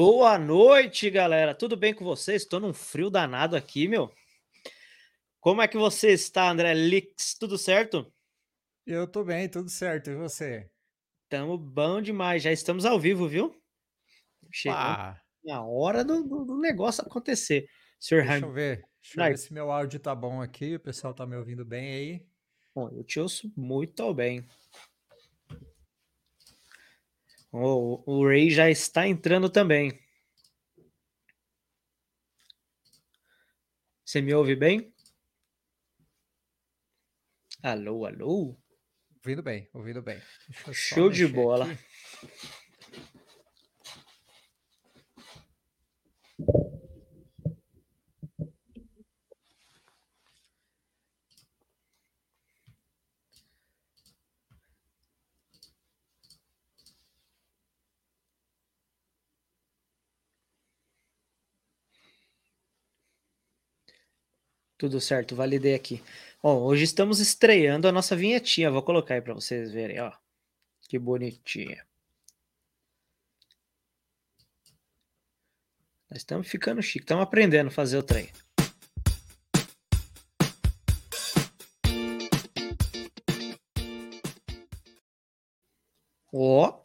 [0.00, 1.52] Boa noite, galera.
[1.52, 2.42] Tudo bem com vocês?
[2.42, 4.14] Estou num frio danado aqui, meu.
[5.40, 7.34] Como é que você está, André Lix?
[7.36, 8.06] Tudo certo?
[8.86, 10.08] Eu tô bem, tudo certo.
[10.08, 10.70] E você?
[11.28, 12.44] Tamo bom demais.
[12.44, 13.60] Já estamos ao vivo, viu?
[14.52, 17.68] Chegando Ah, na hora do, do- do negócio acontecer.
[17.98, 18.84] Senhor deixa eu ver.
[19.02, 20.76] Deixa eu ver se meu áudio tá bom aqui.
[20.76, 22.26] O pessoal tá me ouvindo bem aí.
[22.72, 24.46] bom, eu te ouço muito bem.
[27.50, 29.98] O, o Ray já está entrando também.
[34.04, 34.92] Você me ouve bem?
[37.62, 38.58] Alô, alô?
[39.16, 40.20] Ouvindo bem, ouvindo bem.
[40.72, 41.66] Show de bola.
[41.70, 42.57] aqui.
[64.78, 66.02] Tudo certo, validei aqui.
[66.40, 68.70] Bom, hoje estamos estreando a nossa vinhetinha.
[68.70, 70.12] Vou colocar aí para vocês verem, ó.
[70.82, 71.84] Que bonitinha.
[76.08, 78.30] Nós estamos ficando chique, estamos aprendendo a fazer o trem.
[86.32, 86.80] Ó,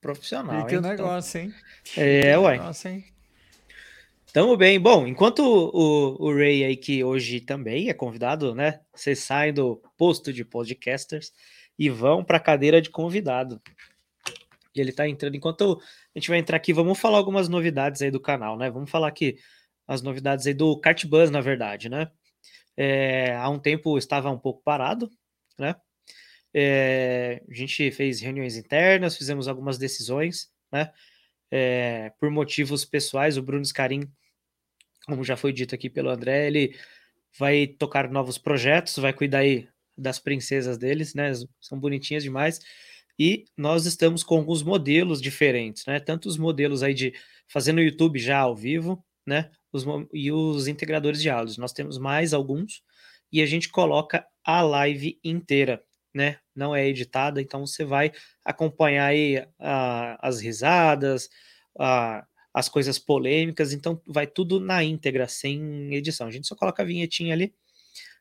[0.00, 0.92] profissional, Fique o hein?
[0.92, 1.54] Então- negócio, hein?
[1.96, 2.52] É, ué.
[2.58, 3.13] negócio, hein?
[4.34, 4.80] Tamo bem.
[4.80, 8.80] Bom, enquanto o, o Ray aí, que hoje também é convidado, né?
[8.92, 11.30] Vocês saem do posto de podcasters
[11.78, 13.62] e vão para a cadeira de convidado.
[14.74, 15.36] E ele tá entrando.
[15.36, 15.80] Enquanto
[16.12, 18.68] a gente vai entrar aqui, vamos falar algumas novidades aí do canal, né?
[18.68, 19.38] Vamos falar aqui
[19.86, 22.10] as novidades aí do Kart Buzz, na verdade, né?
[22.76, 25.08] É, há um tempo estava um pouco parado,
[25.56, 25.76] né?
[26.52, 30.90] É, a gente fez reuniões internas, fizemos algumas decisões, né?
[31.52, 34.10] É, por motivos pessoais, o Bruno Scarim
[35.06, 36.76] como já foi dito aqui pelo André, ele
[37.38, 41.32] vai tocar novos projetos, vai cuidar aí das princesas deles, né?
[41.60, 42.60] São bonitinhas demais.
[43.18, 46.00] E nós estamos com alguns modelos diferentes, né?
[46.00, 47.14] Tanto os modelos aí de
[47.48, 49.50] fazer no YouTube já ao vivo, né?
[49.72, 51.58] Os, e os integradores de áudios.
[51.58, 52.82] Nós temos mais alguns
[53.32, 55.82] e a gente coloca a live inteira,
[56.12, 56.38] né?
[56.54, 58.12] Não é editada, então você vai
[58.44, 61.28] acompanhar aí ah, as risadas,
[61.78, 66.28] a as coisas polêmicas, então vai tudo na íntegra, sem edição.
[66.28, 67.52] A gente só coloca a vinhetinha ali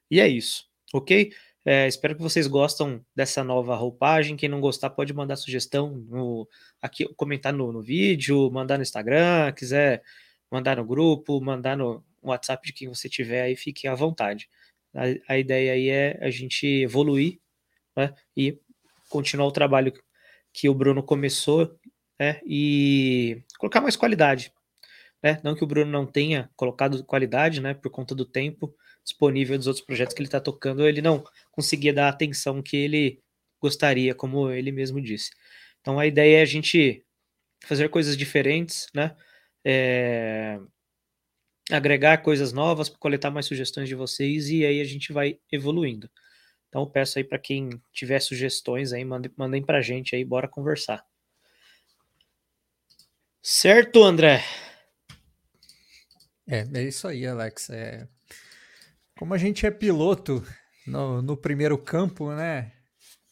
[0.10, 1.32] e é isso, ok?
[1.66, 4.36] É, espero que vocês gostam dessa nova roupagem.
[4.36, 6.48] Quem não gostar pode mandar sugestão no,
[6.82, 10.04] aqui, comentar no, no vídeo, mandar no Instagram, quiser
[10.52, 14.50] mandar no grupo, mandar no WhatsApp de quem você tiver aí, fique à vontade.
[14.94, 17.40] A, a ideia aí é a gente evoluir
[17.96, 18.60] né, e
[19.10, 19.94] continuar o trabalho
[20.52, 21.80] que o Bruno começou
[22.20, 24.54] né, e colocar mais qualidade.
[25.22, 25.40] Né?
[25.44, 29.68] Não que o Bruno não tenha colocado qualidade, né, por conta do tempo disponível dos
[29.68, 33.22] outros projetos que ele está tocando, ele não conseguia dar a atenção que ele
[33.62, 35.32] gostaria, como ele mesmo disse.
[35.82, 37.06] Então a ideia é a gente
[37.66, 39.16] fazer coisas diferentes, né?
[39.66, 40.60] É,
[41.72, 46.10] agregar coisas novas, coletar mais sugestões de vocês e aí a gente vai evoluindo.
[46.70, 50.48] Então peço aí para quem tiver sugestões aí, mandem, mandem para a gente aí, bora
[50.48, 51.06] conversar.
[53.46, 54.42] Certo, André?
[56.48, 57.70] É, é isso aí, Alex.
[57.70, 58.08] É...
[59.20, 60.42] Como a gente é piloto
[60.88, 62.72] no, no primeiro campo, né?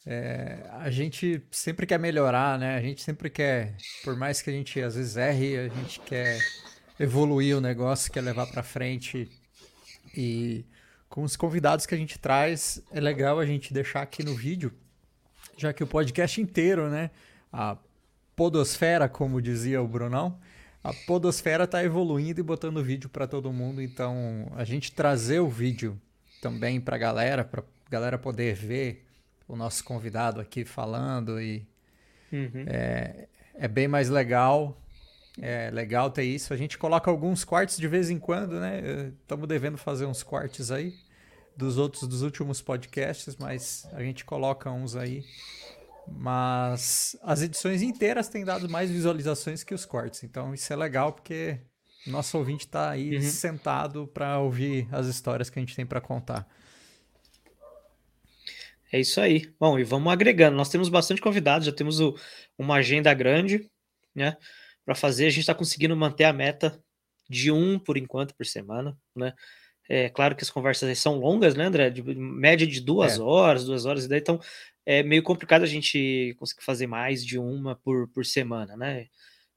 [0.05, 2.75] É, a gente sempre quer melhorar, né?
[2.75, 6.39] A gente sempre quer, por mais que a gente às vezes erre, a gente quer
[6.99, 9.29] evoluir o negócio, quer levar pra frente.
[10.13, 10.65] E
[11.07, 14.73] com os convidados que a gente traz, é legal a gente deixar aqui no vídeo,
[15.57, 17.11] já que o podcast inteiro, né?
[17.49, 17.77] A
[18.41, 20.39] podosfera, como dizia o Brunão,
[20.83, 25.47] a podosfera está evoluindo e botando vídeo para todo mundo, então a gente trazer o
[25.47, 25.95] vídeo
[26.41, 29.05] também para a galera, para galera poder ver
[29.47, 31.67] o nosso convidado aqui falando e
[32.31, 32.65] Uhum.
[32.65, 34.75] é, é bem mais legal.
[35.39, 36.51] É legal ter isso.
[36.51, 39.11] A gente coloca alguns cortes de vez em quando, né?
[39.21, 40.95] Estamos devendo fazer uns cortes aí
[41.55, 45.23] dos outros dos últimos podcasts, mas a gente coloca uns aí.
[46.07, 50.23] Mas as edições inteiras têm dado mais visualizações que os cortes.
[50.23, 51.59] Então isso é legal porque
[52.07, 53.21] nosso ouvinte está aí Uhum.
[53.21, 56.47] sentado para ouvir as histórias que a gente tem para contar.
[58.91, 59.53] É isso aí.
[59.59, 60.57] Bom, e vamos agregando.
[60.57, 62.15] Nós temos bastante convidados, já temos o-
[62.57, 63.69] uma agenda grande,
[64.13, 64.35] né?
[64.85, 66.77] Para fazer, a gente está conseguindo manter a meta
[67.29, 69.33] de um por enquanto por semana, né?
[69.89, 71.89] É claro que as conversas aí são longas, né, André?
[71.89, 73.21] De média de duas É.
[73.21, 74.39] horas, duas horas e daí, então
[74.85, 79.07] é meio complicado a gente conseguir fazer mais de uma por, por semana, né?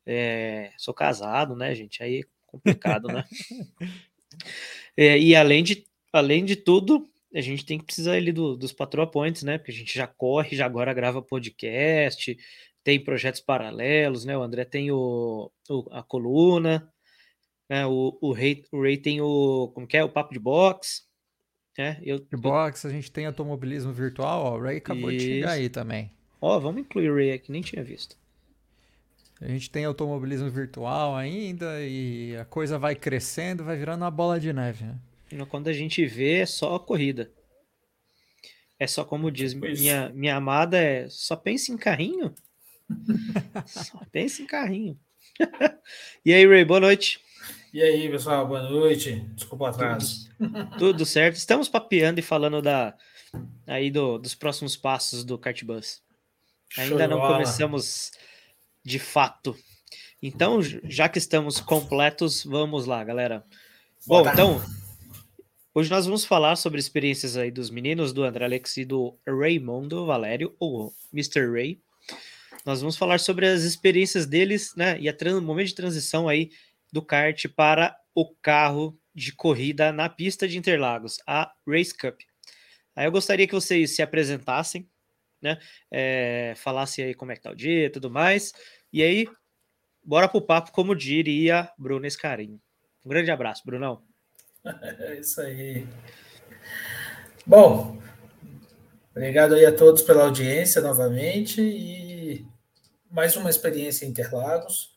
[0.06, 2.02] É, sou casado, né, gente?
[2.02, 3.24] Aí é complicado, né?
[4.96, 8.72] É, e além de, além de tudo, a gente tem que precisar ali do, dos
[8.72, 9.58] patrol points, né?
[9.58, 12.36] Porque a gente já corre, já agora grava podcast,
[12.84, 14.36] tem projetos paralelos, né?
[14.36, 16.92] O André tem o, o a coluna,
[17.68, 17.86] né?
[17.86, 19.70] O, o, Ray, o Ray tem o.
[19.74, 20.04] Como que é?
[20.04, 21.02] O papo de box.
[21.76, 25.26] É, eu, de box, a gente tem automobilismo virtual, ó, o Ray acabou Isso.
[25.26, 26.10] de chegar aí também.
[26.40, 28.16] Ó, vamos incluir o Ray aqui, nem tinha visto.
[29.40, 34.38] A gente tem automobilismo virtual ainda e a coisa vai crescendo, vai virando uma bola
[34.38, 34.98] de neve, né?
[35.48, 37.30] Quando a gente vê, é só corrida.
[38.78, 42.32] É só como diz minha, minha amada, é só pensa em carrinho.
[43.66, 44.98] só pensa em carrinho.
[46.24, 47.23] e aí, Ray, boa noite.
[47.74, 49.16] E aí, pessoal, boa noite.
[49.34, 50.30] Desculpa o atraso.
[50.38, 51.34] Tudo, tudo certo.
[51.34, 52.94] Estamos papeando e falando da,
[53.66, 56.00] aí do, dos próximos passos do Cartbus.
[56.78, 58.12] Ainda não começamos
[58.84, 59.58] de fato.
[60.22, 63.44] Então, já que estamos completos, vamos lá, galera.
[64.06, 64.62] Bom, então,
[65.74, 70.06] hoje nós vamos falar sobre experiências aí dos meninos, do André Alex e do Raymondo
[70.06, 71.50] Valério, ou Mr.
[71.50, 71.80] Ray.
[72.64, 76.52] Nós vamos falar sobre as experiências deles, né, e o momento de transição aí
[76.94, 82.20] do kart para o carro de corrida na pista de Interlagos, a Race Cup.
[82.94, 84.88] Aí eu gostaria que vocês se apresentassem,
[85.42, 85.58] né?
[85.90, 88.52] É, falassem aí como é que tá o dia e tudo mais.
[88.92, 89.26] E aí,
[90.04, 92.60] bora pro papo, como diria Bruno Escarinho.
[93.04, 94.02] Um grande abraço, Brunão.
[94.64, 95.86] É isso aí.
[97.44, 98.00] Bom,
[99.10, 102.46] obrigado aí a todos pela audiência novamente e
[103.10, 104.93] mais uma experiência em Interlagos.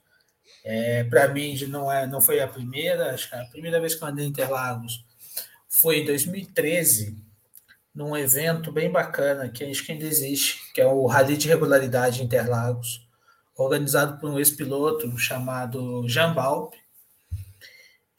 [0.69, 4.03] É, Para mim, não, é, não foi a primeira, acho que a primeira vez que
[4.03, 5.05] eu andei em Interlagos
[5.69, 7.17] foi em 2013,
[7.95, 12.21] num evento bem bacana, que acho que ainda existe, que é o Rally de Regularidade
[12.21, 13.07] Interlagos,
[13.55, 16.73] organizado por um ex-piloto chamado Jan Balp,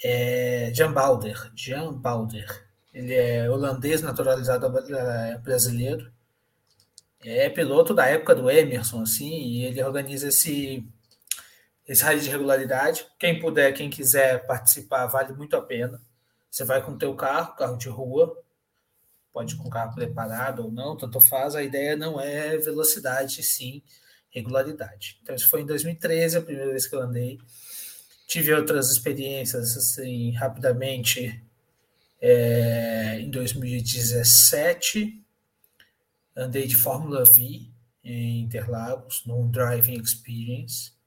[0.02, 2.66] é, Jan Balder, Jan Balder.
[2.94, 4.70] Ele é holandês naturalizado
[5.42, 6.10] brasileiro.
[7.22, 10.88] É piloto da época do Emerson, assim, e ele organiza esse
[11.88, 13.06] esse rally de regularidade.
[13.18, 16.00] Quem puder, quem quiser participar, vale muito a pena.
[16.50, 18.36] Você vai com o teu carro, carro de rua,
[19.32, 21.56] pode ir com o carro preparado ou não, tanto faz.
[21.56, 23.82] A ideia não é velocidade, sim
[24.30, 25.18] regularidade.
[25.22, 27.38] Então, isso foi em 2013, a primeira vez que eu andei.
[28.26, 31.42] Tive outras experiências, assim, rapidamente,
[32.20, 35.24] é, em 2017.
[36.36, 37.66] Andei de Fórmula V
[38.04, 40.97] em Interlagos, num Driving Experience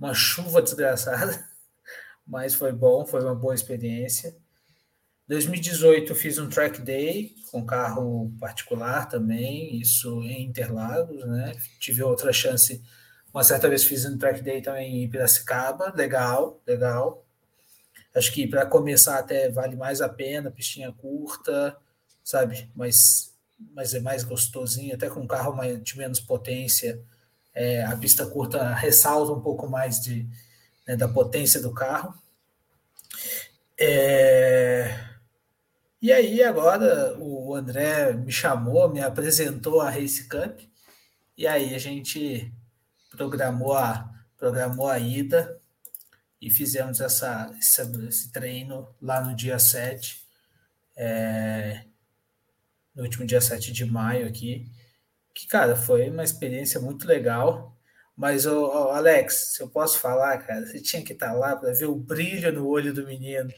[0.00, 1.46] uma chuva desgraçada,
[2.26, 4.34] mas foi bom, foi uma boa experiência.
[5.28, 11.52] 2018 fiz um track day com carro particular também, isso em Interlagos, né?
[11.78, 12.82] Tive outra chance,
[13.32, 17.24] uma certa vez fiz um track day também em Piracicaba, legal, legal.
[18.14, 21.76] Acho que para começar até vale mais a pena, pistinha curta,
[22.24, 22.68] sabe?
[22.74, 23.32] Mas,
[23.72, 27.00] mas é mais gostosinho, até com carro de menos potência
[27.60, 30.26] é, a pista curta ressalta um pouco mais de,
[30.86, 32.14] né, da potência do carro.
[33.78, 34.98] É...
[36.00, 40.60] E aí agora o André me chamou, me apresentou a Race Cup,
[41.36, 42.50] e aí a gente
[43.10, 45.60] programou a, programou a ida
[46.40, 50.26] e fizemos essa, esse, esse treino lá no dia 7,
[50.96, 51.84] é,
[52.94, 54.66] no último dia 7 de maio aqui
[55.40, 57.74] que, cara, foi uma experiência muito legal.
[58.16, 61.72] Mas, ô, ô, Alex, se eu posso falar, cara, você tinha que estar lá para
[61.72, 63.50] ver o brilho no olho do menino.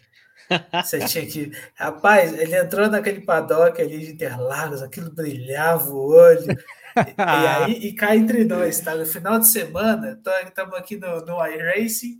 [0.85, 1.51] Você tinha que.
[1.75, 6.53] Rapaz, ele entrou naquele paddock ali de Interlagos, aquilo brilhava o olho.
[6.97, 8.95] e, e aí, e cá entre nós, tá?
[8.95, 12.19] No final de semana, estamos aqui no, no iRacing,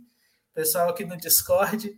[0.53, 1.95] pessoal aqui no Discord.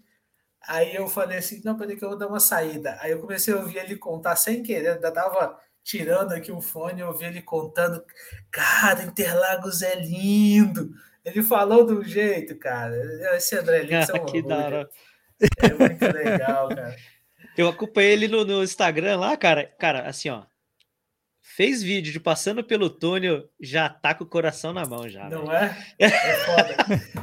[0.68, 2.98] Aí eu falei assim: não, peraí que eu vou dar uma saída.
[3.00, 7.01] Aí eu comecei a ouvir ele contar sem querer, ainda tava tirando aqui o fone,
[7.01, 8.04] eu ouvi ele contando,
[8.50, 10.92] cara, Interlagos é lindo.
[11.24, 12.96] Ele falou do jeito, cara.
[13.38, 14.89] Esse André Lins é um que da hora.
[15.62, 16.96] É muito legal, cara.
[17.56, 19.72] Eu acompanhei ele no, no, Instagram lá, cara.
[19.80, 20.44] Cara, assim, ó.
[21.42, 25.30] Fez vídeo de passando pelo túnel, já tá com o coração na mão já.
[25.30, 25.77] Não é?
[26.00, 26.75] É foda.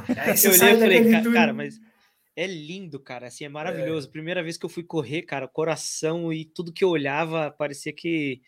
[0.41, 1.79] eu olhei e falei, cara, cara, mas
[2.35, 3.27] é lindo, cara.
[3.27, 3.49] Assim, é, é.
[3.49, 4.07] maravilhoso.
[4.07, 4.11] É.
[4.11, 8.41] Primeira vez que eu fui correr, cara, coração e tudo que eu olhava parecia que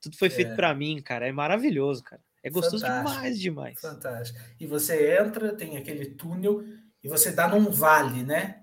[0.00, 0.56] tudo foi feito é.
[0.56, 1.26] para mim, cara.
[1.26, 2.22] É maravilhoso, cara.
[2.42, 3.14] É gostoso Fantástico.
[3.14, 3.80] demais, demais.
[3.80, 4.38] Fantástico.
[4.60, 6.64] E você entra, tem aquele túnel
[7.02, 8.62] e você dá num vale, né?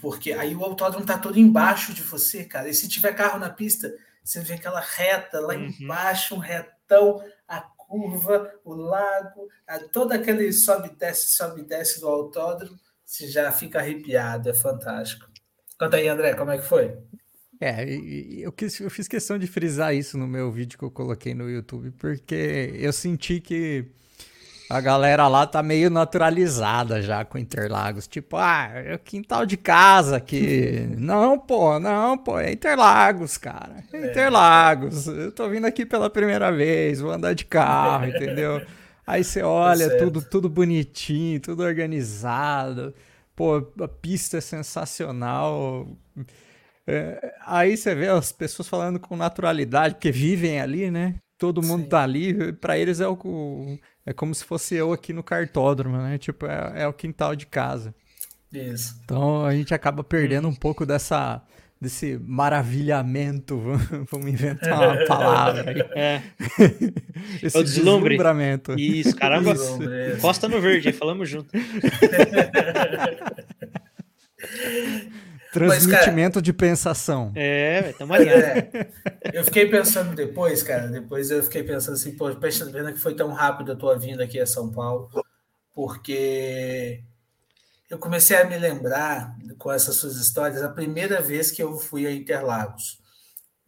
[0.00, 2.68] Porque aí o autódromo tá todo embaixo de você, cara.
[2.68, 5.72] E se tiver carro na pista, você vê aquela reta lá uhum.
[5.80, 9.48] embaixo, um retão, a curva, o lago,
[9.92, 12.78] todo aquele sobe desce, sobe desce do autódromo,
[13.10, 15.26] você já fica arrepiado, é fantástico.
[15.76, 16.96] Conta aí, André, como é que foi?
[17.60, 17.84] É,
[18.38, 21.50] eu, quis, eu fiz questão de frisar isso no meu vídeo que eu coloquei no
[21.50, 23.84] YouTube, porque eu senti que
[24.70, 28.06] a galera lá tá meio naturalizada já com Interlagos.
[28.06, 30.88] Tipo, ah, é o quintal de casa aqui.
[30.96, 33.82] não, pô, não, pô, é Interlagos, cara.
[33.92, 35.08] É, é Interlagos.
[35.08, 38.64] Eu tô vindo aqui pela primeira vez, vou andar de carro, entendeu?
[39.10, 42.94] Aí você olha, tá tudo, tudo bonitinho, tudo organizado.
[43.34, 45.88] Pô, a pista é sensacional.
[46.86, 51.16] É, aí você vê as pessoas falando com naturalidade, porque vivem ali, né?
[51.36, 51.88] Todo mundo Sim.
[51.88, 56.16] tá ali, para eles é o, é como se fosse eu aqui no cartódromo, né?
[56.16, 57.92] Tipo, é, é o quintal de casa.
[58.52, 58.96] Isso.
[59.04, 61.42] Então a gente acaba perdendo um pouco dessa
[61.80, 63.58] desse maravilhamento,
[64.10, 65.80] vamos inventar uma palavra aí.
[65.94, 66.22] É.
[67.42, 68.10] Esse é o deslumbre.
[68.10, 68.78] deslumbramento.
[68.78, 69.52] Isso, caramba.
[69.52, 69.78] Isso.
[70.20, 71.50] Costa no verde, falamos junto.
[75.52, 77.32] Transmitimento cara, de pensação.
[77.34, 78.44] É, estamos alinhados.
[78.44, 78.92] É,
[79.32, 83.32] eu fiquei pensando depois, cara, depois eu fiquei pensando assim, pô, pena que foi tão
[83.32, 85.10] rápido a tua vinda aqui a São Paulo,
[85.74, 87.02] porque
[87.90, 92.06] eu comecei a me lembrar com essas suas histórias a primeira vez que eu fui
[92.06, 93.00] a Interlagos.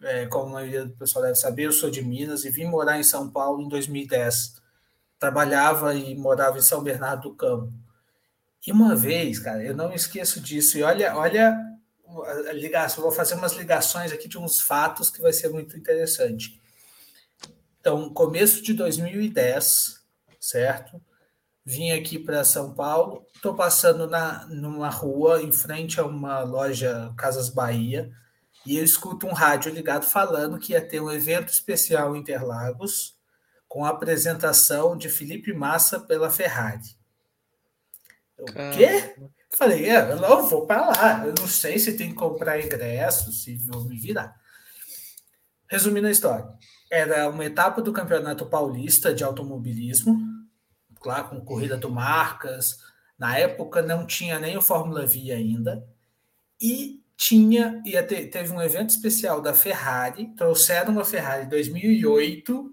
[0.00, 2.98] É, como a maioria do pessoal deve saber, eu sou de Minas e vim morar
[2.98, 4.62] em São Paulo em 2010.
[5.18, 7.72] Trabalhava e morava em São Bernardo do Campo.
[8.64, 10.78] E uma vez, cara, eu não esqueço disso.
[10.78, 11.58] E olha, olha
[12.48, 16.60] a ligação, vou fazer umas ligações aqui de uns fatos que vai ser muito interessante.
[17.80, 20.00] Então, começo de 2010,
[20.38, 21.02] certo?
[21.64, 27.14] Vim aqui para São Paulo, estou passando na, numa rua em frente a uma loja
[27.16, 28.10] Casas Bahia
[28.66, 33.16] e eu escuto um rádio ligado falando que ia ter um evento especial em Interlagos
[33.68, 36.96] com a apresentação de Felipe Massa pela Ferrari.
[38.38, 38.44] O
[38.76, 39.14] quê?
[39.56, 41.26] Falei, é, eu não vou para lá.
[41.26, 44.34] Eu não sei se tem que comprar ingresso, se vou me virar.
[45.68, 46.46] Resumindo a história,
[46.90, 50.18] era uma etapa do Campeonato Paulista de Automobilismo,
[51.06, 52.78] lá com corrida do Marcas.
[53.18, 55.86] Na época não tinha nem o Fórmula V ainda.
[56.60, 62.72] E tinha, ia ter, teve um evento especial da Ferrari, trouxeram uma Ferrari 2008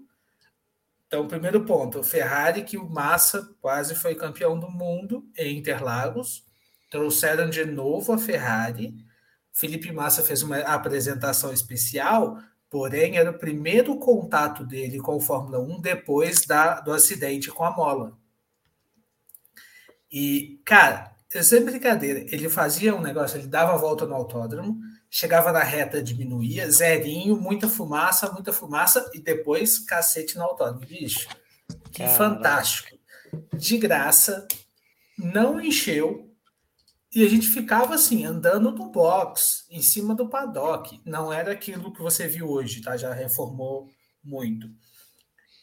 [1.10, 6.44] então, primeiro ponto, Ferrari, que o Massa quase foi campeão do mundo em Interlagos,
[6.88, 8.94] trouxeram de novo a Ferrari.
[9.52, 12.38] Felipe Massa fez uma apresentação especial,
[12.70, 17.64] porém era o primeiro contato dele com o Fórmula 1 depois da, do acidente com
[17.64, 18.16] a mola.
[20.10, 25.52] E, cara, sem brincadeira, ele fazia um negócio, ele dava a volta no autódromo, chegava
[25.52, 30.86] na reta, diminuía, zerinho, muita fumaça, muita fumaça, e depois cacete no autódromo.
[30.86, 31.28] Bicho,
[31.92, 32.16] que Caramba.
[32.16, 32.98] fantástico.
[33.54, 34.46] De graça,
[35.16, 36.30] não encheu,
[37.14, 41.00] e a gente ficava assim, andando no box, em cima do paddock.
[41.04, 42.96] Não era aquilo que você viu hoje, tá?
[42.96, 43.88] Já reformou
[44.22, 44.68] muito.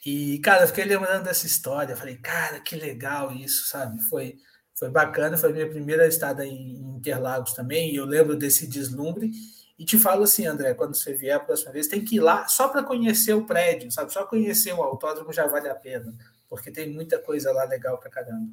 [0.09, 1.93] E, cara, eu fiquei lembrando dessa história.
[1.93, 4.01] Falei, cara, que legal isso, sabe?
[4.03, 4.37] Foi
[4.73, 9.31] foi bacana, foi minha primeira estada em Interlagos também, e eu lembro desse deslumbre.
[9.77, 12.47] E te falo assim, André, quando você vier a próxima vez, tem que ir lá
[12.47, 14.13] só para conhecer o prédio, sabe?
[14.13, 16.15] Só conhecer o autódromo já vale a pena,
[16.47, 18.47] porque tem muita coisa lá legal para caramba.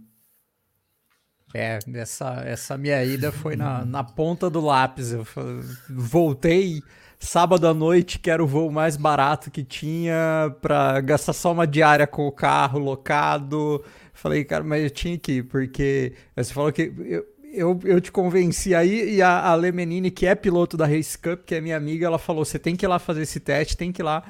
[1.54, 5.12] É, essa, essa minha ida foi na, na ponta do lápis.
[5.12, 5.24] Eu
[5.88, 6.82] voltei
[7.18, 11.66] sábado à noite, que era o voo mais barato que tinha, para gastar só uma
[11.66, 13.82] diária com o carro locado
[14.14, 18.12] Falei, cara, mas eu tinha que ir, porque você falou que eu, eu, eu te
[18.12, 21.76] convenci aí e a, a Menini, que é piloto da Race Cup, que é minha
[21.76, 24.22] amiga, ela falou: você tem que ir lá fazer esse teste, tem que ir lá.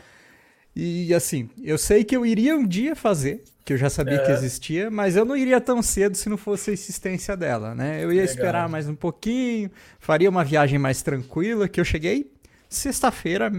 [0.75, 4.25] E assim, eu sei que eu iria um dia fazer, que eu já sabia é.
[4.25, 7.99] que existia, mas eu não iria tão cedo se não fosse a insistência dela, né?
[7.99, 8.25] Eu ia Legal.
[8.25, 12.34] esperar mais um pouquinho, faria uma viagem mais tranquila, que eu cheguei
[12.76, 13.50] sexta-feira,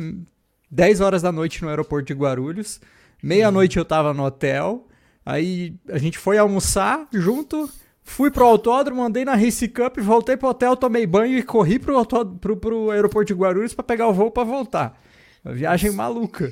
[0.69, 2.79] 10 horas da noite no aeroporto de Guarulhos.
[3.21, 4.87] Meia-noite eu tava no hotel.
[5.25, 7.69] Aí a gente foi almoçar junto,
[8.03, 11.97] fui pro autódromo, andei na Race Cup, voltei pro hotel, tomei banho e corri pro,
[11.97, 15.01] autódromo, pro, pro aeroporto de Guarulhos para pegar o voo para voltar.
[15.43, 16.45] Uma viagem maluca.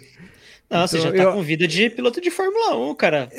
[0.70, 1.34] Não, então, você já tá eu...
[1.34, 3.30] com vida de piloto de Fórmula 1, cara.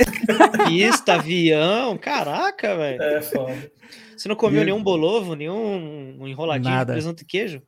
[0.68, 3.02] Pista, avião, caraca, velho.
[3.02, 3.72] É foda.
[4.16, 4.66] Você não comeu e...
[4.66, 6.92] nenhum bolovo, nenhum enroladinho Nada.
[6.92, 7.60] de presunto e queijo?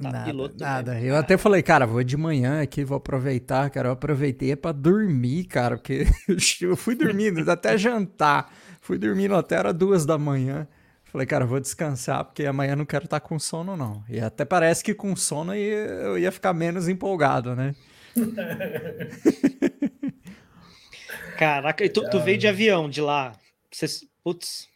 [0.00, 0.94] Tá, nada, piloto nada.
[0.94, 1.08] Mesmo.
[1.08, 3.88] Eu até falei, cara, vou de manhã aqui, vou aproveitar, cara.
[3.88, 6.06] Eu aproveitei para dormir, cara, porque
[6.62, 8.50] eu fui dormindo até jantar.
[8.80, 10.66] Fui dormindo até era duas da manhã.
[11.04, 14.02] Falei, cara, vou descansar, porque amanhã não quero estar tá com sono, não.
[14.08, 17.74] E até parece que com sono eu ia ficar menos empolgado, né?
[21.36, 23.32] Caraca, e tu, tu veio de avião de lá.
[23.72, 23.86] Você,
[24.22, 24.68] putz.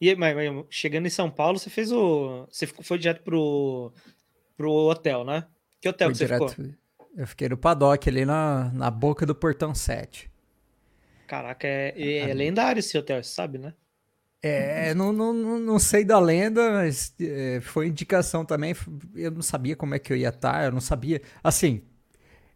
[0.00, 2.46] E, mas, mas, chegando em São Paulo, você fez o.
[2.50, 3.92] Você foi direto pro,
[4.56, 5.46] pro hotel, né?
[5.80, 6.74] Que hotel Fui que você direto, ficou?
[7.16, 10.30] Eu fiquei no paddock ali na, na boca do portão 7.
[11.26, 13.74] Caraca, é, é, é lendário esse hotel, você sabe, né?
[14.42, 18.74] É, não, não, não sei da lenda, mas é, foi indicação também.
[19.14, 21.20] Eu não sabia como é que eu ia estar, eu não sabia.
[21.44, 21.82] Assim,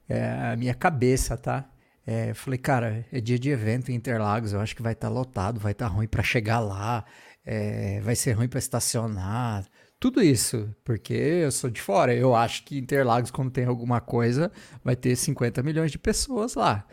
[0.09, 1.69] é, a minha cabeça, tá?
[2.07, 5.09] É, eu falei, cara, é dia de evento em Interlagos, eu acho que vai estar
[5.09, 7.05] tá lotado, vai estar tá ruim para chegar lá,
[7.45, 9.65] é, vai ser ruim para estacionar,
[10.05, 12.15] tudo isso, porque eu sou de fora.
[12.15, 14.53] Eu acho que Interlagos, quando tem alguma coisa,
[14.85, 16.85] vai ter 50 milhões de pessoas lá.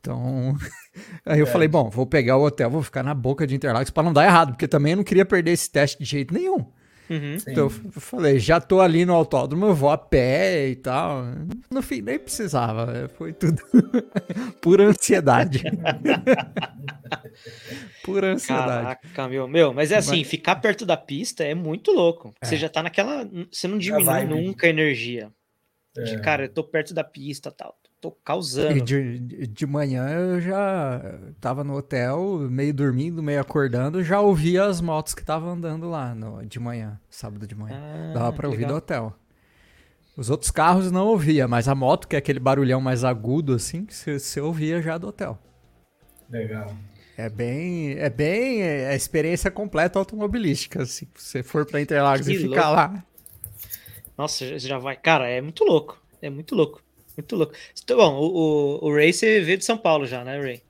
[0.00, 0.56] Então,
[1.26, 1.50] aí eu é.
[1.50, 4.24] falei, bom, vou pegar o hotel, vou ficar na boca de Interlagos para não dar
[4.24, 6.64] errado, porque também eu não queria perder esse teste de jeito nenhum.
[7.08, 7.36] Uhum.
[7.46, 7.70] Então eu
[8.00, 11.24] falei, já tô ali no autódromo, eu vou a pé e tal.
[11.70, 13.62] No fim, nem precisava, foi tudo
[14.60, 15.62] pura ansiedade.
[18.02, 18.98] pura ansiedade.
[19.02, 20.28] Caraca, meu, meu, mas é assim, mas...
[20.28, 22.34] ficar perto da pista é muito louco.
[22.40, 22.46] É.
[22.46, 23.28] Você já tá naquela.
[23.50, 25.30] Você não diminui nunca a energia.
[25.96, 26.02] É.
[26.02, 28.76] De, cara, eu tô perto da pista tal tô causando.
[28.76, 31.00] E de, de manhã eu já
[31.40, 36.14] tava no hotel, meio dormindo, meio acordando, já ouvia as motos que estavam andando lá
[36.14, 37.76] no, de manhã, sábado de manhã.
[37.80, 38.72] Ah, Dava pra ouvir legal.
[38.72, 39.14] do hotel.
[40.16, 43.86] Os outros carros não ouvia, mas a moto, que é aquele barulhão mais agudo assim,
[43.88, 45.38] você ouvia já do hotel.
[46.30, 46.72] Legal.
[47.16, 50.84] É bem, é bem é a experiência completa automobilística.
[50.84, 52.74] Se você for para Interlagos que e ficar louco.
[52.76, 53.04] lá.
[54.18, 54.96] Nossa, já vai.
[54.96, 56.00] Cara, é muito louco.
[56.20, 56.83] É muito louco.
[57.16, 57.54] Muito louco.
[57.82, 60.62] Então, bom, o, o, o Ray você veio de São Paulo já, né, Ray?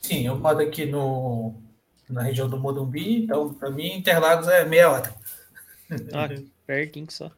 [0.00, 1.54] Sim, eu moro aqui no,
[2.08, 5.14] na região do Morumbi, então para mim Interlagos é meia hora.
[6.12, 6.28] Ah,
[6.66, 7.30] pertinho só.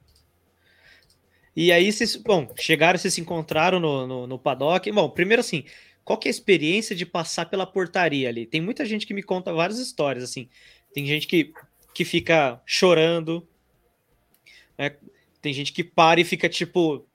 [1.55, 4.91] E aí, vocês, bom, chegaram, vocês se encontraram no, no, no paddock.
[4.93, 5.65] Bom, primeiro assim,
[6.05, 8.47] qual que é a experiência de passar pela portaria ali?
[8.47, 10.49] Tem muita gente que me conta várias histórias, assim.
[10.93, 11.53] Tem gente que,
[11.95, 13.47] que fica chorando,
[14.79, 14.97] né?
[15.43, 17.07] Tem gente que para e fica tipo,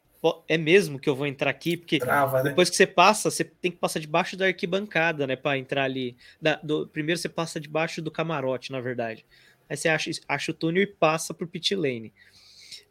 [0.48, 1.78] é mesmo que eu vou entrar aqui?
[1.78, 2.50] Porque Trava, né?
[2.50, 5.36] depois que você passa, você tem que passar debaixo da arquibancada, né?
[5.36, 6.16] Para entrar ali.
[6.42, 9.26] Da, do, primeiro você passa debaixo do camarote, na verdade.
[9.70, 12.14] Aí você acha, acha o túnel e passa pro pit lane.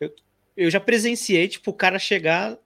[0.00, 0.14] Eu,
[0.56, 2.56] eu já presenciei, tipo, o cara chegar,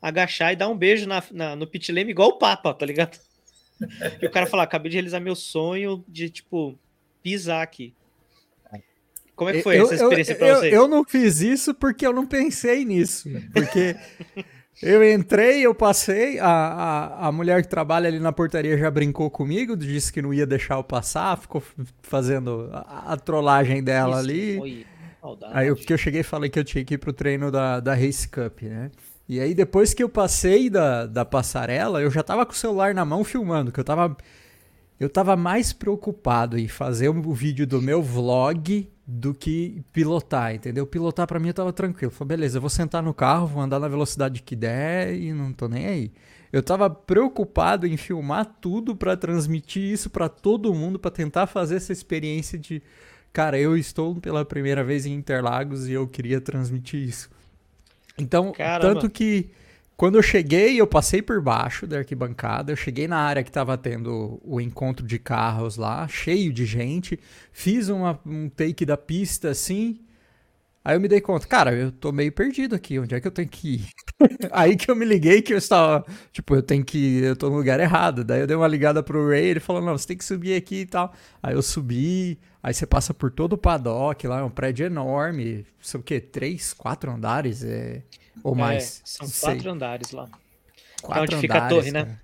[0.00, 3.18] agachar e dar um beijo na, na no pit lane igual o Papa, tá ligado?
[4.20, 6.78] e o cara falar, acabei de realizar meu sonho de, tipo,
[7.22, 7.94] pisar aqui.
[9.36, 10.72] Como é que foi eu, essa experiência para vocês?
[10.72, 13.28] Eu não fiz isso porque eu não pensei nisso.
[13.52, 13.94] Porque
[14.82, 19.30] eu entrei, eu passei, a, a, a mulher que trabalha ali na portaria já brincou
[19.30, 21.62] comigo, disse que não ia deixar eu passar, ficou
[22.00, 24.56] fazendo a, a trollagem dela isso, ali.
[24.56, 24.86] Foi
[25.52, 27.80] Aí o que eu cheguei e falei que eu tinha que ir pro treino da,
[27.80, 28.90] da Race Cup, né?
[29.28, 32.94] E aí depois que eu passei da, da passarela, eu já tava com o celular
[32.94, 34.16] na mão filmando, que eu tava
[34.98, 40.84] eu tava mais preocupado em fazer o vídeo do meu vlog do que pilotar, entendeu?
[40.86, 42.10] Pilotar para mim eu tava tranquilo.
[42.10, 45.52] Falei, beleza, eu vou sentar no carro, vou andar na velocidade que der e não
[45.52, 46.12] tô nem aí.
[46.52, 51.76] Eu tava preocupado em filmar tudo para transmitir isso para todo mundo, para tentar fazer
[51.76, 52.82] essa experiência de,
[53.32, 57.30] cara, eu estou pela primeira vez em Interlagos e eu queria transmitir isso.
[58.18, 58.94] Então, Caramba.
[58.94, 59.50] tanto que
[59.96, 63.78] quando eu cheguei, eu passei por baixo da arquibancada, eu cheguei na área que estava
[63.78, 67.18] tendo o encontro de carros lá, cheio de gente,
[67.50, 70.00] fiz uma, um take da pista assim,
[70.84, 73.30] aí eu me dei conta, cara, eu tô meio perdido aqui, onde é que eu
[73.30, 73.88] tenho que ir?
[74.52, 77.56] aí que eu me liguei que eu estava, tipo, eu tenho que, eu tô no
[77.56, 80.24] lugar errado, daí eu dei uma ligada pro Ray, ele falou, não, você tem que
[80.26, 84.40] subir aqui e tal, aí eu subi, aí você passa por todo o paddock lá,
[84.40, 88.02] é um prédio enorme, sei o que, três, quatro andares, é...
[88.42, 88.98] Ou é, mais?
[88.98, 89.70] É, são quatro sei.
[89.70, 90.28] andares lá.
[91.02, 92.18] Quatro é onde andares, fica a torre, né?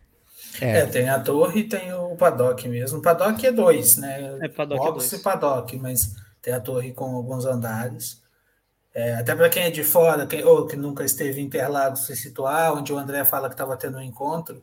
[0.61, 0.79] É.
[0.81, 0.87] é.
[0.87, 2.99] tem a torre e tem o paddock mesmo.
[2.99, 4.39] O paddock é dois, né?
[4.41, 5.13] É, paddock Box é dois.
[5.13, 8.21] e paddock, mas tem a torre com alguns andares.
[8.95, 12.15] É, até para quem é de fora, quem, ou que nunca esteve em Interlagos se
[12.15, 14.63] situar, onde o André fala que estava tendo um encontro,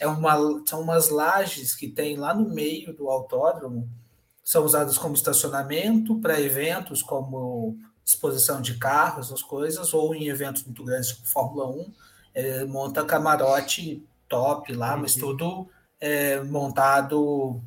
[0.00, 3.88] é uma, são umas lajes que tem lá no meio do autódromo,
[4.42, 10.64] são usadas como estacionamento para eventos como exposição de carros, as coisas, ou em eventos
[10.64, 11.92] muito grandes, como Fórmula 1,
[12.34, 15.02] é, monta camarote top lá, uhum.
[15.02, 15.68] mas tudo
[16.00, 17.60] é, montado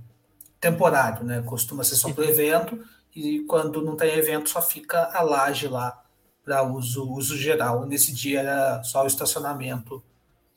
[0.59, 1.41] temporário, né?
[1.41, 2.79] Costuma ser só para o evento,
[3.15, 6.03] e quando não tem evento, só fica a laje lá
[6.43, 7.85] para uso, uso geral.
[7.85, 10.03] Nesse dia era só o estacionamento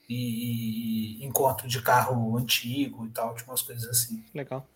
[0.09, 4.25] e, e encontro de carro antigo e tal, tipo umas coisas assim.
[4.35, 4.67] Legal.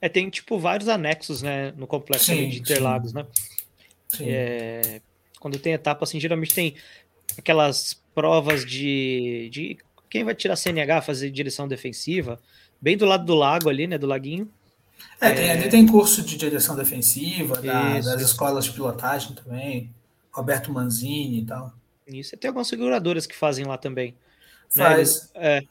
[0.00, 3.16] É, tem tipo vários anexos, né, no complexo sim, de Interlagos, sim.
[3.16, 3.26] né?
[4.20, 5.00] É,
[5.40, 6.74] quando tem etapa, assim, geralmente tem
[7.38, 9.78] aquelas provas de, de
[10.10, 12.38] quem vai tirar CNH, fazer direção defensiva,
[12.80, 13.96] bem do lado do lago ali, né?
[13.96, 14.50] Do laguinho.
[15.20, 19.90] É, tem, ali tem curso de direção defensiva, da, das escolas de pilotagem também,
[20.30, 21.72] Roberto Manzini e tal.
[22.06, 24.14] Isso, tem algumas seguradoras que fazem lá também.
[24.76, 24.84] Né?
[24.84, 25.30] Faz.
[25.34, 25.58] Né?
[25.58, 25.62] É.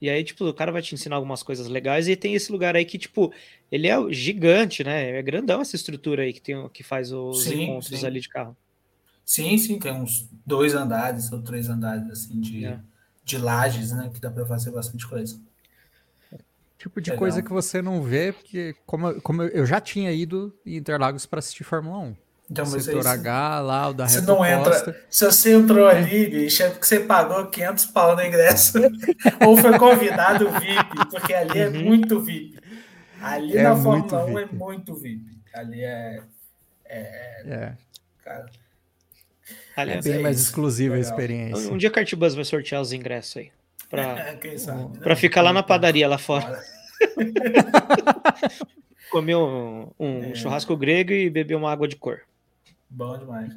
[0.00, 2.74] E aí, tipo, o cara vai te ensinar algumas coisas legais e tem esse lugar
[2.74, 3.32] aí que, tipo,
[3.70, 5.18] ele é gigante, né?
[5.18, 8.06] É grandão essa estrutura aí que, tem, que faz os sim, encontros sim.
[8.06, 8.56] ali de carro.
[9.24, 12.80] Sim, sim, tem uns dois andares ou três andares, assim, de, é.
[13.24, 14.10] de lajes, né?
[14.12, 15.40] Que dá para fazer bastante coisa.
[16.76, 17.18] Tipo de Legal.
[17.18, 21.38] coisa que você não vê, porque como, como eu já tinha ido em Interlagos para
[21.38, 22.16] assistir Fórmula 1.
[22.50, 24.96] Então, mas Setor é H, lá, o da você não entra.
[25.08, 28.78] Se você entrou ali, bicho, é porque você pagou 500 pau no ingresso.
[29.46, 31.84] ou foi convidado VIP, porque ali é uhum.
[31.84, 32.58] muito VIP.
[33.20, 35.38] Ali é na Fórmula 1 é muito VIP.
[35.54, 36.22] Ali é.
[36.86, 37.42] É.
[37.46, 37.76] é.
[38.24, 38.46] Cara.
[39.76, 41.70] Aliás, é bem é mais exclusiva a experiência.
[41.70, 43.50] Um, um dia a Cartbus vai sortear os ingressos aí.
[43.88, 44.36] Pra,
[45.02, 46.62] pra ficar lá na padaria lá fora.
[49.10, 50.34] Comer um, um é.
[50.34, 52.20] churrasco grego e beber uma água de cor.
[52.88, 53.52] Bom demais.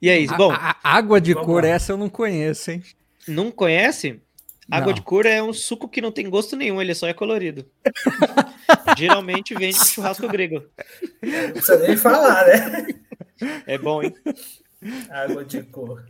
[0.00, 0.52] E aí, bom.
[0.52, 1.70] A, a água de cor, lá.
[1.70, 2.82] essa eu não conheço, hein?
[3.28, 4.20] Não conhece?
[4.70, 4.94] Água não.
[4.94, 7.64] de cor é um suco que não tem gosto nenhum, ele só é colorido.
[8.98, 10.64] Geralmente vende churrasco grego.
[11.22, 12.86] Não precisa nem falar, né?
[13.66, 14.14] É bom, hein?
[15.10, 16.04] Água de cor.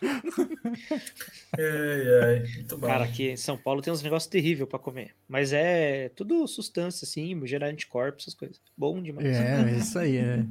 [1.58, 2.86] ai, ai, muito bom.
[2.86, 5.14] Cara, aqui em São Paulo tem uns negócios terríveis para comer.
[5.26, 8.60] Mas é tudo substância, assim, gerar anticorpos, essas coisas.
[8.76, 9.26] Bom demais.
[9.26, 10.44] É, é isso aí, é.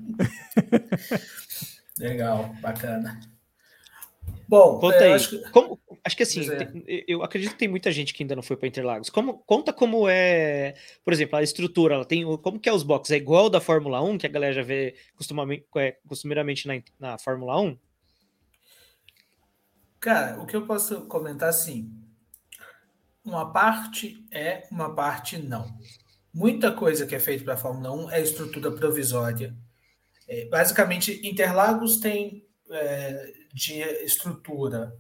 [2.00, 3.19] Legal, bacana.
[4.47, 5.13] Bom, conta é, aí.
[5.13, 8.36] Acho que, como, acho que assim, tem, eu acredito que tem muita gente que ainda
[8.36, 9.10] não foi para Interlagos.
[9.10, 13.12] Como, conta como é, por exemplo, a estrutura, ela tem, como que é os boxes?
[13.12, 14.95] É igual da Fórmula 1, que a galera já vê
[15.77, 17.77] é, costumeiramente na, na Fórmula 1?
[19.99, 21.91] Cara, o que eu posso comentar assim,
[23.25, 25.77] uma parte é, uma parte não.
[26.33, 29.55] Muita coisa que é feita para a Fórmula 1 é estrutura provisória.
[30.27, 34.97] É, basicamente, Interlagos tem é, de estrutura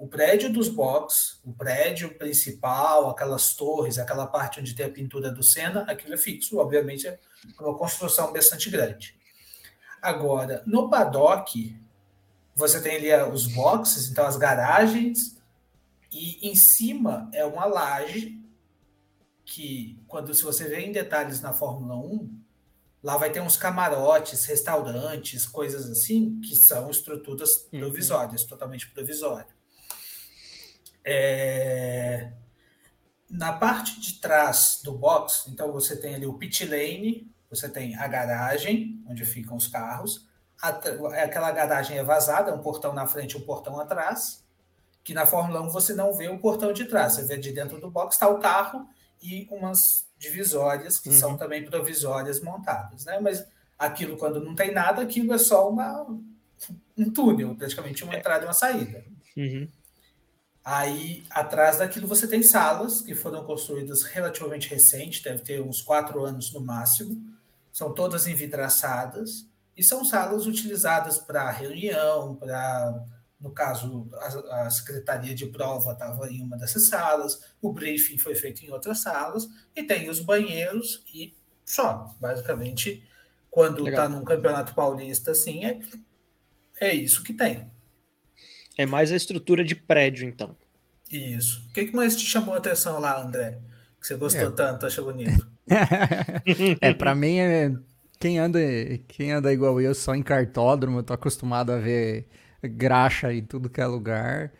[0.00, 5.30] o prédio dos box, o prédio principal, aquelas torres, aquela parte onde tem a pintura
[5.30, 7.20] do Senna, aquilo é fixo, obviamente é
[7.60, 9.14] uma construção bastante grande.
[10.00, 11.78] Agora, no paddock,
[12.56, 15.38] você tem ali os boxes, então as garagens,
[16.10, 18.42] e em cima é uma laje
[19.44, 22.39] que, quando se você vê em detalhes na Fórmula 1,
[23.02, 27.80] Lá vai ter uns camarotes, restaurantes, coisas assim, que são estruturas uhum.
[27.80, 29.52] provisórias, totalmente provisórias.
[31.04, 32.32] É...
[33.28, 37.96] Na parte de trás do box, então você tem ali o pit lane, você tem
[37.96, 40.28] a garagem, onde ficam os carros.
[40.60, 44.44] Aquela garagem é vazada, um portão na frente e um portão atrás.
[45.02, 47.80] Que na Fórmula 1 você não vê o portão de trás, você vê de dentro
[47.80, 48.86] do box, está o carro
[49.22, 51.18] e umas divisórias, que uhum.
[51.18, 53.18] são também provisórias montadas, né?
[53.18, 53.44] Mas
[53.78, 56.06] aquilo, quando não tem nada, aquilo é só uma,
[56.96, 59.02] um túnel, praticamente uma entrada e uma saída.
[59.34, 59.66] Uhum.
[60.62, 66.22] Aí, atrás daquilo, você tem salas que foram construídas relativamente recente, deve ter uns quatro
[66.22, 67.18] anos no máximo,
[67.72, 73.02] são todas envidraçadas, e são salas utilizadas para reunião, para
[73.40, 78.34] no caso, a, a secretaria de prova estava em uma dessas salas, o briefing foi
[78.34, 82.14] feito em outras salas, e tem os banheiros e só.
[82.20, 83.02] Basicamente,
[83.50, 85.80] quando está num campeonato paulista, assim, é,
[86.80, 87.70] é isso que tem.
[88.76, 90.54] É mais a estrutura de prédio, então.
[91.10, 91.66] Isso.
[91.68, 93.58] O que, que mais te chamou a atenção lá, André?
[94.00, 94.50] Que você gostou é.
[94.52, 95.46] tanto, achou bonito?
[96.80, 97.72] é, para mim, é,
[98.18, 98.58] quem, anda,
[99.08, 102.26] quem anda igual eu só em cartódromo, eu tô acostumado a ver
[102.68, 104.52] graxa em tudo que é lugar.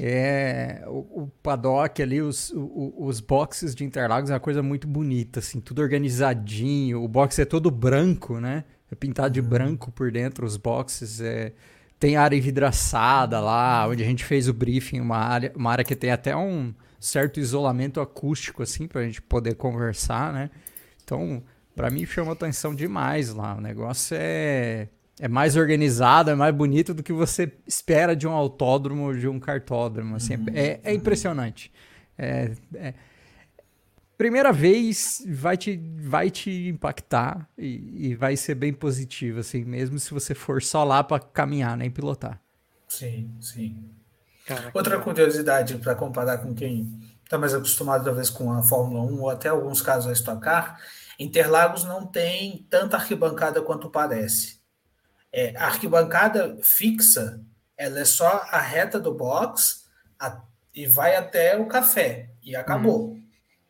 [0.00, 4.88] É, o, o paddock ali, os, o, os boxes de Interlagos é uma coisa muito
[4.88, 7.02] bonita, assim, tudo organizadinho.
[7.02, 8.64] O box é todo branco, né?
[8.90, 9.46] É pintado de uhum.
[9.46, 11.20] branco por dentro, os boxes.
[11.20, 11.52] É,
[11.98, 15.96] tem área envidraçada lá, onde a gente fez o briefing, uma área, uma área que
[15.96, 20.50] tem até um certo isolamento acústico, assim, pra gente poder conversar, né?
[21.04, 21.42] Então,
[21.74, 23.56] para mim chamou atenção demais lá.
[23.56, 24.88] O negócio é
[25.20, 29.26] é mais organizado, é mais bonito do que você espera de um autódromo ou de
[29.26, 30.16] um cartódromo.
[30.16, 30.46] Assim, uhum.
[30.54, 31.72] é, é, impressionante.
[32.16, 32.94] É, é,
[34.16, 39.98] primeira vez vai te, vai te impactar e, e, vai ser bem positivo, assim, mesmo
[39.98, 42.40] se você for só lá para caminhar, nem pilotar.
[42.88, 43.90] Sim, sim.
[44.46, 44.70] Caraca.
[44.72, 49.30] Outra curiosidade para comparar com quem está mais acostumado, talvez, com a Fórmula 1 ou
[49.30, 50.80] até alguns casos a Stock Car,
[51.18, 54.57] Interlagos não tem tanta arquibancada quanto parece.
[55.32, 57.40] É, a arquibancada fixa,
[57.76, 59.84] ela é só a reta do box,
[60.18, 60.42] a,
[60.74, 63.10] e vai até o café e acabou.
[63.10, 63.22] Uhum.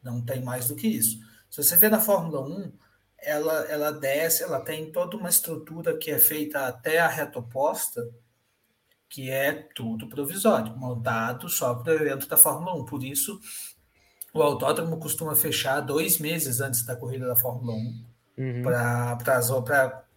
[0.03, 1.19] Não tem mais do que isso.
[1.51, 2.73] Se você vê na Fórmula 1,
[3.19, 8.09] ela, ela desce, ela tem toda uma estrutura que é feita até a reta oposta,
[9.09, 12.85] que é tudo provisório, montado só para o evento da Fórmula 1.
[12.85, 13.41] Por isso,
[14.33, 18.05] o autódromo costuma fechar dois meses antes da corrida da Fórmula 1
[18.39, 18.63] uhum.
[18.63, 19.17] para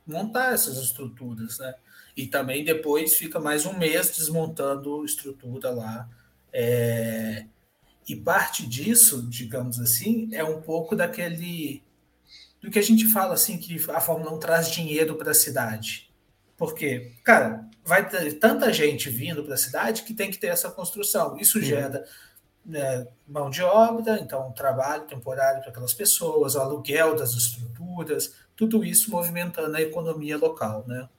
[0.05, 1.75] montar essas estruturas, né?
[2.15, 6.09] E também depois fica mais um mês desmontando estrutura lá.
[6.51, 7.45] É...
[8.07, 11.83] E parte disso, digamos assim, é um pouco daquele
[12.61, 16.11] do que a gente fala assim que a Fórmula 1 traz dinheiro para a cidade.
[16.55, 20.69] Porque, cara, vai ter tanta gente vindo para a cidade que tem que ter essa
[20.69, 21.37] construção.
[21.39, 21.63] Isso uhum.
[21.63, 22.05] gera
[22.63, 29.09] né, mão de obra, então trabalho temporário para aquelas pessoas, aluguel das estruturas, tudo isso
[29.09, 31.09] movimentando a economia local, né?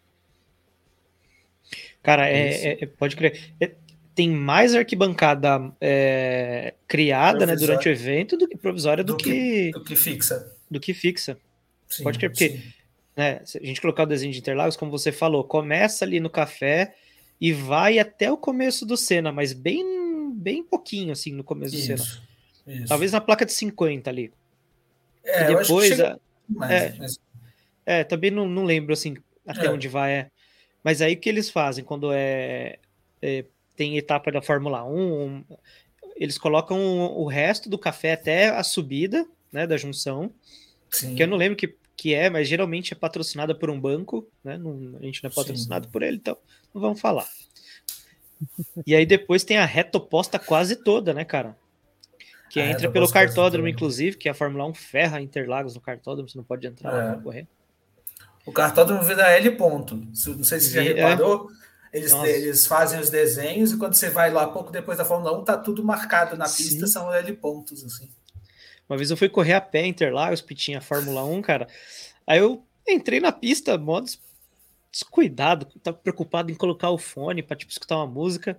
[2.00, 3.52] Cara, é, é, é pode crer.
[3.60, 3.72] É,
[4.14, 9.30] tem mais arquibancada é, criada né, durante o evento do que provisória do, do que,
[9.30, 10.52] que, do que fixa.
[10.70, 11.36] Do que fixa.
[11.88, 12.62] Sim, pode crer, porque
[13.16, 16.30] né, se a gente colocar o desenho de Interlagos, como você falou, começa ali no
[16.30, 16.94] café
[17.40, 21.92] e vai até o começo do Senna, mas bem, bem pouquinho assim no começo isso,
[21.92, 22.22] do Senna.
[22.68, 22.86] Isso.
[22.86, 24.32] Talvez na placa de 50 ali.
[25.24, 26.00] É, e depois.
[26.00, 26.16] A,
[26.48, 27.18] mais, é, mas...
[27.84, 29.16] é, também não, não lembro assim
[29.46, 29.70] até é.
[29.70, 30.12] onde vai.
[30.12, 30.30] É.
[30.82, 32.78] Mas aí o que eles fazem quando é,
[33.20, 33.44] é
[33.76, 35.44] tem etapa da Fórmula 1,
[36.16, 36.78] eles colocam
[37.16, 40.32] o resto do café até a subida né, da junção.
[40.90, 41.14] Sim.
[41.14, 44.58] Que eu não lembro que, que é, mas geralmente é patrocinada por um banco, né?
[44.58, 45.90] Não, a gente não é patrocinado Sim.
[45.90, 46.36] por ele, então
[46.74, 47.26] não vamos falar.
[48.86, 51.56] E aí depois tem a reta oposta quase toda, né, cara?
[52.50, 56.36] Que a entra pelo cartódromo, inclusive, que a Fórmula 1 ferra Interlagos no cartódromo, você
[56.36, 57.12] não pode entrar é.
[57.12, 57.46] lá correr.
[58.44, 59.96] O cartódromo vira L ponto.
[59.96, 60.94] Não sei se você já é.
[60.94, 61.48] reparou.
[61.92, 65.44] Eles, eles fazem os desenhos e quando você vai lá pouco depois da Fórmula 1,
[65.44, 66.92] tá tudo marcado na pista, Sim.
[66.92, 68.08] são L pontos, assim.
[68.88, 71.66] Uma vez eu fui correr a pé Interlagos, tinha Fórmula 1, cara.
[72.26, 74.10] Aí eu entrei na pista, modo
[74.90, 78.58] descuidado, tava preocupado em colocar o fone para tipo, escutar uma música.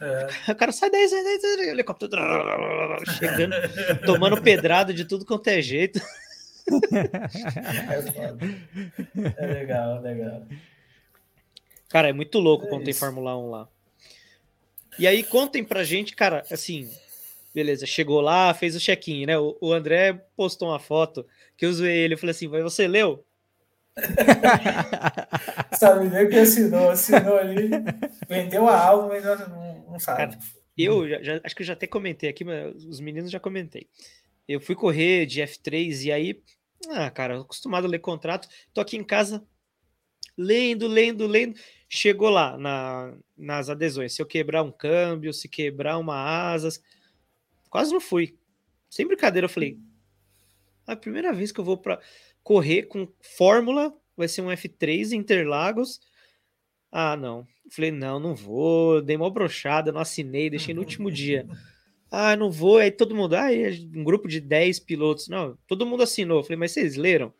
[0.00, 0.52] É.
[0.52, 2.12] O cara sai daí, sai daí, sai daí, helicóptero
[3.18, 3.54] chegando,
[4.06, 6.00] tomando pedrada de tudo quanto é jeito.
[9.36, 10.46] É, é legal, legal.
[11.88, 12.90] Cara, é muito louco é quando isso.
[12.92, 13.68] tem Fórmula 1 lá.
[14.98, 16.88] E aí, contem pra gente, cara, assim,
[17.54, 19.38] beleza, chegou lá, fez o check-in, né?
[19.38, 22.86] O, o, André postou uma foto que eu zoei ele, eu falei assim, mas você
[22.86, 23.24] leu?
[25.76, 27.68] sabe nem que assinou, assinou ali,
[28.28, 30.18] vendeu a alma, mas não, não sabe.
[30.18, 30.38] Cara,
[30.78, 33.88] eu já, já, acho que eu já até comentei aqui, mas os meninos já comentei.
[34.50, 36.42] Eu fui correr de F3 e aí,
[36.88, 39.46] ah, cara, acostumado a ler contrato, tô aqui em casa
[40.36, 41.56] lendo, lendo, lendo.
[41.88, 44.12] Chegou lá na, nas adesões.
[44.12, 46.82] Se eu quebrar um câmbio, se quebrar uma asas.
[47.68, 48.36] Quase não fui.
[48.88, 49.78] Sem brincadeira, eu falei.
[50.84, 52.00] A primeira vez que eu vou para
[52.42, 56.00] correr com Fórmula vai ser um F3 Interlagos.
[56.90, 57.46] Ah, não.
[57.70, 59.00] Falei, não, não vou.
[59.00, 61.46] Dei uma brochada, não assinei, deixei no último dia.
[62.10, 62.78] Ah, não vou.
[62.78, 63.48] Aí todo mundo, ah,
[63.94, 65.28] um grupo de 10 pilotos.
[65.28, 66.42] Não, todo mundo assinou.
[66.42, 67.32] Falei, mas vocês leram?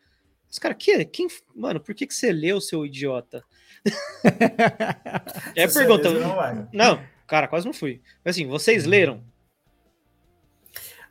[0.49, 3.43] Os caras, que, quem, mano, por que, que você leu, seu idiota?
[5.55, 6.09] é pergunta.
[6.09, 8.01] Não, não, cara, quase não fui.
[8.23, 9.23] Mas assim, vocês leram?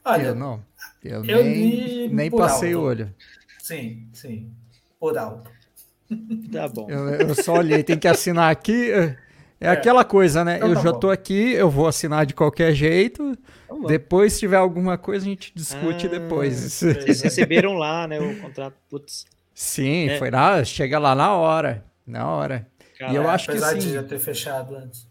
[0.05, 0.65] Olha, eu não.
[1.03, 2.83] Eu, eu nem, nem passei alto.
[2.83, 3.15] o olho.
[3.59, 4.51] Sim, sim.
[4.99, 5.51] Por alto.
[6.51, 6.91] Tá bom.
[6.91, 8.91] Eu, eu só olhei, tem que assinar aqui.
[9.61, 10.57] É, é, aquela coisa, né?
[10.57, 10.99] Então, eu tá já bom.
[10.99, 13.37] tô aqui, eu vou assinar de qualquer jeito.
[13.67, 16.57] Então, depois, se tiver alguma coisa, a gente discute ah, depois.
[16.73, 18.75] Vocês receberam lá, né, o contrato.
[18.89, 19.27] Putz.
[19.55, 20.19] Sim, é.
[20.19, 21.85] foi lá, chega lá na hora.
[22.07, 22.67] Na hora.
[22.99, 25.09] e eu acho que assim, de já ter fechado antes.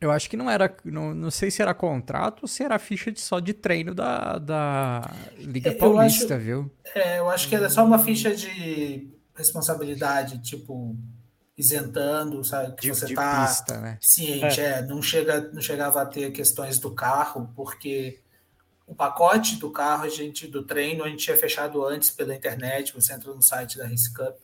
[0.00, 0.74] Eu acho que não era.
[0.84, 4.38] Não, não sei se era contrato ou se era ficha de, só de treino da,
[4.38, 6.70] da Liga Paulista, acho, viu?
[6.94, 10.96] É, eu acho que era só uma ficha de responsabilidade, tipo,
[11.60, 12.74] isentando, sabe?
[12.74, 13.98] Que de, você de tá pista, né?
[14.00, 14.78] ciente, é.
[14.78, 14.82] é.
[14.82, 18.18] não, chega, não chegava a ter questões do carro, porque
[18.86, 22.94] o pacote do carro, a gente, do treino, a gente tinha fechado antes pela internet,
[22.94, 24.36] você entra no site da Race Cup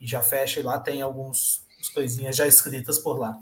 [0.00, 3.38] e já fecha, e lá tem algumas coisinhas já escritas por lá.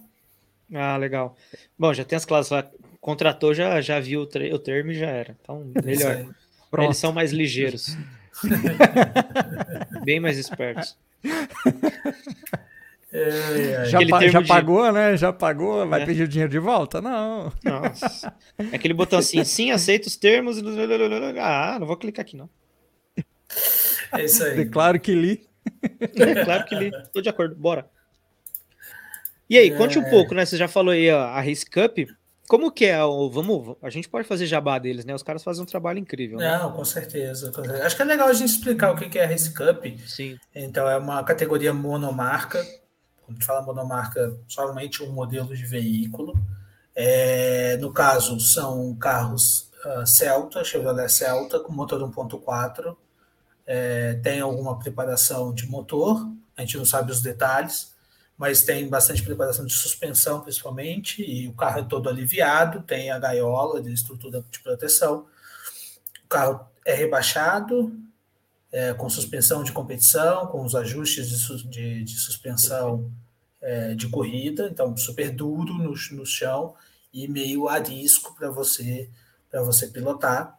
[0.75, 1.37] Ah, legal.
[1.79, 2.69] Bom, já tem as classes lá.
[2.99, 5.37] Contratou, já, já viu o, o termo e já era.
[5.41, 6.35] Então, melhor.
[6.79, 7.95] Eles são mais ligeiros.
[10.03, 10.97] Bem mais espertos.
[13.15, 14.49] É, já, pa já de...
[14.49, 15.17] pagou, né?
[15.19, 16.07] Já pagou, vai é.
[16.07, 17.01] pedir o dinheiro de volta?
[17.03, 17.53] Não.
[17.63, 18.35] Nossa.
[18.73, 20.57] Aquele botão assim, sim, aceita os termos.
[21.39, 22.49] Ah, não vou clicar aqui, não.
[24.13, 24.57] É isso aí.
[24.57, 25.47] Declaro que li.
[26.01, 26.91] É, claro que li.
[27.13, 27.87] Tô de acordo, bora.
[29.49, 30.11] E aí, conte um é.
[30.11, 30.47] pouco, né?
[30.47, 31.99] Você já falou aí ó, a Race Cup.
[32.49, 33.31] Como que é o.
[33.31, 35.15] Vamos, a gente pode fazer jabá deles, né?
[35.15, 36.39] Os caras fazem um trabalho incrível.
[36.39, 36.59] Né?
[36.59, 39.25] Não, com certeza, com certeza, Acho que é legal a gente explicar o que é
[39.25, 39.85] a Race Cup.
[40.07, 40.39] Sim.
[40.55, 42.65] Então, é uma categoria monomarca.
[43.25, 46.35] Quando a gente fala monomarca, somente um modelo de veículo.
[46.95, 52.97] É, no caso, são carros uh, Celta, Chevrolet Celta, com motor 1.4.
[53.67, 57.93] É, tem alguma preparação de motor, a gente não sabe os detalhes,
[58.37, 63.19] mas tem bastante preparação de suspensão, principalmente, e o carro é todo aliviado, tem a
[63.19, 65.27] gaiola de estrutura de proteção.
[66.25, 67.93] O carro é rebaixado,
[68.73, 73.13] é, com suspensão de competição, com os ajustes de, de, de suspensão
[73.61, 76.75] é, de corrida, então super duro no, no chão
[77.13, 79.09] e meio arisco para você
[79.51, 80.59] para você pilotar.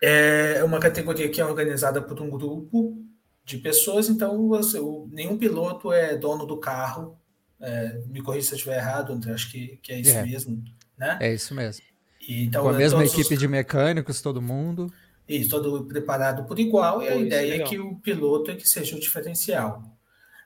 [0.00, 2.96] É uma categoria que é organizada por um grupo
[3.44, 4.78] de pessoas, então você,
[5.10, 7.18] nenhum piloto é dono do carro.
[7.60, 10.22] É, me corrija se eu estiver errado, André, acho que, que é isso é.
[10.24, 10.64] mesmo,
[10.96, 11.18] né?
[11.20, 11.84] É isso mesmo.
[12.20, 13.40] E, então, Com a mesma equipe os...
[13.40, 14.92] de mecânicos, todo mundo.
[15.28, 18.96] Isso, todo preparado por igual, e a ideia é que o piloto é que seja
[18.96, 19.82] o diferencial.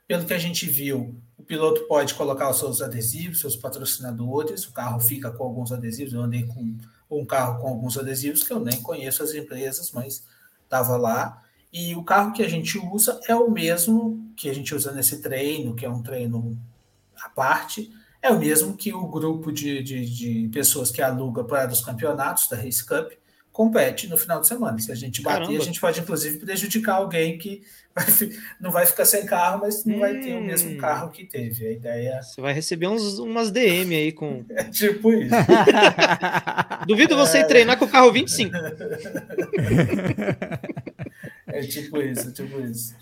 [0.07, 4.73] Pelo que a gente viu, o piloto pode colocar os seus adesivos, seus patrocinadores, o
[4.73, 6.12] carro fica com alguns adesivos.
[6.12, 6.77] Eu andei com
[7.11, 10.25] um carro com alguns adesivos que eu nem conheço as empresas, mas
[10.62, 11.43] estava lá.
[11.73, 15.21] E o carro que a gente usa é o mesmo que a gente usa nesse
[15.21, 16.57] treino, que é um treino
[17.21, 21.71] à parte, é o mesmo que o grupo de, de, de pessoas que aluga para
[21.71, 23.12] os campeonatos da Race Cup
[23.57, 24.79] compete no final de semana.
[24.79, 25.62] Se a gente bater, Caramba.
[25.62, 27.62] a gente pode inclusive prejudicar alguém que
[27.95, 28.05] vai,
[28.61, 30.01] não vai ficar sem carro, mas não hum.
[30.01, 30.77] vai ter o mesmo hum.
[30.77, 31.66] carro que teve.
[31.66, 32.21] A ideia.
[32.23, 34.45] Você vai receber uns, umas DM aí com.
[34.53, 35.35] É tipo isso.
[36.87, 37.45] Duvido você é...
[37.45, 38.55] treinar com o carro 25.
[41.49, 42.95] é tipo isso, tipo isso.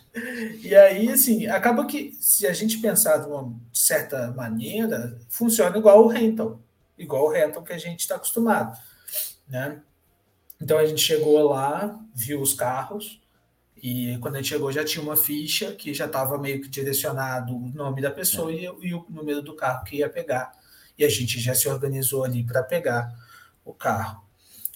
[0.62, 6.04] E aí, assim, acaba que se a gente pensar de uma certa maneira, funciona igual
[6.04, 6.60] o rental,
[6.96, 8.78] igual o rental que a gente está acostumado,
[9.48, 9.80] né?
[10.64, 13.20] Então a gente chegou lá, viu os carros,
[13.76, 17.54] e quando a gente chegou já tinha uma ficha que já estava meio que direcionado
[17.54, 18.54] o nome da pessoa é.
[18.54, 20.52] e, e, o número do carro que ia pegar.
[20.96, 23.14] E a gente já se organizou ali para pegar
[23.62, 24.24] o carro.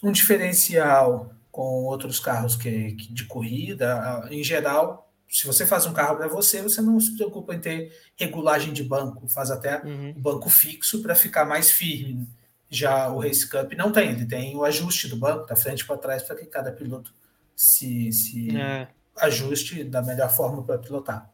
[0.02, 5.94] Um diferencial com outros carros que, que de corrida, em geral, se você faz um
[5.94, 10.12] carro para você, você não se preocupa em ter regulagem de banco, faz até uhum.
[10.18, 12.28] banco fixo para ficar mais firme.
[12.70, 15.96] Já o Race Cup não tem, ele tem o ajuste do banco, da frente para
[15.96, 17.14] trás, para que cada piloto
[17.56, 18.88] se, se é.
[19.16, 21.30] ajuste da melhor forma para pilotar.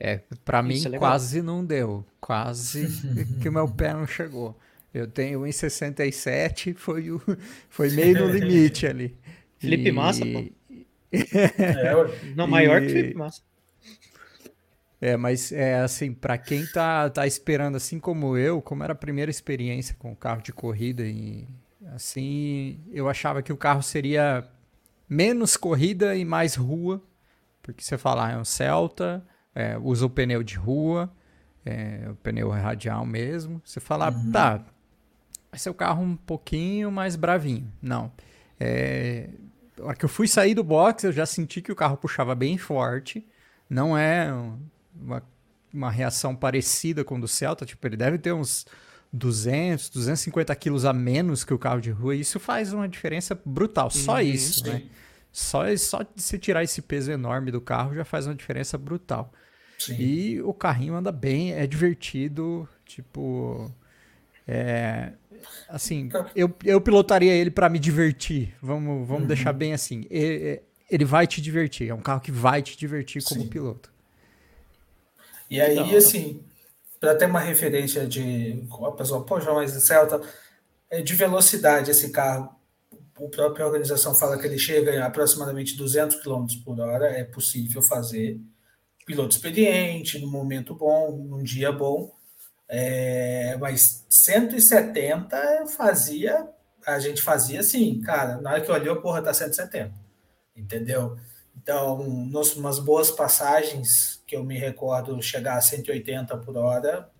[0.00, 2.86] É, para mim é quase não deu, quase
[3.42, 4.56] que meu pé não chegou.
[4.94, 7.20] Eu tenho 1,67, foi, o,
[7.68, 9.18] foi meio no limite ali.
[9.58, 9.92] Felipe e...
[9.92, 10.44] Massa, pô.
[11.12, 12.86] é, não, maior e...
[12.86, 13.42] que Felipe Massa.
[15.00, 18.96] É, mas é assim, para quem tá, tá esperando, assim como eu, como era a
[18.96, 21.46] primeira experiência com carro de corrida e
[21.94, 24.46] assim, eu achava que o carro seria
[25.08, 27.02] menos corrida e mais rua,
[27.62, 29.24] porque você fala, ah, é um Celta,
[29.54, 31.12] é, usa o pneu de rua,
[31.64, 33.62] é, o pneu radial mesmo.
[33.64, 34.32] Você fala, uhum.
[34.32, 34.64] tá,
[35.50, 37.72] vai ser o carro um pouquinho mais bravinho.
[37.80, 38.12] Não.
[38.58, 39.30] É,
[39.80, 42.34] a hora que eu fui sair do box, eu já senti que o carro puxava
[42.34, 43.24] bem forte.
[43.70, 44.32] Não é
[45.00, 45.22] uma,
[45.72, 48.66] uma reação parecida com o do Celta, tipo, ele deve ter uns
[49.12, 53.40] 200, 250 quilos a menos que o carro de rua, e isso faz uma diferença
[53.44, 54.70] brutal, só uhum, isso, sim.
[54.70, 54.82] né?
[55.30, 59.32] Só, só de se tirar esse peso enorme do carro já faz uma diferença brutal.
[59.78, 59.94] Sim.
[59.96, 63.72] E o carrinho anda bem, é divertido, tipo.
[64.46, 65.12] É,
[65.68, 68.54] assim, eu, eu pilotaria ele para me divertir.
[68.60, 69.28] Vamos, vamos uhum.
[69.28, 70.04] deixar bem assim.
[70.10, 71.90] Ele, ele, vai te divertir.
[71.90, 73.48] É um carro que vai te divertir como Sim.
[73.48, 73.92] piloto.
[75.50, 76.42] E aí, então, assim,
[77.00, 80.20] para ter uma referência de a pessoa, poxa, mas Celta
[80.90, 82.54] é de velocidade esse carro.
[83.16, 87.82] A própria organização fala que ele chega em aproximadamente 200 km por hora, é possível
[87.82, 88.40] fazer.
[89.04, 92.14] Piloto experiente, no momento bom, num dia bom.
[92.68, 96.46] É, mas 170 fazia,
[96.86, 99.94] a gente fazia assim, cara, na hora que olhou, porra, tá 170.
[100.54, 101.16] Entendeu?
[101.56, 107.10] Então, nos, umas boas passagens que eu me recordo chegar a 180 por hora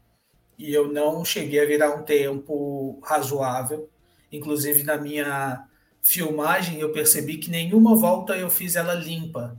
[0.58, 3.88] e eu não cheguei a virar um tempo razoável.
[4.30, 5.66] Inclusive, na minha
[6.02, 9.56] filmagem, eu percebi que nenhuma volta eu fiz ela limpa,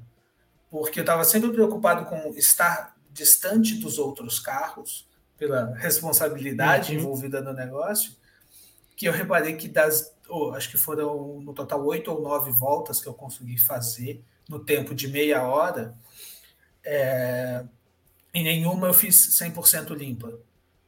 [0.70, 7.00] porque eu estava sempre preocupado com estar distante dos outros carros, pela responsabilidade uhum.
[7.00, 8.12] envolvida no negócio,
[8.96, 13.02] que eu reparei que das, oh, acho que foram no total oito ou nove voltas
[13.02, 15.96] que eu consegui fazer no tempo de meia hora,
[16.92, 17.64] é,
[18.34, 20.40] em nenhuma eu fiz 100% limpa.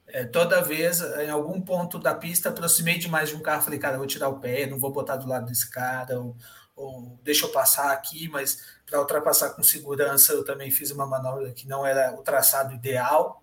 [0.08, 3.94] É, toda vez, em algum ponto da pista, aproximei demais de um carro, falei, cara,
[3.96, 6.36] eu vou tirar o pé, não vou botar do lado desse cara, ou,
[6.76, 11.52] ou deixa eu passar aqui, mas para ultrapassar com segurança eu também fiz uma manobra
[11.54, 13.42] que não era o traçado ideal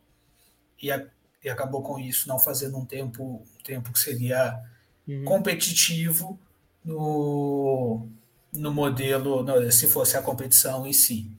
[0.82, 1.06] e, a,
[1.42, 4.61] e acabou com isso não fazendo um tempo, um tempo que seria
[5.06, 5.24] uhum.
[5.24, 6.38] competitivo
[6.84, 8.09] no,
[8.52, 11.38] no modelo, se fosse a competição em si.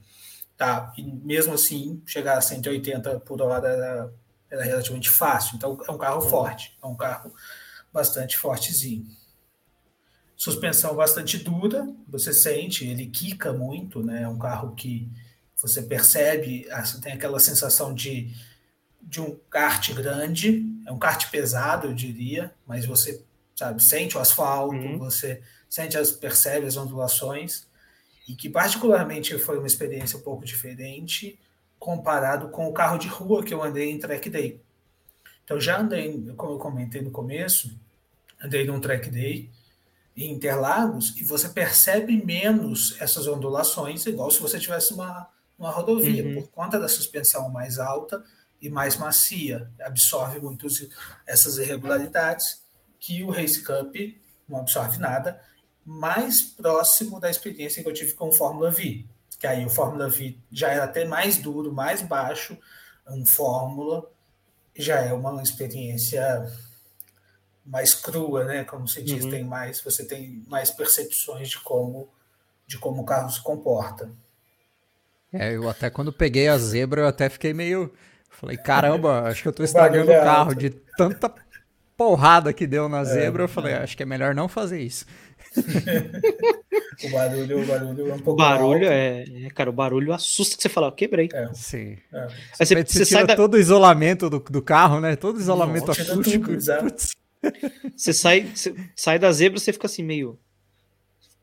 [0.60, 0.92] Tá?
[0.94, 4.12] E mesmo assim, chegar a 180 por hora era
[4.50, 5.56] era relativamente fácil.
[5.56, 7.32] Então, é um carro forte, é um carro
[7.90, 9.06] bastante fortezinho.
[10.36, 14.24] Suspensão bastante dura, você sente, ele quica muito, né?
[14.24, 15.10] É um carro que
[15.56, 16.66] você percebe,
[17.00, 18.30] tem aquela sensação de,
[19.00, 23.24] de um kart grande, é um kart pesado, eu diria, mas você
[23.56, 24.98] sabe, sente o asfalto, uhum.
[24.98, 25.40] você
[25.70, 27.69] sente as percebe as ondulações
[28.30, 31.36] e que particularmente foi uma experiência um pouco diferente
[31.80, 34.60] comparado com o carro de rua que eu andei em track day.
[35.42, 37.76] Então já andei, como eu comentei no começo,
[38.40, 39.50] andei num track day
[40.16, 45.28] em Interlagos e você percebe menos essas ondulações, igual se você tivesse uma,
[45.58, 46.34] uma rodovia, uhum.
[46.34, 48.22] por conta da suspensão mais alta
[48.62, 50.68] e mais macia, absorve muito
[51.26, 52.62] essas irregularidades
[53.00, 53.96] que o Race Cup
[54.48, 55.42] não absorve nada,
[55.92, 59.04] mais próximo da experiência que eu tive com o Fórmula V
[59.40, 62.56] que aí o Fórmula V já era até mais duro, mais baixo,
[63.08, 64.06] um Fórmula
[64.76, 66.46] já é uma experiência
[67.64, 68.64] mais crua, né?
[68.64, 69.30] Como se diz, uhum.
[69.30, 72.06] tem mais, você tem mais percepções de como
[72.66, 74.12] de como o carro se comporta.
[75.32, 77.92] É, eu até quando peguei a zebra, eu até fiquei meio.
[78.28, 81.28] Falei, caramba, acho que eu tô estragando o carro de tanta
[82.00, 83.42] porrada que deu na é, zebra.
[83.42, 85.04] É, eu falei, acho que é melhor não fazer isso.
[87.04, 88.30] o barulho, o barulho é um pouco.
[88.30, 91.28] O barulho é, é, Cara, o barulho assusta que você fala, quebrei.
[91.30, 91.50] É.
[91.52, 91.98] Sim.
[92.10, 92.22] É.
[92.58, 93.36] Aí você, você, você sai da...
[93.36, 95.14] todo o isolamento do, do carro, né?
[95.14, 96.52] Todo o isolamento Não, acústico.
[97.94, 100.38] você sai, você sai da zebra, você fica assim, meio.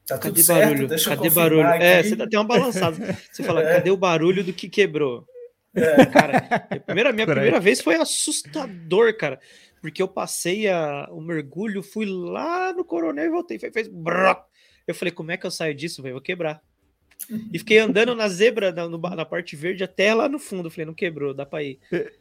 [0.07, 0.89] Tá cadê barulho?
[0.89, 1.67] cadê barulho?
[1.67, 2.97] É, você tem uma balançada.
[3.31, 3.75] Você fala, é.
[3.75, 5.23] cadê o barulho do que quebrou?
[5.75, 6.05] É.
[6.07, 6.37] Cara,
[6.71, 9.39] a primeira, minha primeira vez foi assustador, cara
[9.87, 13.57] porque eu passei a, o mergulho, fui lá no coronel e voltei.
[13.57, 13.89] Fez, fez
[14.85, 16.03] Eu falei, como é que eu saio disso?
[16.03, 16.15] Véio?
[16.15, 16.61] Vou quebrar.
[17.53, 20.67] E fiquei andando na zebra, na, no, na parte verde, até lá no fundo.
[20.67, 21.79] Eu falei, não quebrou, dá pra ir.
[21.89, 22.11] É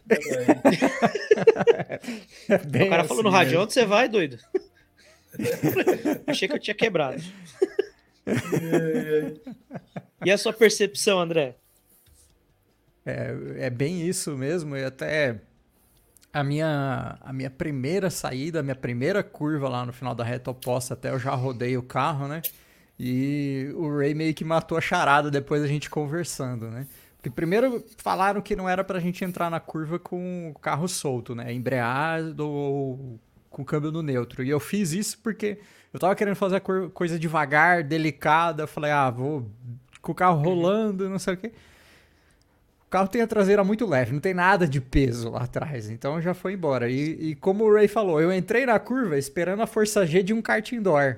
[2.55, 4.39] o cara assim falou no rádio, onde você vai, doido?
[6.25, 7.21] Achei que eu tinha quebrado.
[10.25, 11.57] e a sua percepção, André?
[13.05, 14.77] É, é bem isso mesmo.
[14.77, 15.41] E até
[16.37, 20.51] a minha, a minha primeira saída, a minha primeira curva lá no final da reta
[20.51, 22.43] oposta, até eu já rodei o carro, né?
[23.01, 26.87] E o Ray meio que matou a charada depois a gente conversando, né?
[27.17, 31.35] Porque primeiro falaram que não era pra gente entrar na curva com o carro solto,
[31.35, 31.51] né?
[31.55, 33.19] Embreado ou
[33.49, 34.45] com o câmbio no neutro.
[34.45, 35.59] E eu fiz isso porque
[35.91, 38.67] eu tava querendo fazer a coisa devagar, delicada.
[38.67, 39.51] falei, ah, vou
[40.03, 41.53] com o carro rolando, não sei o quê.
[42.87, 46.21] O carro tem a traseira muito leve, não tem nada de peso lá atrás, então
[46.23, 46.89] já foi embora.
[46.89, 50.33] E, e como o Ray falou, eu entrei na curva esperando a força G de
[50.33, 51.17] um kart indoor.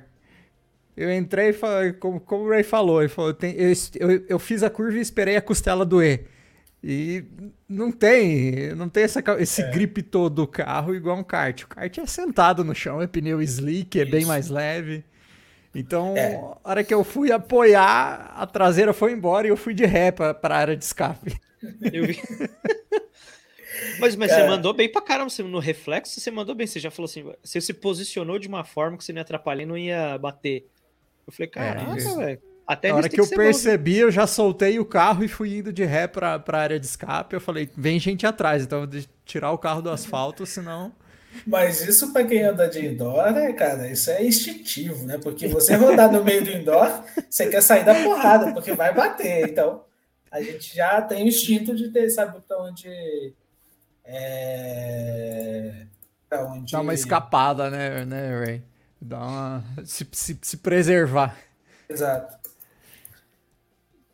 [0.96, 1.54] Eu entrei,
[2.00, 5.36] como, como o Ray falou, ele falou, eu, eu, eu, fiz a curva e esperei
[5.36, 6.24] a costela doer.
[6.82, 7.22] E
[7.68, 9.70] não tem, não tem essa, esse é.
[9.70, 11.64] grip todo do carro igual um kart.
[11.64, 14.10] O kart é sentado no chão, é pneu slick, é Isso.
[14.10, 15.04] bem mais leve.
[15.74, 16.34] Então, é.
[16.34, 20.10] a hora que eu fui apoiar, a traseira foi embora e eu fui de ré
[20.10, 21.38] para a área de escape.
[21.92, 22.20] Eu vi.
[24.00, 25.30] mas, mas você mandou bem pra caramba.
[25.30, 26.66] Você, no reflexo, você mandou bem.
[26.66, 29.62] Você já falou assim: você se posicionou de uma forma que você não ia atrapalhar
[29.62, 30.66] e não ia bater.
[31.26, 32.42] Eu falei, caraca, é, velho.
[32.66, 34.00] Até a hora que, que eu percebi, bom.
[34.00, 37.34] eu já soltei o carro e fui indo de ré pra, pra área de escape.
[37.34, 40.92] Eu falei, vem gente atrás, então eu vou tirar o carro do asfalto, senão.
[41.46, 45.18] Mas isso para quem anda de indoor, né, cara, isso é instintivo, né?
[45.22, 49.48] Porque você rodar no meio do indoor, você quer sair da porrada, porque vai bater.
[49.48, 49.82] Então,
[50.30, 53.34] a gente já tem o instinto de ter, sabe, para onde.
[54.04, 55.86] É,
[56.28, 56.72] pra onde.
[56.72, 58.62] Dá uma escapada, né, né Ray?
[59.00, 59.64] Dá uma.
[59.84, 61.36] Se, se, se preservar.
[61.88, 62.38] Exato.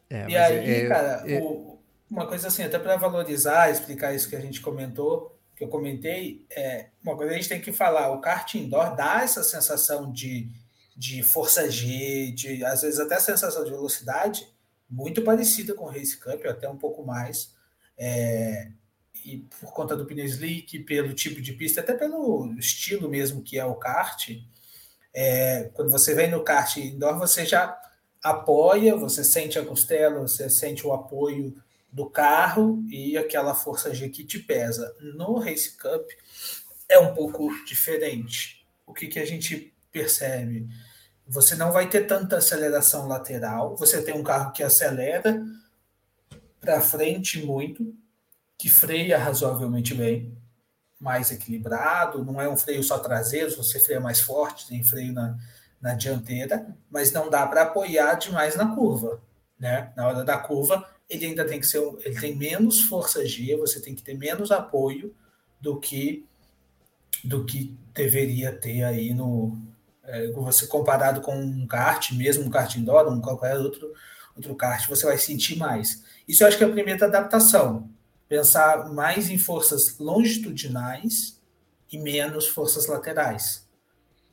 [0.08, 1.40] É, e aí, é, cara, é...
[1.40, 1.78] O,
[2.10, 6.46] uma coisa assim, até para valorizar, explicar isso que a gente comentou, que eu comentei,
[6.50, 10.48] é uma coisa a gente tem que falar, o kart indoor dá essa sensação de,
[10.96, 14.46] de força G, de às vezes até a sensação de velocidade,
[14.88, 17.54] muito parecida com o Race Cup, até um pouco mais.
[17.96, 18.70] É,
[19.24, 23.58] e por conta do pneu slick, pelo tipo de pista, até pelo estilo mesmo que
[23.58, 24.30] é o kart,
[25.12, 27.80] é, quando você vem no kart indoor, você já
[28.22, 31.54] apoia, você sente a costela, você sente o apoio
[31.92, 34.94] do carro e aquela força G que te pesa.
[35.00, 36.10] No Race Cup
[36.88, 38.66] é um pouco diferente.
[38.84, 40.66] O que, que a gente percebe?
[41.26, 45.42] Você não vai ter tanta aceleração lateral, você tem um carro que acelera
[46.60, 47.94] para frente muito,
[48.58, 50.36] que freia razoavelmente bem,
[51.00, 55.36] mais equilibrado, não é um freio só traseiro, você freia mais forte, tem freio na,
[55.80, 59.20] na dianteira, mas não dá para apoiar demais na curva.
[59.58, 59.92] Né?
[59.96, 63.80] Na hora da curva, ele ainda tem que ser, ele tem menos força G, você
[63.80, 65.14] tem que ter menos apoio
[65.60, 66.26] do que
[67.22, 69.58] do que deveria ter aí no
[70.06, 73.92] é, você comparado com um kart, mesmo um kart indoor, um qualquer outro
[74.36, 76.02] outro kart, você vai sentir mais.
[76.26, 77.88] Isso eu acho que é a primeira adaptação,
[78.28, 81.40] pensar mais em forças longitudinais
[81.90, 83.64] e menos forças laterais.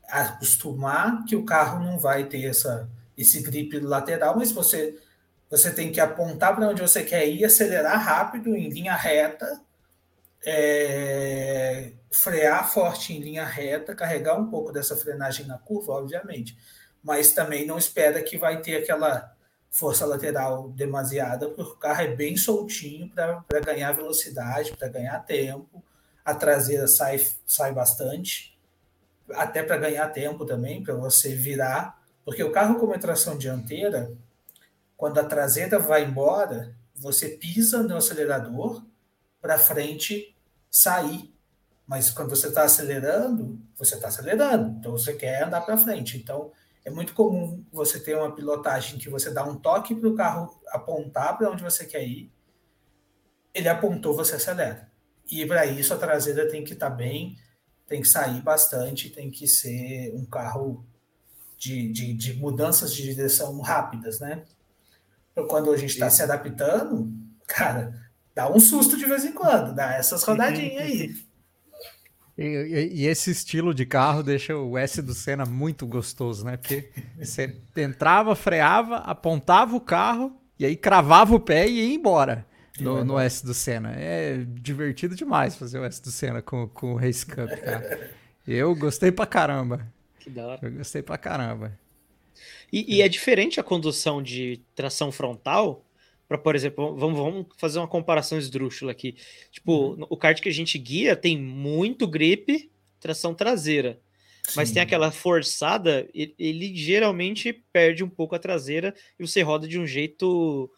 [0.08, 4.98] Acostumar que o carro não vai ter essa esse grip lateral, mas você
[5.48, 9.60] você tem que apontar para onde você quer ir, acelerar rápido em linha reta,
[10.44, 16.56] é, frear forte em linha reta, carregar um pouco dessa frenagem na curva, obviamente,
[17.02, 19.34] mas também não espera que vai ter aquela
[19.70, 25.82] força lateral demasiada, porque o carro é bem soltinho para ganhar velocidade, para ganhar tempo,
[26.24, 28.58] a traseira sai, sai bastante,
[29.30, 34.12] até para ganhar tempo também, para você virar, porque o carro com tração dianteira,
[34.96, 38.84] quando a traseira vai embora, você pisa no acelerador
[39.40, 40.31] para frente
[40.72, 41.30] sair.
[41.86, 46.16] Mas quando você está acelerando, você está acelerando, então você quer andar para frente.
[46.16, 46.50] Então
[46.84, 50.58] é muito comum você ter uma pilotagem que você dá um toque para o carro
[50.68, 52.32] apontar para onde você quer ir,
[53.52, 54.90] ele apontou, você acelera.
[55.30, 57.36] E para isso a traseira tem que estar tá bem,
[57.86, 60.84] tem que sair bastante, tem que ser um carro
[61.58, 64.44] de, de, de mudanças de direção rápidas, né?
[65.48, 67.12] quando a gente está se adaptando,
[67.46, 68.01] cara,
[68.34, 71.14] dá um susto de vez em quando, dá essas rodadinhas aí.
[72.36, 76.56] E, e, e, esse estilo de carro deixa o S do Senna muito gostoso, né?
[76.56, 82.46] Porque você entrava, freava, apontava o carro e aí cravava o pé e ia embora
[82.80, 83.92] no, no S do Senna.
[83.96, 88.10] É divertido demais fazer o S do Senna com, com o Race Cup, cara.
[88.46, 89.86] Eu gostei pra caramba.
[90.18, 90.58] Que da hora.
[90.62, 91.78] Eu gostei pra caramba.
[92.72, 95.84] E, e é diferente a condução de tração frontal
[96.32, 99.16] para, por exemplo, vamos, vamos, fazer uma comparação esdrúxula aqui.
[99.50, 100.06] Tipo, uhum.
[100.08, 104.00] o kart que a gente guia tem muito grip, tração traseira.
[104.42, 104.54] Sim.
[104.56, 109.68] Mas tem aquela forçada, ele, ele, geralmente perde um pouco a traseira e você roda
[109.68, 110.70] de um jeito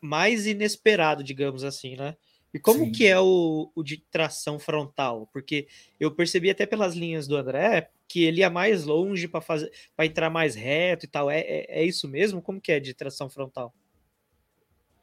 [0.00, 2.16] mais inesperado, digamos assim, né?
[2.52, 2.92] E como Sim.
[2.92, 5.28] que é o, o de tração frontal?
[5.32, 9.70] Porque eu percebi até pelas linhas do André que ele ia mais longe para fazer
[9.96, 11.30] para entrar mais reto e tal.
[11.30, 12.42] É, é, é, isso mesmo?
[12.42, 13.72] Como que é de tração frontal?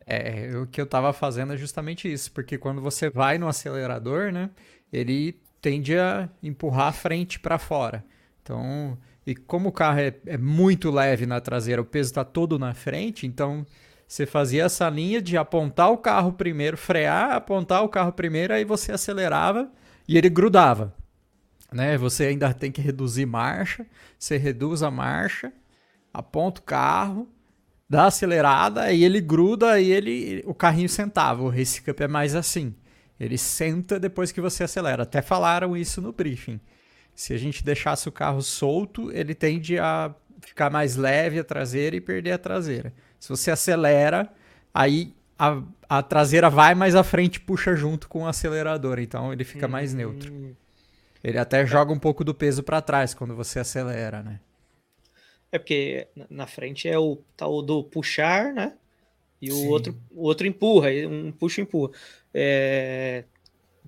[0.08, 4.32] É, o que eu estava fazendo é justamente isso, porque quando você vai no acelerador,
[4.32, 4.50] né,
[4.92, 8.06] ele tende a empurrar a frente para fora.
[8.42, 12.58] Então, e como o carro é, é muito leve na traseira, o peso está todo
[12.58, 13.66] na frente, então
[14.08, 18.64] você fazia essa linha de apontar o carro primeiro, frear, apontar o carro primeiro, aí
[18.64, 19.70] você acelerava
[20.08, 20.96] e ele grudava
[21.72, 21.98] né?
[21.98, 23.86] Você ainda tem que reduzir marcha,
[24.18, 25.52] você reduz a marcha,
[26.14, 27.28] aponta o carro,
[27.90, 31.44] dá acelerada e ele gruda e ele o carrinho sentava.
[31.44, 32.76] O Race Cup é mais assim.
[33.20, 35.04] Ele senta depois que você acelera.
[35.04, 36.60] Até falaram isso no briefing.
[37.16, 41.96] Se a gente deixasse o carro solto, ele tende a ficar mais leve a traseira
[41.96, 42.94] e perder a traseira.
[43.20, 44.32] Se você acelera,
[44.72, 49.00] aí a, a traseira vai mais à frente puxa junto com o acelerador.
[49.00, 50.32] Então ele fica mais neutro.
[50.32, 50.54] Hum.
[51.24, 54.40] Ele até joga um pouco do peso para trás quando você acelera, né?
[55.52, 58.78] É porque na frente é o tal do puxar, né?
[59.42, 61.92] E o outro, o outro empurra, um puxa e empurra.
[62.34, 63.24] É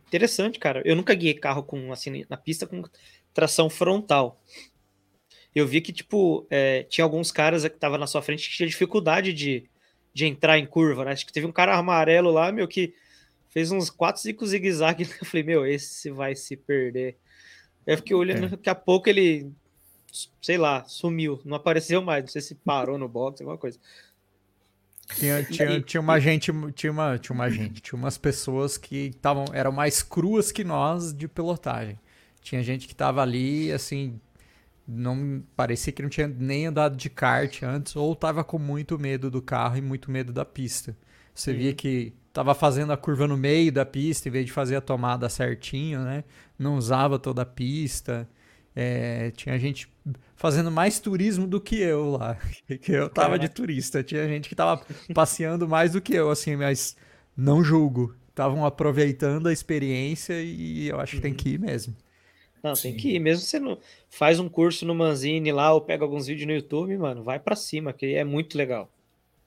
[0.07, 0.81] interessante, cara.
[0.85, 2.83] Eu nunca guiei carro com assim na pista com
[3.33, 4.39] tração frontal.
[5.53, 8.69] Eu vi que tipo é, tinha alguns caras que estavam na sua frente que tinha
[8.69, 9.69] dificuldade de,
[10.13, 11.11] de entrar em curva, né?
[11.11, 12.93] Acho que teve um cara amarelo lá, meu, que
[13.49, 15.03] fez uns 4, 5 zigue-zague.
[15.19, 17.17] Eu falei, meu, esse vai se perder.
[17.85, 18.49] Eu fiquei olhando, é.
[18.49, 19.51] daqui a pouco ele,
[20.41, 22.23] sei lá, sumiu, não apareceu mais.
[22.23, 23.79] Não sei se parou no box, alguma coisa.
[25.15, 29.45] Tinha, tinha, tinha uma gente, tinha uma, tinha uma gente, tinha umas pessoas que estavam,
[29.53, 31.99] eram mais cruas que nós de pilotagem.
[32.41, 34.19] Tinha gente que tava ali, assim,
[34.87, 39.31] não parecia que não tinha nem andado de kart antes, ou tava com muito medo
[39.31, 40.95] do carro e muito medo da pista.
[41.33, 44.75] Você via que tava fazendo a curva no meio da pista em vez de fazer
[44.75, 46.23] a tomada certinho, né?
[46.57, 48.29] Não usava toda a pista.
[48.75, 49.89] É, tinha gente
[50.35, 52.37] fazendo mais turismo do que eu lá.
[52.81, 54.03] Que eu tava de turista.
[54.03, 56.95] Tinha gente que tava passeando mais do que eu, assim, mas
[57.35, 58.15] não julgo.
[58.29, 61.95] Estavam aproveitando a experiência e eu acho que tem que ir mesmo.
[62.63, 62.97] Não, tem Sim.
[62.97, 63.19] que ir.
[63.19, 63.77] Mesmo você não
[64.09, 67.55] faz um curso no Manzini lá ou pega alguns vídeos no YouTube, mano, vai para
[67.55, 68.89] cima, que é muito legal.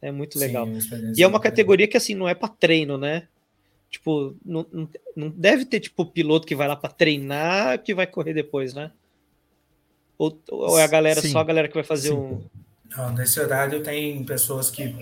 [0.00, 0.66] É muito legal.
[0.80, 3.28] Sim, e é uma categoria que, assim, não é para treino, né?
[3.88, 4.66] Tipo, não,
[5.14, 8.90] não deve ter, tipo, piloto que vai lá para treinar que vai correr depois, né?
[10.22, 11.32] Ou, ou é a galera, Sim.
[11.32, 12.14] só a galera que vai fazer Sim.
[12.14, 12.42] um.
[12.96, 14.94] Não, nesse horário tem pessoas que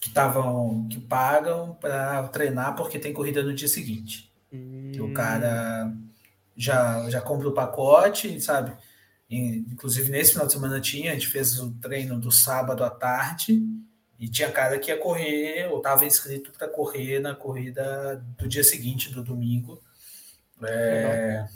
[0.00, 4.30] que estavam que pagam para treinar porque tem corrida no dia seguinte.
[4.52, 4.92] Hum.
[5.00, 5.92] O cara
[6.56, 8.76] já já compra o pacote, sabe?
[9.30, 13.62] Inclusive nesse final de semana tinha, a gente fez o treino do sábado à tarde
[14.18, 18.64] e tinha cara que ia correr ou estava inscrito para correr na corrida do dia
[18.64, 19.82] seguinte, do domingo.
[20.62, 21.46] É,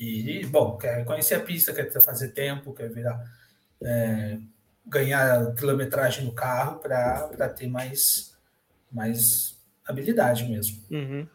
[0.00, 3.22] e, bom, quer conhecer a pista, quer fazer tempo, quer virar.
[3.82, 4.38] É,
[4.86, 8.34] ganhar quilometragem no carro para ter mais,
[8.90, 10.82] mais habilidade mesmo.
[10.90, 11.28] Uhum.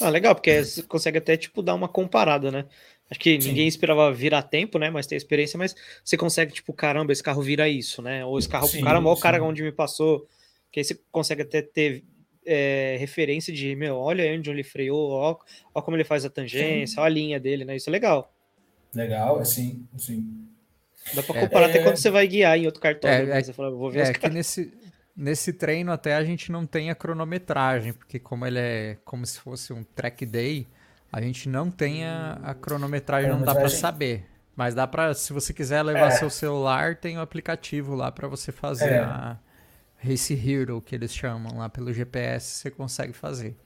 [0.00, 2.64] Ah, legal, porque você consegue até tipo dar uma comparada, né?
[3.10, 3.48] Acho que Sim.
[3.48, 4.90] ninguém esperava virar tempo, né?
[4.90, 8.24] Mas tem experiência, mas você consegue, tipo, caramba, esse carro vira isso, né?
[8.24, 10.26] Ou esse carro, sim, caramba, o cara onde me passou.
[10.72, 12.02] Que aí você consegue até ter
[12.46, 15.38] é, referência de, meu, olha onde ele freou, ó,
[15.74, 17.76] ó como ele faz a tangência, ó a linha dele, né?
[17.76, 18.32] Isso é legal.
[18.94, 20.46] Legal, assim, sim.
[21.12, 23.10] Dá pra comparar é, até quando você vai guiar em outro cartão.
[23.10, 23.38] É, né?
[23.38, 24.72] é, você fala, vou ver é que nesse,
[25.16, 29.38] nesse treino até a gente não tem a cronometragem, porque como ele é como se
[29.38, 30.66] fosse um track day,
[31.12, 34.26] a gente não tem a, a cronometragem, não dá para saber.
[34.56, 36.10] Mas dá para, se você quiser levar é.
[36.12, 38.98] seu celular, tem o um aplicativo lá para você fazer é.
[38.98, 39.36] a
[40.04, 43.56] Race Hero, que eles chamam lá pelo GPS, você consegue fazer.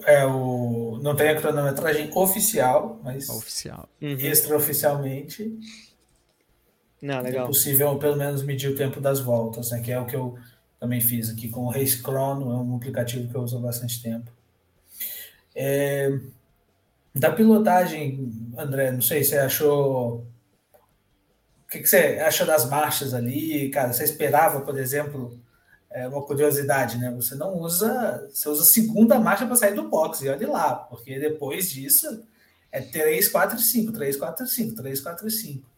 [0.00, 3.88] É o não tem a cronometragem oficial, mas oficial.
[4.02, 4.16] Uhum.
[4.18, 5.56] extraoficialmente
[7.04, 7.44] não, legal.
[7.44, 9.80] É possível pelo menos medir o tempo das voltas, né?
[9.80, 10.38] Que é o que eu
[10.80, 14.02] também fiz aqui com o Race Chrono, é um aplicativo que eu uso há bastante
[14.02, 14.32] tempo.
[15.54, 16.18] É,
[17.14, 20.26] da pilotagem, André, não sei, você achou.
[21.64, 23.68] O que, que você acha das marchas ali?
[23.68, 25.38] Cara, você esperava, por exemplo,
[25.94, 27.10] é uma curiosidade, né?
[27.12, 30.74] Você não usa, você usa a segunda marcha para sair do box, e olhe lá,
[30.74, 32.22] porque depois disso
[32.70, 35.74] é 3, 4, 5, 3, 4, 5, 3, 4, 5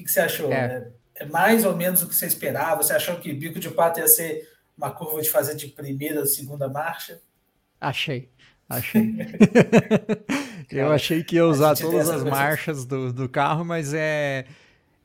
[0.00, 0.52] que, que você achou?
[0.52, 0.88] É.
[1.14, 1.26] é.
[1.26, 2.82] mais ou menos o que você esperava?
[2.82, 6.26] Você achou que bico de pato ia ser uma curva de fazer de primeira ou
[6.26, 7.20] segunda marcha?
[7.80, 8.28] Achei,
[8.68, 9.14] achei.
[10.70, 14.46] eu achei que ia usar todas as marchas do, do carro, mas é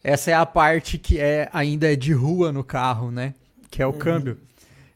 [0.04, 3.34] essa é a parte que é ainda é de rua no carro, né?
[3.70, 3.98] Que é o uhum.
[3.98, 4.40] câmbio.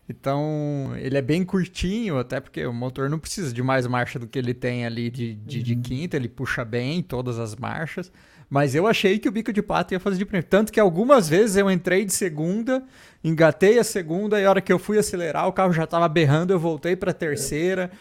[0.10, 4.26] Então, ele é bem curtinho, até porque o motor não precisa de mais marcha do
[4.26, 5.64] que ele tem ali de, de, uhum.
[5.64, 8.12] de quinta, ele puxa bem todas as marchas.
[8.50, 10.48] Mas eu achei que o bico de pato ia fazer de primeira.
[10.48, 12.84] Tanto que algumas vezes eu entrei de segunda,
[13.24, 16.52] engatei a segunda, e a hora que eu fui acelerar, o carro já estava berrando,
[16.52, 17.92] eu voltei para terceira.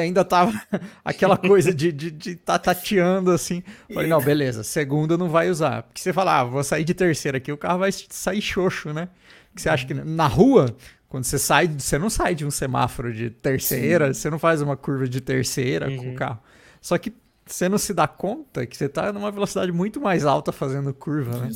[0.00, 0.52] Ainda tava
[1.04, 3.64] aquela coisa de, de, de tá tateando assim.
[3.92, 5.82] Falei, não, beleza, segunda não vai usar.
[5.82, 9.08] Porque você fala, ah, vou sair de terceira aqui, o carro vai sair xoxo, né?
[9.54, 10.74] Que você acha que na rua,
[11.12, 14.14] quando você sai, você não sai de um semáforo de terceira, Sim.
[14.14, 15.96] você não faz uma curva de terceira uhum.
[15.98, 16.14] com o uhum.
[16.14, 16.38] carro.
[16.80, 17.12] Só que
[17.44, 21.36] você não se dá conta que você está numa velocidade muito mais alta fazendo curva,
[21.36, 21.50] né?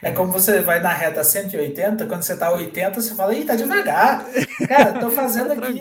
[0.00, 3.56] É como você vai na reta 180, quando você tá 80, você fala, ih, tá
[3.56, 4.24] devagar.
[4.68, 5.80] Cara, tô fazendo aqui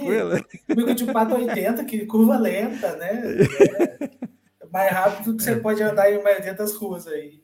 [0.67, 3.21] comigo de pato 80, que curva lenta, né?
[4.59, 5.59] É mais rápido que você é.
[5.59, 7.39] pode andar em maioria das ruas aí.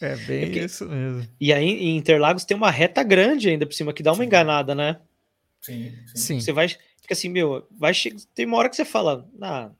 [0.00, 0.58] É bem é que...
[0.60, 1.28] isso mesmo.
[1.40, 4.26] E aí em Interlagos tem uma reta grande ainda por cima que dá uma sim.
[4.26, 5.00] enganada, né?
[5.60, 6.40] Sim, sim.
[6.40, 7.92] Você vai, fica assim, meu, vai
[8.34, 9.70] tem uma hora que você fala, ah,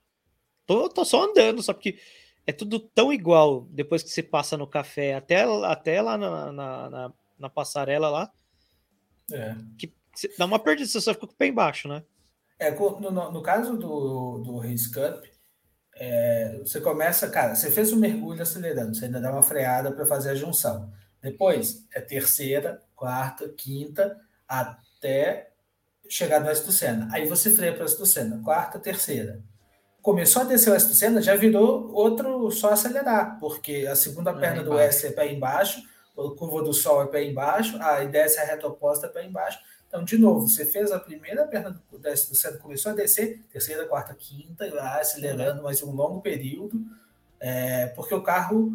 [0.69, 1.97] Tô, tô só andando, só porque
[2.45, 6.89] é tudo tão igual depois que você passa no café até, até lá na, na,
[6.91, 8.31] na, na passarela lá.
[9.31, 9.55] É.
[9.79, 9.91] Que
[10.37, 12.03] dá uma perdida, você só fica com o pé embaixo, né?
[12.59, 15.25] É, no, no caso do, do Race Cup,
[15.99, 20.05] é, você começa, cara, você fez um mergulho acelerando, você ainda dá uma freada para
[20.05, 20.91] fazer a junção.
[21.21, 25.51] Depois é terceira, quarta, quinta, até
[26.07, 27.07] chegar no Estucena.
[27.11, 29.43] Aí você freia para o Estucena, quarta, terceira
[30.01, 34.63] começou a descer o Senna, já virou outro só acelerar, porque a segunda é, perna
[34.63, 35.81] do S é pé embaixo,
[36.17, 39.59] a curva do Sol é pé embaixo, a desce a reta oposta é pé embaixo.
[39.89, 44.13] Então, de novo, você fez a primeira perna do, Senna, começou a descer, terceira, quarta,
[44.13, 46.79] quinta, e lá acelerando mais um longo período,
[47.39, 48.71] é, porque o carro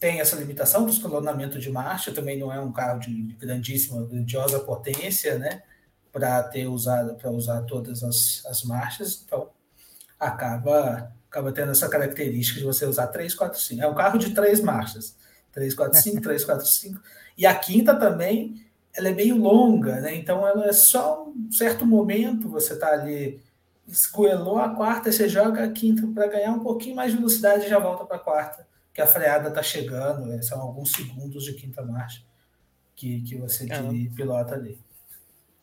[0.00, 4.58] tem essa limitação do escalonamento de marcha, também não é um carro de grandíssima, grandiosa
[4.58, 5.62] potência, né?
[6.10, 9.22] Para ter usado, para usar todas as, as marchas.
[9.24, 9.50] Então,
[10.18, 13.82] acaba acaba tendo essa característica de você usar 3, 4, 5.
[13.82, 15.14] É um carro de três marchas.
[15.52, 17.00] 3, 4, 5, 3, 4, 5.
[17.36, 18.64] E a quinta também,
[18.98, 20.16] ela é meio longa, né?
[20.16, 23.40] Então ela é só um certo momento, você está ali,
[23.86, 27.68] escoelou a quarta, você joga a quinta para ganhar um pouquinho mais de velocidade e
[27.68, 30.42] já volta para a quarta, que a freada está chegando, né?
[30.42, 32.22] são alguns segundos de quinta marcha
[32.96, 33.80] que, que você é.
[34.16, 34.76] pilota ali.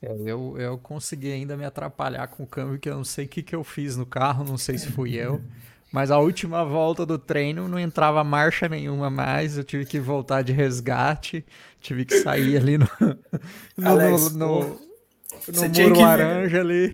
[0.02, 3.28] É, eu, eu consegui ainda me atrapalhar com o câmbio, que eu não sei o
[3.28, 5.42] que, que eu fiz no carro, não sei se fui eu.
[5.96, 10.42] Mas a última volta do treino não entrava marcha nenhuma mais, eu tive que voltar
[10.42, 11.46] de resgate,
[11.80, 12.86] tive que sair ali no,
[13.78, 16.94] no, Alex, no, no, no muro laranja ali.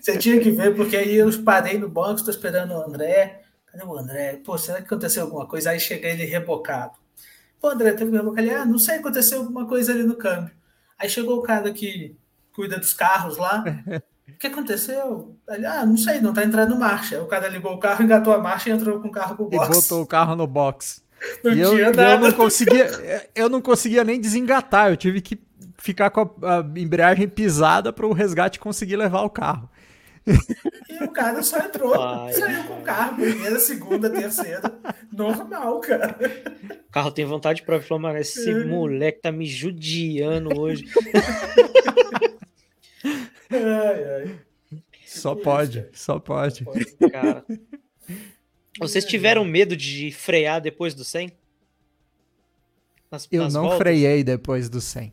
[0.00, 3.42] Você tinha que ver, porque aí eu parei no banco, estou esperando o André.
[3.66, 4.40] Cadê o André?
[4.42, 5.72] Pô, será que aconteceu alguma coisa?
[5.72, 6.94] Aí chega ele rebocado.
[7.60, 8.50] Pô, André, teve que rebocar ali.
[8.54, 10.54] Ah, não sei, aconteceu alguma coisa ali no câmbio.
[10.98, 12.16] Aí chegou o cara que
[12.50, 13.62] cuida dos carros lá.
[14.34, 15.36] O que aconteceu?
[15.48, 17.22] Ele, ah, não sei, não tá entrando marcha.
[17.22, 19.66] o cara ligou o carro, engatou a marcha e entrou com o carro pro box.
[19.66, 21.02] E botou o carro no box.
[21.42, 22.90] Não e eu, eu, não conseguia,
[23.34, 25.40] eu não conseguia nem desengatar, eu tive que
[25.78, 29.68] ficar com a, a embreagem pisada para o resgate conseguir levar o carro.
[30.88, 34.62] E o cara só entrou, Ai, saiu com o carro, primeira, segunda, terceira.
[35.12, 36.16] Normal, cara.
[36.88, 38.64] O carro tem vontade para falar, esse é.
[38.64, 40.84] moleque tá me judiando hoje.
[43.56, 44.40] ai, ai.
[45.06, 46.64] Só pode, só pode.
[47.12, 47.44] Cara.
[48.78, 51.32] Vocês tiveram medo de frear depois do 100?
[53.10, 53.78] Nas, eu nas não voltas?
[53.78, 55.12] freiei depois do 100.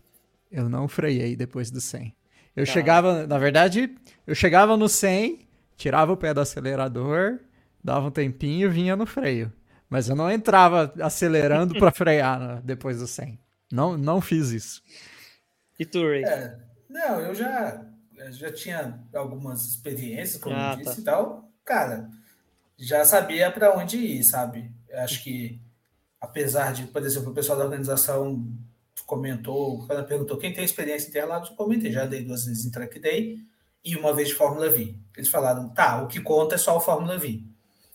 [0.50, 2.16] Eu não freiei depois do 100.
[2.56, 2.72] Eu tá.
[2.72, 3.94] chegava, na verdade,
[4.26, 7.40] eu chegava no 100, tirava o pé do acelerador,
[7.84, 9.52] dava um tempinho e vinha no freio.
[9.90, 13.38] Mas eu não entrava acelerando para frear né, depois do 100.
[13.72, 14.82] Não, não fiz isso.
[15.78, 16.24] E tu, Ray?
[16.24, 16.58] É,
[16.90, 17.86] não, eu já,
[18.32, 21.02] já tinha algumas experiências, como ah, eu disse tá.
[21.02, 21.50] e tal.
[21.64, 22.10] Cara,
[22.78, 24.72] já sabia para onde ir, sabe?
[24.88, 25.60] Eu acho que,
[26.20, 28.46] apesar de, por exemplo, o pessoal da organização
[29.06, 32.72] comentou, quando perguntou quem tem experiência em Interlagos, eu comentei, já dei duas vezes em
[32.72, 33.40] Track Day
[33.84, 34.96] e uma vez de Fórmula V.
[35.18, 37.44] Eles falaram, tá, o que conta é só o Fórmula V.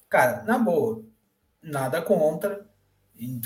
[0.09, 1.05] Cara, na boa,
[1.63, 2.67] nada contra,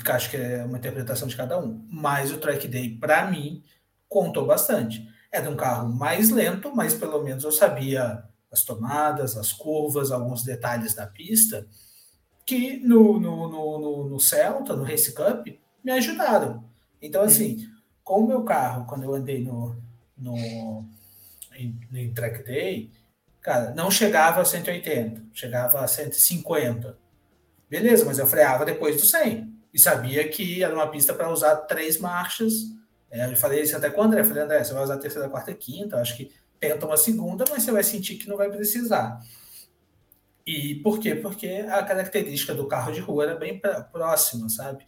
[0.09, 3.63] acho que é uma interpretação de cada um, mas o Track Day, para mim,
[4.07, 5.07] contou bastante.
[5.31, 10.43] Era um carro mais lento, mas pelo menos eu sabia as tomadas, as curvas, alguns
[10.43, 11.67] detalhes da pista,
[12.45, 15.47] que no, no, no, no Celta, no Race Cup,
[15.83, 16.63] me ajudaram.
[17.01, 17.67] Então, assim,
[18.03, 19.75] com o meu carro, quando eu andei no,
[20.17, 20.83] no,
[21.55, 22.91] em, em track day,
[23.39, 26.97] cara, não chegava a 180, chegava a 150.
[27.69, 29.47] Beleza, mas eu freava depois do 100.
[29.71, 32.53] E sabia que era uma pista para usar três marchas.
[33.11, 34.21] É, eu falei isso até com o André.
[34.21, 35.97] Eu falei, André, você vai usar a terceira, quarta e quinta.
[35.97, 39.19] Acho que tenta uma segunda, mas você vai sentir que não vai precisar.
[40.45, 41.15] E por quê?
[41.15, 44.85] Porque a característica do carro de rua era bem próxima, sabe?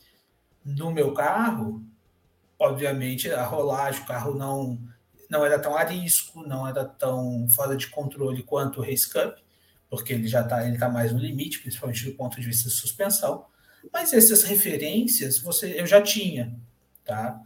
[0.66, 1.84] No meu carro,
[2.58, 4.80] obviamente, a rolagem, o carro não,
[5.30, 9.38] não era tão a risco, não era tão fora de controle quanto o Race Cup,
[9.90, 12.76] porque ele já está ele tá mais no limite, principalmente do ponto de vista de
[12.76, 13.46] suspensão.
[13.92, 16.56] Mas essas referências você eu já tinha,
[17.04, 17.40] tá?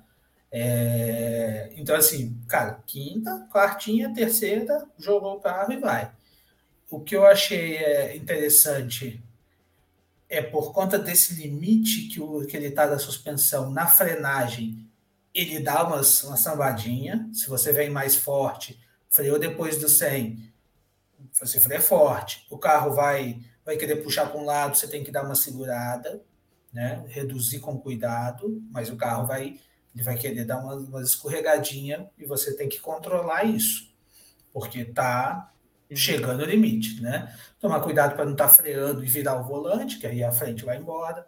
[0.58, 6.10] É, então, assim, cara, quinta, quartinha, terceira, jogou o carro e vai.
[6.89, 9.22] O que eu achei é, interessante
[10.30, 14.88] é por conta desse limite que, o, que ele está da suspensão na frenagem
[15.34, 17.30] ele dá umas, uma sambadinha.
[17.34, 18.80] Se você vem mais forte,
[19.10, 20.53] freou depois do 100,
[21.34, 22.47] você freia forte.
[22.49, 26.24] O carro vai, vai querer puxar para um lado, você tem que dar uma segurada,
[26.72, 27.03] né?
[27.10, 29.60] reduzir com cuidado, mas o carro vai,
[29.96, 33.89] ele vai querer dar uma, uma escorregadinha e você tem que controlar isso,
[34.52, 35.54] porque está
[35.89, 35.96] uhum.
[35.96, 37.02] chegando o limite.
[37.02, 37.34] Né?
[37.62, 40.66] Tomar cuidado para não estar tá freando e virar o volante, que aí a frente
[40.66, 41.26] vai embora.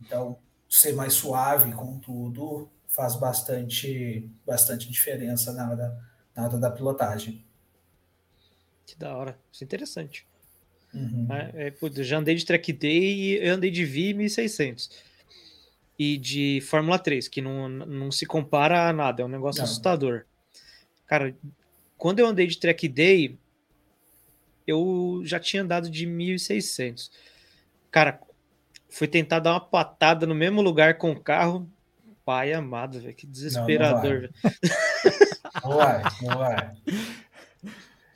[0.00, 0.38] Então,
[0.68, 6.04] ser mais suave com tudo faz bastante, bastante diferença na hora,
[6.34, 7.44] na hora da pilotagem.
[8.84, 10.26] Que da hora, isso é interessante.
[10.92, 11.28] Uhum.
[11.30, 14.90] É, é, eu já andei de track day e andei de V 1600
[16.00, 19.66] e de Fórmula 3, que não, não se compara a nada, é um negócio não.
[19.66, 20.24] assustador.
[21.06, 21.36] Cara,
[21.98, 23.38] quando eu andei de track day,
[24.66, 27.12] eu já tinha andado de 1600.
[27.90, 28.18] Cara,
[28.88, 31.70] fui tentar dar uma patada no mesmo lugar com o carro,
[32.24, 33.14] pai amado, velho.
[33.14, 34.30] Que desesperador,
[35.62, 36.02] não, não vai.
[36.22, 36.76] não vai,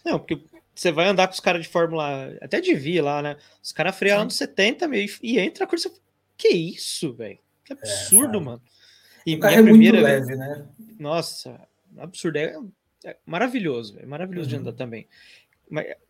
[0.06, 0.42] não porque
[0.74, 2.34] você vai andar com os caras de Fórmula.
[2.40, 3.36] Até devia lá, né?
[3.62, 5.92] Os caras freiam anos 70 meio, e entra a coisa.
[6.38, 7.43] Que isso, velho?
[7.64, 8.62] Que é, absurdo, é, mano.
[9.26, 10.66] E carro é primeira muito leve, né?
[10.98, 11.60] Nossa,
[11.96, 12.36] absurdo.
[12.36, 12.56] É,
[13.04, 14.62] é maravilhoso, é maravilhoso uhum.
[14.62, 15.06] de andar também.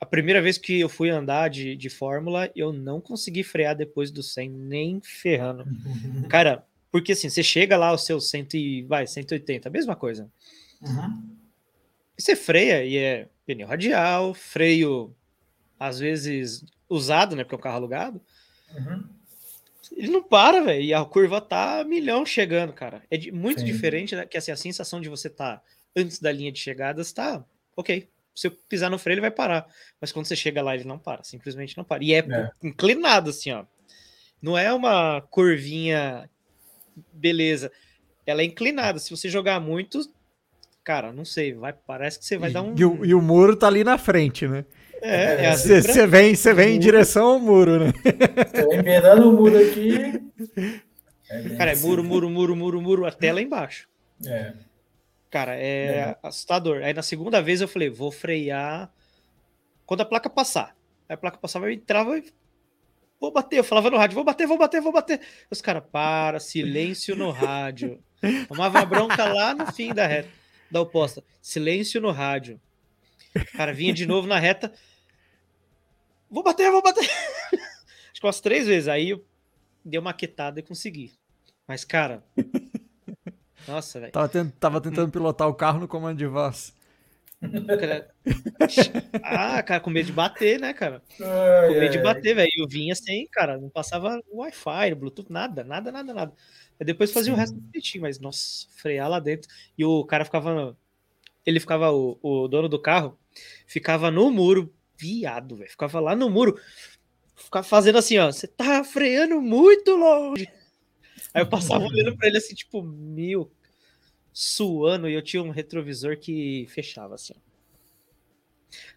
[0.01, 4.11] a primeira vez que eu fui andar de, de Fórmula, eu não consegui frear depois
[4.11, 5.65] do 100, nem ferrando.
[6.29, 10.31] Cara, porque assim, você chega lá aos seus 100 e, vai, 180, a mesma coisa.
[10.81, 11.37] Uhum.
[12.17, 15.15] Você freia e é pneu radial, freio
[15.79, 18.21] às vezes usado, né, porque é um carro alugado.
[18.73, 19.05] Uhum.
[19.93, 23.03] Ele não para, velho, e a curva tá milhão chegando, cara.
[23.11, 23.67] É muito Sim.
[23.67, 25.63] diferente, né, que assim, a sensação de você tá
[25.97, 27.45] antes da linha de chegada está
[27.77, 29.67] ok, se eu pisar no freio, ele vai parar.
[30.01, 32.03] Mas quando você chega lá, ele não para, simplesmente não para.
[32.03, 32.51] E é, é.
[32.63, 33.65] inclinado, assim, ó.
[34.43, 36.29] Não é uma curvinha,
[37.13, 37.71] beleza.
[38.27, 38.99] Ela é inclinada.
[38.99, 40.01] Se você jogar muito,
[40.83, 42.75] cara, não sei, vai, parece que você vai dar um.
[42.77, 44.65] E o, e o, muro tá ali na frente, né?
[45.07, 47.93] É, é Você assim vem, você vem em direção ao muro, né?
[47.93, 50.23] Você vai emendando o muro aqui.
[51.27, 53.89] É cara, é muro, muro, muro, muro, muro, até lá embaixo.
[54.27, 54.53] É.
[55.31, 56.83] Cara, é, é, assustador.
[56.83, 58.93] Aí na segunda vez eu falei, vou frear
[59.87, 60.77] quando a placa passar.
[61.09, 62.25] Aí a placa passava, eu entrava e
[63.19, 63.59] vou bater.
[63.59, 65.21] Eu falava no rádio, vou bater, vou bater, vou bater.
[65.51, 67.99] Os caras, para, silêncio no rádio.
[68.47, 70.29] Tomava bronca lá no fim da reta,
[70.71, 71.25] da oposta.
[71.41, 72.61] Silêncio no rádio.
[73.35, 74.73] O cara vinha de novo na reta.
[76.35, 77.09] Vou bater, vou bater.
[78.11, 78.89] Acho que umas três vezes.
[78.89, 79.25] Aí eu
[79.85, 81.13] dei uma quietada e consegui.
[81.65, 82.25] Mas, cara,
[83.69, 84.13] nossa, velho.
[84.13, 86.75] Tava, tent, tava tentando pilotar o carro no comando de voz.
[89.23, 91.01] ah, cara, com medo de bater, né, cara?
[91.21, 92.51] Ai, com medo de bater, velho.
[92.59, 96.33] Eu vinha sem, cara, não passava Wi-Fi, Bluetooth, nada, nada, nada, nada.
[96.81, 97.37] Aí depois fazia Sim.
[97.37, 99.49] o resto direitinho, mas, nossa, frear lá dentro.
[99.79, 100.77] E o cara ficava.
[101.47, 103.17] Ele ficava, o, o dono do carro,
[103.69, 105.71] ficava no muro, viado, velho.
[105.71, 106.59] Ficava lá no muro,
[107.35, 108.31] ficava fazendo assim, ó.
[108.31, 110.49] Você tá freando muito longe.
[111.33, 113.51] Aí eu passava olhando pra ele assim, tipo, mil,
[114.33, 117.35] suando, e eu tinha um retrovisor que fechava assim.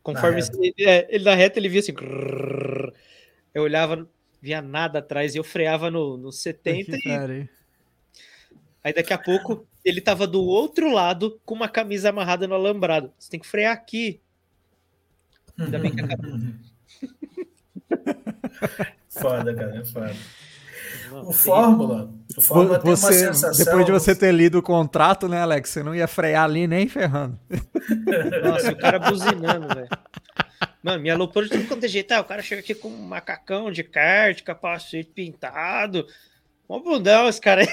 [0.04, 1.94] Conforme ele, é, ele, na reta, ele via assim.
[1.94, 2.94] Grrr,
[3.54, 4.08] eu olhava,
[4.42, 7.50] via nada atrás, e eu freava no, no 70 e.
[8.84, 13.12] Aí daqui a pouco ele tava do outro lado com uma camisa amarrada no alambrado.
[13.18, 14.22] Você tem que frear aqui.
[15.60, 16.32] Ainda bem que acabou.
[19.10, 20.16] foda, cara, é foda.
[21.12, 23.66] O Fórmula, o Fórmula você, tem uma sensação...
[23.66, 25.70] Depois de você ter lido o contrato, né, Alex?
[25.70, 27.40] Você não ia frear ali nem ferrando.
[28.44, 29.90] Nossa, o cara buzinando, velho.
[30.84, 32.12] Mano, me alopou de tudo quanto é jeito.
[32.12, 36.06] Ah, o cara chega aqui com um macacão de kart, capacete pintado.
[36.70, 37.68] Mó bundão, esse cara aí.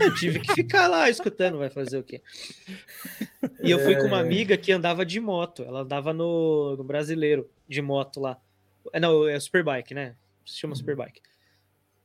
[0.00, 2.22] Eu tive que ficar lá escutando, vai fazer o quê?
[3.62, 4.20] E eu fui com uma é.
[4.20, 5.62] amiga que andava de moto.
[5.62, 8.40] Ela andava no, no brasileiro de moto lá.
[8.92, 10.16] É, não, é Superbike, né?
[10.44, 11.20] Se chama Superbike.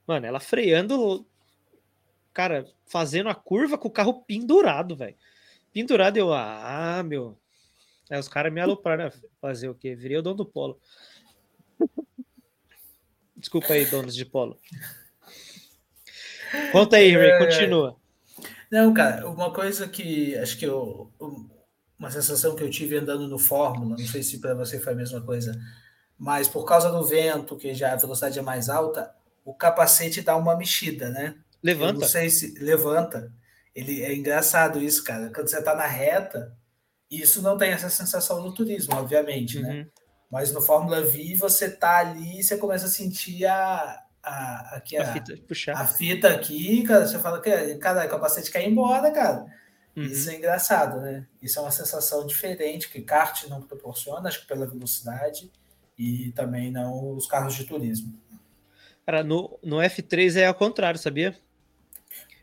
[0.06, 1.26] Mano, ela freando,
[2.34, 5.16] cara, fazendo a curva com o carro pendurado, velho.
[5.72, 7.38] Pendurado, eu, ah, meu.
[8.10, 9.12] Aí os caras me alopraram, né?
[9.40, 9.96] Fazer o quê?
[9.96, 10.80] Virei o dono do polo.
[13.36, 14.60] Desculpa aí, donos de polo.
[16.72, 17.40] Conta aí, Ray, é...
[17.40, 17.96] continua.
[18.72, 21.12] Não, cara, uma coisa que acho que eu.
[21.98, 24.96] Uma sensação que eu tive andando no Fórmula, não sei se para você foi a
[24.96, 25.58] mesma coisa,
[26.18, 29.10] mas por causa do vento, que já a velocidade é mais alta,
[29.46, 31.36] o capacete dá uma mexida, né?
[31.64, 31.94] Levanta.
[31.94, 33.32] Eu não sei se levanta.
[33.74, 35.32] Ele é engraçado isso, cara.
[35.34, 36.56] Quando você tá na reta,
[37.10, 39.70] isso não tem essa sensação no turismo, obviamente, né?
[39.70, 39.76] uhum.
[39.76, 39.88] né?
[40.32, 44.98] Mas no Fórmula V você tá ali e você começa a sentir a, a, aqui,
[44.98, 45.74] a, a, fita, puxar.
[45.74, 47.06] a fita aqui, cara.
[47.06, 49.46] Você fala que cara, o capacete cai embora, cara.
[49.96, 50.04] Uhum.
[50.04, 51.28] Isso é engraçado, né?
[51.42, 55.52] Isso é uma sensação diferente que kart não proporciona, acho que pela velocidade
[55.98, 58.18] e também não os carros de turismo.
[59.06, 61.36] Cara, no, no F3 é ao contrário, sabia?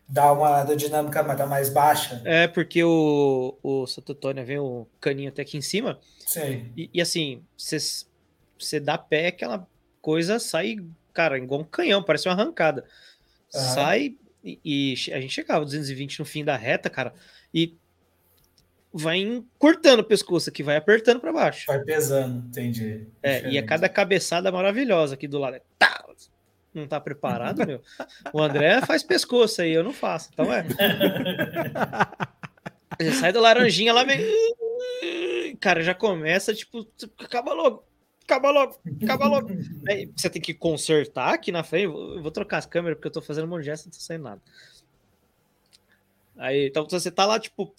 [0.06, 2.20] Dá uma dinâmica mais baixa.
[2.24, 6.00] É, porque o, o Santo Antônio vem o caninho até aqui em cima.
[6.26, 6.72] Sim.
[6.76, 9.66] E, e assim, você dá pé, aquela
[10.02, 10.76] coisa sai,
[11.12, 12.84] cara, igual um canhão, parece uma arrancada.
[13.48, 17.12] Sai e, e, a gente chegava 220 no fim da reta, cara,
[17.52, 17.76] e
[18.92, 21.66] vai cortando o pescoço aqui, vai apertando para baixo.
[21.66, 23.06] Vai pesando, entendi.
[23.22, 25.60] É, e a é cada cabeçada maravilhosa aqui do lado.
[25.78, 26.00] Tá,
[26.72, 27.82] não tá preparado, meu.
[28.32, 30.30] O André faz pescoço aí, eu não faço.
[30.32, 30.64] Então é.
[32.98, 34.24] Você sai do laranjinha lá, meio.
[35.58, 36.86] Cara, já começa, tipo,
[37.18, 37.84] acaba logo,
[38.30, 39.48] acaba logo, acaba logo.
[39.88, 41.84] Aí você tem que consertar aqui na frente.
[41.84, 43.92] Eu vou trocar as câmeras porque eu tô fazendo um monte de gesto e não
[43.92, 44.42] tô saindo nada.
[46.36, 47.74] Aí, então você tá lá, tipo,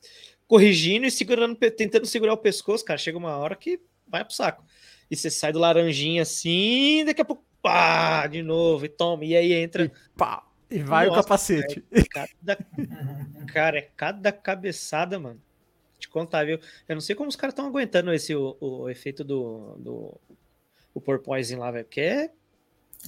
[0.47, 2.97] corrigindo e segurando, tentando segurar o pescoço, cara.
[2.97, 4.63] Chega uma hora que vai pro saco.
[5.09, 9.35] E você sai do laranjinha assim, daqui a pouco pá, de novo, e toma, e
[9.35, 9.85] aí entra.
[9.85, 11.83] E pá, e vai Nossa, o capacete.
[11.91, 12.57] É cada,
[13.51, 15.41] cara, é cada cabeçada, mano.
[15.99, 16.59] Te contar, viu?
[16.87, 20.19] Eu não sei como os caras estão aguentando esse o, o, efeito do, do
[20.93, 22.31] o porpoising lá, velho, porque é...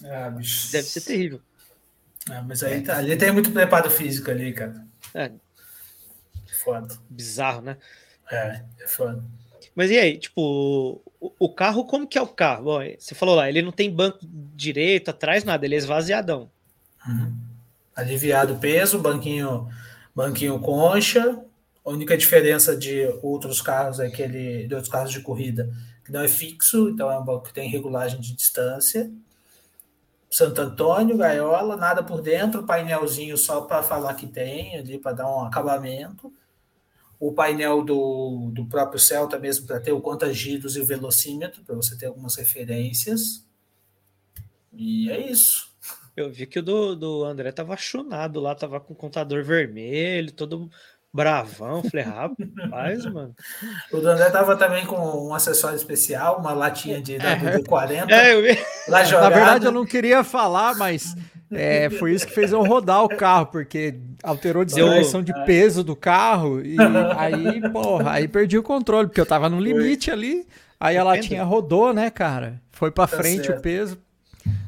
[0.06, 0.72] Ah, bicho.
[0.72, 1.42] deve ser terrível.
[2.30, 4.86] Ah, mas aí tá, ali tem muito preparo físico ali, cara.
[5.14, 5.32] É.
[6.64, 6.98] Foda.
[7.10, 7.78] Bizarro, né?
[8.32, 9.24] É, é foda.
[9.76, 12.66] Mas e aí, tipo, o, carro, como que é o carro?
[12.66, 14.20] Bom, você falou lá, ele não tem banco
[14.56, 16.50] direito, atrás, nada, ele é esvaziadão.
[17.08, 17.36] Uhum.
[17.96, 19.68] Aliviado o peso, banquinho,
[20.16, 21.40] banquinho concha.
[21.86, 25.70] A única diferença de outros carros é que ele, de outros carros de corrida,
[26.04, 29.12] que não é fixo, então é um banco que tem regulagem de distância.
[30.30, 35.30] Santo Antônio, gaiola, nada por dentro, painelzinho só para falar que tem, ali para dar
[35.30, 36.34] um acabamento.
[37.20, 41.76] O painel do, do próprio Celta mesmo para ter o contagidos e o velocímetro, para
[41.76, 43.46] você ter algumas referências.
[44.74, 45.72] E é isso.
[46.16, 50.32] Eu vi que o do, do André tava chunado lá, tava com o contador vermelho,
[50.32, 50.70] todo
[51.14, 51.84] bravão.
[51.84, 53.36] Falei, rapaz, mano.
[53.92, 58.10] O do André tava também com um acessório especial, uma latinha de WD-40.
[58.10, 58.60] É, eu vi.
[58.88, 61.16] Lá Na verdade, eu não queria falar, mas
[61.52, 65.84] é, foi isso que fez eu rodar o carro, porque alterou a distribuição de peso
[65.84, 66.76] do carro e
[67.18, 70.48] aí, porra, aí perdi o controle, porque eu tava no limite ali.
[70.80, 72.62] Aí a latinha rodou, né, cara?
[72.72, 73.60] Foi para tá frente certo.
[73.60, 73.98] o peso.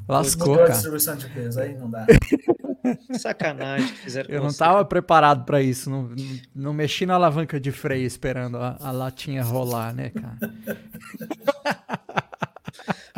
[0.07, 0.69] Lascou, cara.
[0.69, 2.05] distribuição de peso, aí não dá.
[3.17, 5.89] Sacanagem que fizeram Eu não estava preparado para isso.
[5.89, 6.15] Não, não,
[6.55, 10.37] não, mexi na alavanca de freio esperando a, a latinha rolar, né, cara?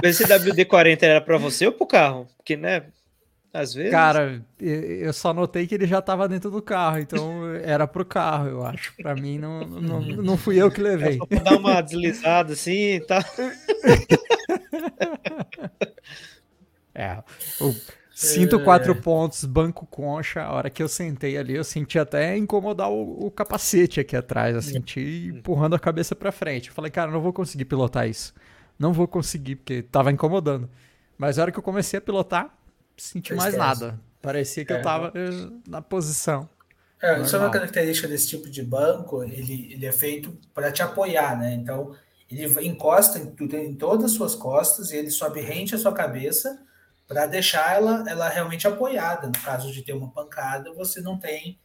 [0.02, 2.28] Mas esse WD-40 era para você ou pro carro?
[2.38, 2.84] Porque, né?
[3.54, 3.92] Às vezes.
[3.92, 8.48] Cara, eu só notei que ele já estava dentro do carro, então era pro carro,
[8.48, 8.96] eu acho.
[8.98, 11.18] Para mim, não, não, não fui eu que levei.
[11.30, 13.26] É dar uma deslizada assim, tá?
[17.00, 17.22] É.
[17.62, 17.76] O
[18.18, 18.64] cinto é...
[18.64, 20.42] quatro pontos, banco concha.
[20.42, 24.56] A hora que eu sentei ali, eu senti até incomodar o, o capacete aqui atrás.
[24.56, 26.70] Eu senti empurrando a cabeça para frente.
[26.70, 28.34] Eu falei, cara, não vou conseguir pilotar isso.
[28.80, 30.68] Não vou conseguir, porque tava incomodando.
[31.18, 32.58] Mas a hora que eu comecei a pilotar,
[32.96, 34.00] senti mais nada.
[34.22, 34.78] Parecia que é.
[34.78, 36.50] eu tava eh, na posição.
[37.02, 41.38] É, é uma característica desse tipo de banco, ele, ele é feito para te apoiar,
[41.38, 41.54] né?
[41.54, 41.96] Então,
[42.30, 46.60] ele encosta em, em todas as suas costas e ele sobe rente a sua cabeça
[47.08, 49.28] para deixar ela, ela realmente apoiada.
[49.28, 51.58] No caso de ter uma pancada, você não tem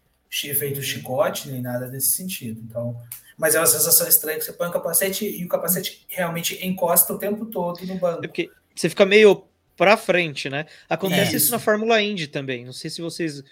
[0.44, 0.82] efeito uhum.
[0.82, 2.60] chicote nem nada nesse sentido.
[2.64, 2.98] Então,
[3.36, 7.12] mas é uma sensação estranha que você põe o capacete e o capacete realmente encosta
[7.12, 8.24] o tempo todo no banco.
[8.24, 9.44] É porque você fica meio
[9.76, 10.66] para frente, né?
[10.88, 11.46] Acontece isso.
[11.46, 12.64] isso na Fórmula Indy também.
[12.64, 13.42] Não sei se vocês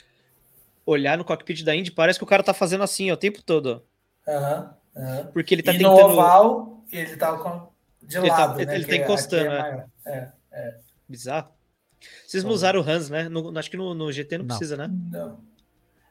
[0.86, 3.42] olhar no cockpit da Indy, parece que o cara tá fazendo assim ó, o tempo
[3.42, 3.82] todo.
[4.26, 5.26] Uhum, uhum.
[5.32, 5.96] Porque ele tá e tentando.
[5.96, 7.68] No oval, ele tá com...
[8.02, 8.74] de ele lado, tá, né?
[8.74, 9.86] Ele tá é- encostando, é né?
[10.06, 10.74] É, é.
[11.08, 11.59] Bizarro.
[12.26, 13.28] Vocês não usaram o Hans, né?
[13.28, 14.90] No, acho que no, no GT não, não, precisa, né?
[15.10, 15.40] Não.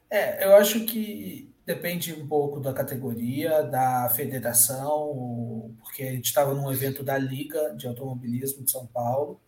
[0.09, 6.53] É, eu acho que depende um pouco da categoria, da federação, porque a gente estava
[6.53, 9.39] num evento da Liga de Automobilismo de São Paulo,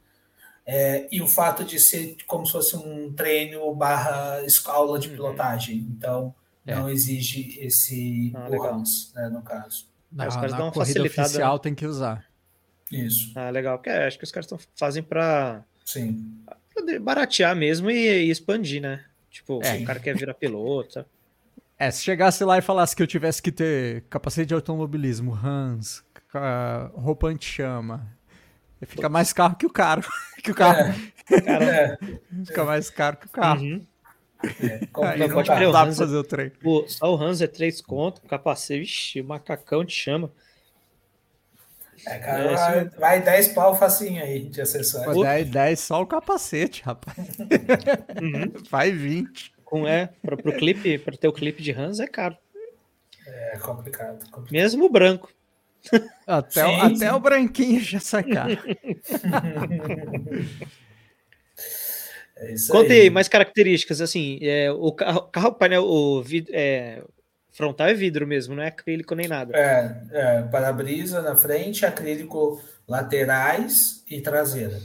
[0.66, 5.16] é, e o fato de ser como se fosse um treino barra escola de uhum.
[5.16, 5.78] pilotagem.
[5.78, 6.34] Então,
[6.66, 6.76] é.
[6.76, 9.90] não exige esse ah, Hans, né, no caso.
[10.12, 11.28] Não, os caras na dão uma corrida facilitada.
[11.28, 12.26] oficial tem que usar.
[12.92, 13.32] Isso.
[13.36, 13.78] Ah, legal.
[13.78, 16.44] Porque é, acho que os caras tão, fazem para Sim.
[17.02, 19.04] baratear mesmo e, e expandir, né?
[19.30, 19.78] Tipo, é.
[19.78, 21.06] o cara quer virar piloto.
[21.78, 26.04] É, se chegasse lá e falasse que eu tivesse que ter capacete de automobilismo, Hans,
[26.94, 28.08] roupa anti-chama,
[28.86, 30.04] fica mais caro que o carro.
[30.44, 30.94] que o carro.
[31.32, 31.98] É.
[32.46, 33.62] Fica mais caro que o carro.
[33.62, 33.86] Uhum.
[34.44, 36.52] É, Aí não, pode crer, o Hans, fazer o trem.
[36.64, 40.32] O, só o Hans é 3 conto, capacete, vixi, o macacão te chama.
[42.06, 45.22] É, cara, é, vai, vai 10 pau facinho aí de acessório.
[45.22, 47.18] 10, 10 só o capacete, rapaz.
[47.18, 48.52] Uhum.
[48.70, 49.54] Vai 20.
[49.64, 52.36] Com, é, para o clipe, para ter o clipe de Hans é caro.
[53.26, 54.20] É complicado.
[54.30, 54.52] complicado.
[54.52, 55.32] Mesmo o branco.
[56.28, 56.96] Até, sim, o, sim.
[56.96, 58.56] até o branquinho já sai caro.
[62.38, 63.02] é Conta aí.
[63.02, 67.02] aí mais características, assim, é, o carro, carro painel, o vidro, é,
[67.52, 69.56] Frontal é vidro mesmo, não é acrílico nem nada.
[69.56, 74.80] É, é para-brisa na frente, acrílico laterais e traseira.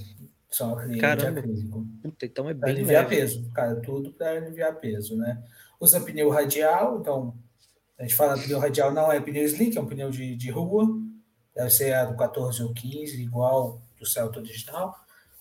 [0.49, 1.41] Só acrílico Caramba.
[1.41, 1.87] acrílico.
[2.03, 3.17] Puta, então é bem Para aliviar leve.
[3.17, 5.43] peso, cara, tudo para aliviar peso, né?
[5.79, 7.35] Usa pneu radial, então
[7.99, 10.87] a gente fala pneu radial não é pneu slick, é um pneu de, de rua,
[11.55, 14.97] deve ser a do 14 ou 15, igual do Celta original,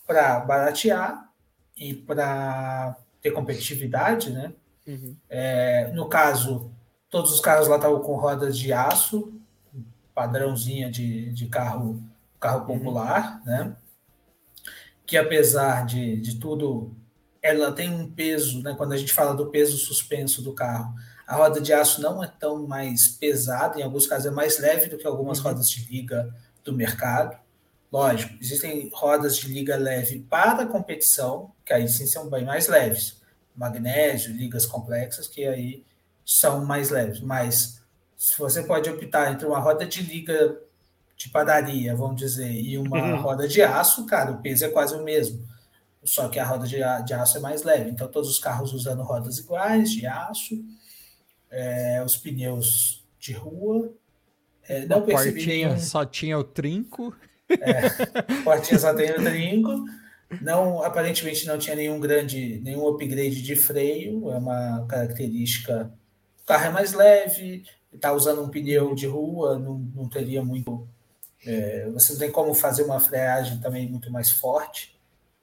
[0.06, 1.28] para baratear
[1.76, 4.52] e para ter competitividade, né?
[4.86, 5.16] Uhum.
[5.28, 6.70] É, no caso,
[7.10, 9.32] Todos os carros lá estavam com rodas de aço,
[10.14, 12.02] padrãozinha de, de carro,
[12.40, 12.78] carro uhum.
[12.78, 13.44] popular, uhum.
[13.44, 13.76] né?
[15.06, 16.94] Que apesar de, de tudo,
[17.40, 18.74] ela tem um peso, né?
[18.76, 20.94] Quando a gente fala do peso suspenso do carro,
[21.26, 24.88] A roda de aço não é tão mais pesada, em alguns casos é mais leve
[24.88, 25.44] do que algumas uhum.
[25.44, 26.32] rodas de liga
[26.64, 27.36] do mercado.
[27.92, 33.20] Lógico, existem rodas de liga leve para competição, que aí sim são bem mais leves.
[33.54, 35.84] Magnésio, ligas complexas, que aí
[36.26, 37.20] são mais leves.
[37.20, 37.80] Mas
[38.16, 40.60] se você pode optar entre uma roda de liga
[41.16, 43.20] de padaria, vamos dizer, e uma uhum.
[43.22, 45.46] roda de aço, cara, o peso é quase o mesmo.
[46.04, 47.90] Só que a roda de, de aço é mais leve.
[47.90, 50.62] Então, todos os carros usando rodas iguais, de aço,
[51.50, 53.92] é, os pneus de rua.
[54.68, 55.78] É, não percebi nenhum...
[55.78, 57.14] só tinha o trinco.
[57.48, 57.88] É,
[58.42, 59.84] portinha só tem o trinco.
[60.40, 64.30] Não, aparentemente não tinha nenhum grande, nenhum upgrade de freio.
[64.30, 65.90] É uma característica.
[66.46, 70.88] Carro é mais leve, está usando um pneu de rua, não, não teria muito.
[71.44, 74.96] É, você não tem como fazer uma freagem também muito mais forte.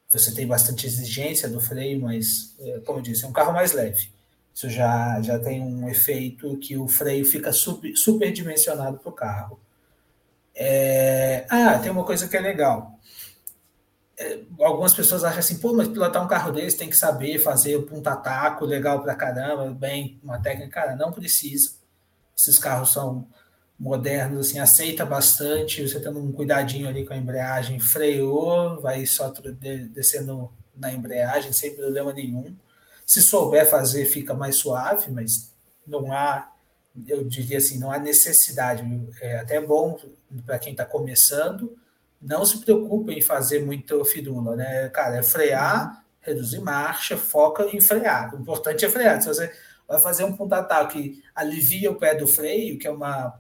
[0.10, 3.74] Você tem bastante exigência do freio, mas, é, como eu disse, é um carro mais
[3.74, 4.12] leve.
[4.54, 9.60] Isso já, já tem um efeito que o freio fica super, superdimensionado para o carro.
[10.56, 11.46] É...
[11.50, 13.00] Ah, tem uma coisa que é legal.
[14.18, 17.76] É, algumas pessoas acham assim, pô, mas pilotar um carro desse tem que saber fazer
[17.76, 20.70] o ponta-taco legal para caramba, bem, uma técnica.
[20.70, 21.72] Cara, não precisa.
[22.38, 23.28] Esses carros são
[23.80, 29.34] modernos, assim, aceita bastante, você tendo um cuidadinho ali com a embreagem, freou, vai só
[29.92, 32.56] descendo na embreagem sem problema nenhum.
[33.06, 35.52] Se souber fazer, fica mais suave, mas
[35.86, 36.52] não há,
[37.08, 38.84] eu diria assim, não há necessidade.
[39.22, 40.00] É até bom
[40.46, 41.76] para quem está começando,
[42.24, 44.90] não se preocupe em fazer muito fidula, né?
[44.90, 48.34] Cara, é frear, reduzir marcha, foca em frear.
[48.34, 49.22] O importante é frear.
[49.22, 49.52] Se você
[49.88, 53.40] vai fazer um ponta-ataque que alivia o pé do freio, que é uma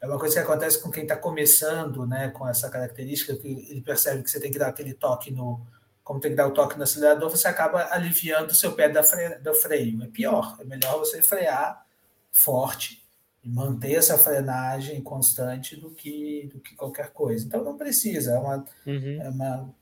[0.00, 3.82] é uma coisa que acontece com quem está começando, né, com essa característica, que ele
[3.82, 5.60] percebe que você tem que dar aquele toque no,
[6.02, 9.02] como tem que dar o toque no acelerador, você acaba aliviando o seu pé da
[9.02, 10.02] fre do freio.
[10.02, 11.84] É pior, é melhor você frear
[12.32, 12.99] forte
[13.42, 17.46] manter essa frenagem constante do que, do que qualquer coisa.
[17.46, 19.22] Então não precisa, é uma, uhum.
[19.22, 19.74] é uma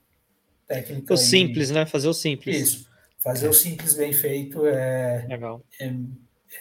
[0.67, 1.13] técnica.
[1.13, 1.85] O aí, simples, né?
[1.85, 2.55] Fazer o simples.
[2.55, 2.89] Isso.
[3.17, 3.49] Fazer é.
[3.49, 5.61] o simples bem feito é, Legal.
[5.79, 5.93] É,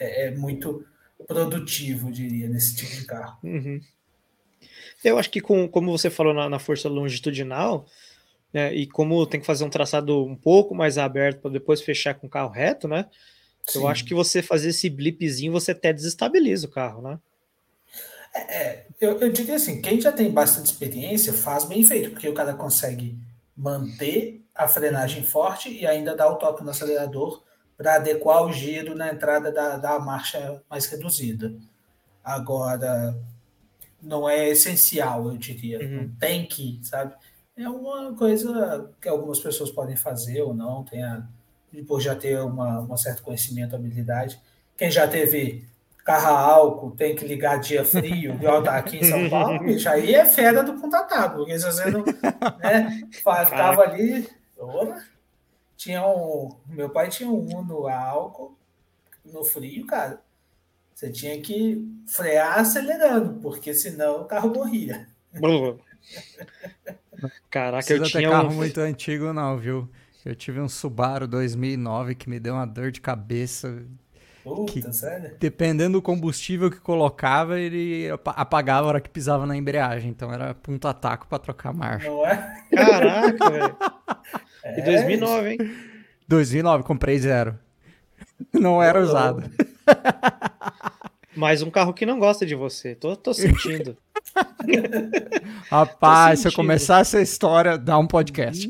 [0.01, 0.85] é, é, muito
[1.27, 3.39] produtivo, diria, nesse tipo de carro.
[3.45, 3.81] Uhum.
[5.05, 7.87] Eu acho que, com, como você falou na, na força longitudinal,
[8.53, 8.75] né?
[8.75, 12.27] E como tem que fazer um traçado um pouco mais aberto para depois fechar com
[12.27, 13.07] o carro reto, né?
[13.69, 13.81] Sim.
[13.81, 17.19] Eu acho que você fazer esse blipzinho, você até desestabiliza o carro, né?
[18.35, 22.29] É, é, eu, eu diria assim, quem já tem bastante experiência faz bem feito, porque
[22.29, 23.19] o cara consegue
[23.57, 27.43] manter a frenagem forte e ainda dar o toque no acelerador
[27.77, 31.55] para adequar o giro na entrada da, da marcha mais reduzida.
[32.25, 33.17] Agora,
[34.03, 35.79] não é essencial, eu diria.
[35.79, 36.03] Uhum.
[36.03, 37.15] Não tem que, sabe?
[37.59, 41.27] é uma coisa que algumas pessoas podem fazer ou não, tem a,
[41.87, 44.41] por já ter uma, um certo conhecimento, habilidade.
[44.77, 45.67] Quem já teve
[46.09, 49.87] carro a álcool, tem que ligar dia frio, igual tá aqui em São Paulo, bicho,
[49.91, 54.27] aí é fera do ponta porque se você não né, ficava ali,
[54.57, 55.05] ora,
[55.77, 58.57] tinha um, meu pai tinha um Uno a álcool
[59.23, 60.19] no frio, cara,
[60.95, 65.07] você tinha que frear acelerando, porque senão o carro morria.
[67.51, 68.55] Caraca, eu tinha ter carro um...
[68.55, 69.89] muito antigo não, viu?
[70.29, 73.83] Eu tive um Subaru 2009 que me deu uma dor de cabeça.
[74.45, 75.35] Puta, que, sério?
[75.41, 80.11] Dependendo do combustível que colocava, ele apagava a hora que pisava na embreagem.
[80.11, 82.11] Então era ponto ataco para trocar marcha.
[82.11, 82.63] Não é?
[82.71, 83.77] Caraca, velho.
[84.65, 85.59] É, e 2009, hein?
[86.29, 87.59] 2009, comprei zero.
[88.53, 89.51] Não era usado.
[91.35, 92.95] Mais um carro que não gosta de você.
[92.95, 93.97] Tô, tô sentindo.
[95.71, 98.69] Rapaz, se eu começar essa história, dá um podcast.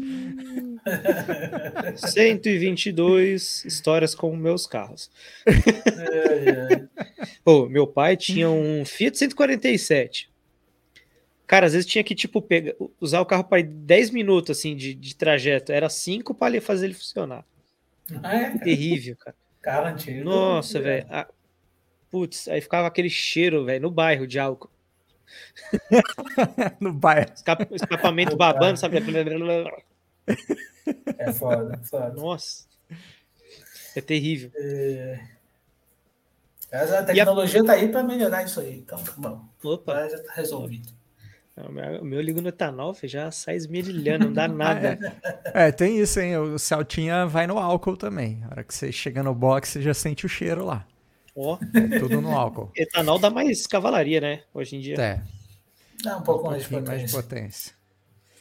[1.97, 5.11] 122 histórias com meus carros.
[5.47, 6.89] É, é.
[7.45, 10.31] oh, meu pai tinha um Fiat 147.
[11.47, 14.95] Cara, às vezes tinha que tipo pegar, usar o carro para 10 minutos assim de,
[14.95, 15.73] de trajeto.
[15.73, 17.45] Era 5 para fazer ele funcionar.
[18.23, 19.37] Ah, é, Terrível, cara.
[19.63, 20.25] Carro antigo.
[20.25, 21.07] Nossa, velho.
[22.11, 24.71] Putz, aí ficava aquele cheiro, velho, no bairro de álcool.
[26.81, 27.33] no bairro.
[27.35, 28.99] Escap escapamento babando, sabe?
[31.19, 32.13] É foda, foda.
[32.15, 32.65] Nossa.
[33.95, 34.51] É terrível.
[34.55, 35.21] É...
[36.71, 37.65] A tecnologia a...
[37.65, 38.79] tá aí para melhorar isso aí.
[38.79, 39.45] Então, tá bom.
[39.65, 40.09] Opa.
[40.09, 40.93] já tá resolvido.
[42.01, 44.99] O meu ligo no etanol já sai esmerilhando, não dá nada.
[45.47, 46.37] é, tem isso, hein?
[46.37, 48.45] O Celtinha vai no álcool também.
[48.45, 50.87] A hora que você chega no box, você já sente o cheiro lá.
[51.35, 51.59] Ó.
[51.75, 52.71] É tudo no álcool.
[52.77, 54.43] Etanol dá mais cavalaria, né?
[54.55, 55.01] Hoje em dia.
[55.01, 55.23] É.
[56.03, 56.95] Dá um pouco um mais, de potência.
[56.95, 57.78] mais de potência.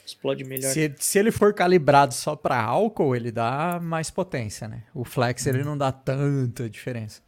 [0.08, 0.72] Explode melhor.
[0.72, 4.84] Se, se ele for calibrado só para álcool, ele dá mais potência, né?
[4.94, 7.22] O flex ele não dá tanta diferença.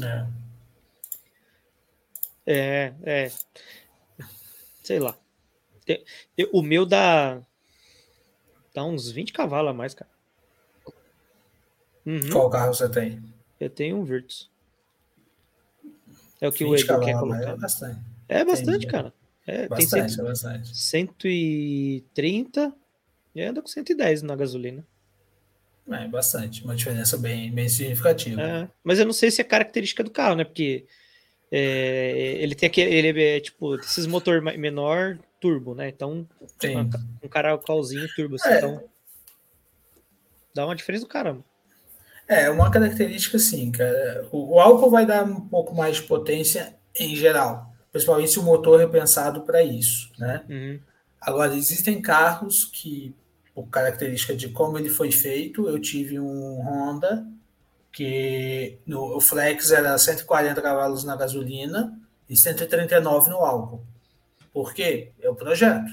[0.00, 0.26] É.
[2.46, 3.32] É, é.
[4.84, 5.18] Sei lá.
[6.52, 7.40] O meu dá.
[8.72, 10.10] Dá uns 20 cavalos a mais, cara.
[12.06, 12.30] Uhum.
[12.30, 13.20] Qual carro você tem?
[13.58, 14.48] Eu tenho um Virtus.
[16.40, 17.50] É o que o 20 Edu quer colocar.
[17.50, 18.00] É bastante.
[18.28, 18.86] É bastante, Entendi.
[18.86, 19.12] cara.
[19.46, 20.76] É, tem Bastante, 100 é bastante.
[20.76, 22.72] 130
[23.34, 24.86] e anda com 110 na gasolina.
[25.90, 26.62] É bastante.
[26.64, 28.40] Uma diferença bem, bem significativa.
[28.40, 30.44] É, mas eu não sei se é característica do carro, né?
[30.44, 30.86] Porque
[31.50, 32.94] é, ele tem aquele.
[32.94, 35.88] Ele é tipo esses motor menor turbo, né?
[35.88, 36.26] Então,
[36.60, 36.76] Sim.
[36.76, 36.90] uma-
[37.22, 38.58] um caracalzinho turbo, assim, É.
[38.58, 38.84] então.
[40.54, 41.44] Dá uma diferença do caramba.
[42.28, 44.28] É, uma característica assim, cara.
[44.30, 48.42] O, o álcool vai dar um pouco mais de potência em geral, principalmente se o
[48.42, 50.42] motor é pensado para isso, né?
[50.48, 50.80] Uhum.
[51.20, 53.14] Agora, existem carros que,
[53.54, 57.24] por característica de como ele foi feito, eu tive um Honda
[57.92, 61.96] que no, o flex era 140 cavalos na gasolina
[62.28, 63.84] e 139 no álcool.
[64.52, 65.12] Por quê?
[65.20, 65.92] É o projeto.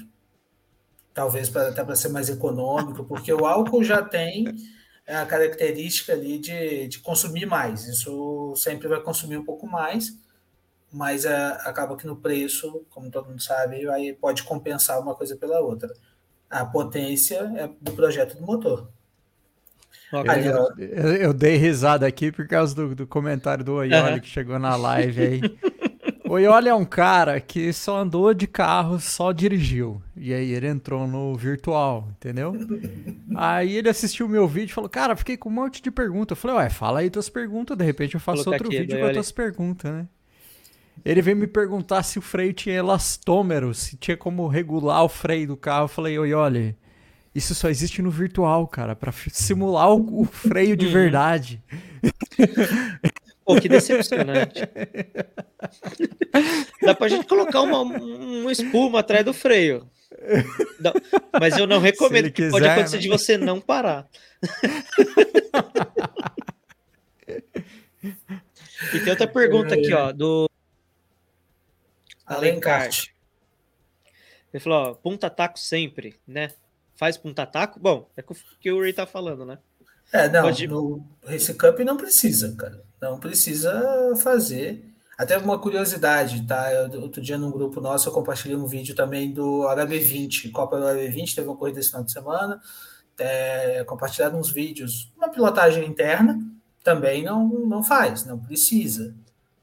[1.12, 4.46] Talvez pra, até para ser mais econômico, porque o álcool já tem
[5.06, 7.86] a característica ali de, de consumir mais.
[7.86, 10.16] Isso sempre vai consumir um pouco mais,
[10.92, 11.34] mas é,
[11.64, 15.92] acaba que no preço, como todo mundo sabe, aí pode compensar uma coisa pela outra.
[16.48, 18.88] A potência é do projeto do motor.
[20.12, 24.20] Ali, ó, Eu, eu dei risada aqui por causa do, do comentário do Oioli Aham.
[24.20, 25.40] que chegou na live aí.
[26.28, 30.00] O Oioli é um cara que só andou de carro, só dirigiu.
[30.16, 32.52] E aí ele entrou no virtual, entendeu?
[33.34, 36.36] Aí ele assistiu o meu vídeo e falou, cara, fiquei com um monte de perguntas.
[36.36, 39.06] Eu falei, ué, fala aí tuas perguntas, de repente eu faço outro aqui, vídeo com
[39.06, 40.06] as tuas perguntas, né?
[41.04, 45.48] Ele veio me perguntar se o freio tinha elastômero, se tinha como regular o freio
[45.48, 45.84] do carro.
[45.84, 46.76] Eu falei, Oioli,
[47.34, 50.76] isso só existe no virtual, cara, pra f- simular o, o freio Uhum.
[50.76, 51.62] de verdade.
[53.44, 54.60] Pô, que decepcionante.
[56.82, 59.88] Dá pra gente colocar uma, uma espuma atrás do freio.
[60.78, 60.92] Dá-
[61.40, 63.02] mas eu não recomendo, porque pode acontecer né?
[63.02, 64.06] de você não parar.
[68.94, 70.48] e tem outra pergunta aqui, ó, do
[72.36, 72.80] Alencar.
[72.82, 73.06] Alencar.
[74.52, 76.52] Ele falou, ó, punta taco sempre, né?
[76.96, 77.78] Faz punta taco?
[77.78, 79.58] Bom, é o que o Ray tá falando, né?
[80.12, 82.82] É, não, Pode- no Race Cup não precisa, cara.
[83.00, 84.84] Não precisa fazer.
[85.16, 86.72] Até uma curiosidade, tá?
[86.72, 90.86] Eu, outro dia num grupo nosso eu compartilhei um vídeo também do HB20, Copa do
[90.86, 92.60] HB20, teve uma corrida esse final de semana.
[93.18, 96.38] É, compartilharam uns vídeos, uma pilotagem interna
[96.82, 99.14] também não, não faz, não precisa.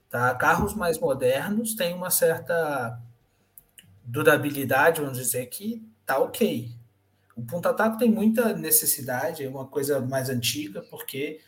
[0.09, 0.33] Tá?
[0.35, 2.99] Carros mais modernos têm uma certa
[4.03, 6.71] durabilidade, vamos dizer que tá ok.
[7.35, 11.39] O ponta-taco tem muita necessidade, é uma coisa mais antiga, porque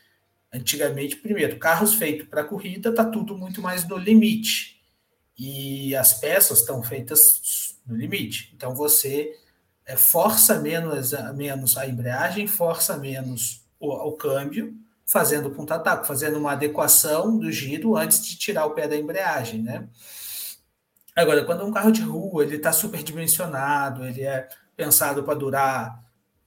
[0.54, 4.80] antigamente, primeiro, carros feitos para corrida tá tudo muito mais no limite.
[5.38, 8.52] E as peças estão feitas no limite.
[8.56, 9.40] Então você
[9.86, 14.78] é, força menos menos a embreagem, força menos o, o câmbio,
[15.10, 19.90] fazendo ponta-taco, fazendo uma adequação do giro antes de tirar o pé da embreagem, né?
[21.16, 26.00] Agora, quando é um carro de rua, ele está superdimensionado, ele é pensado para durar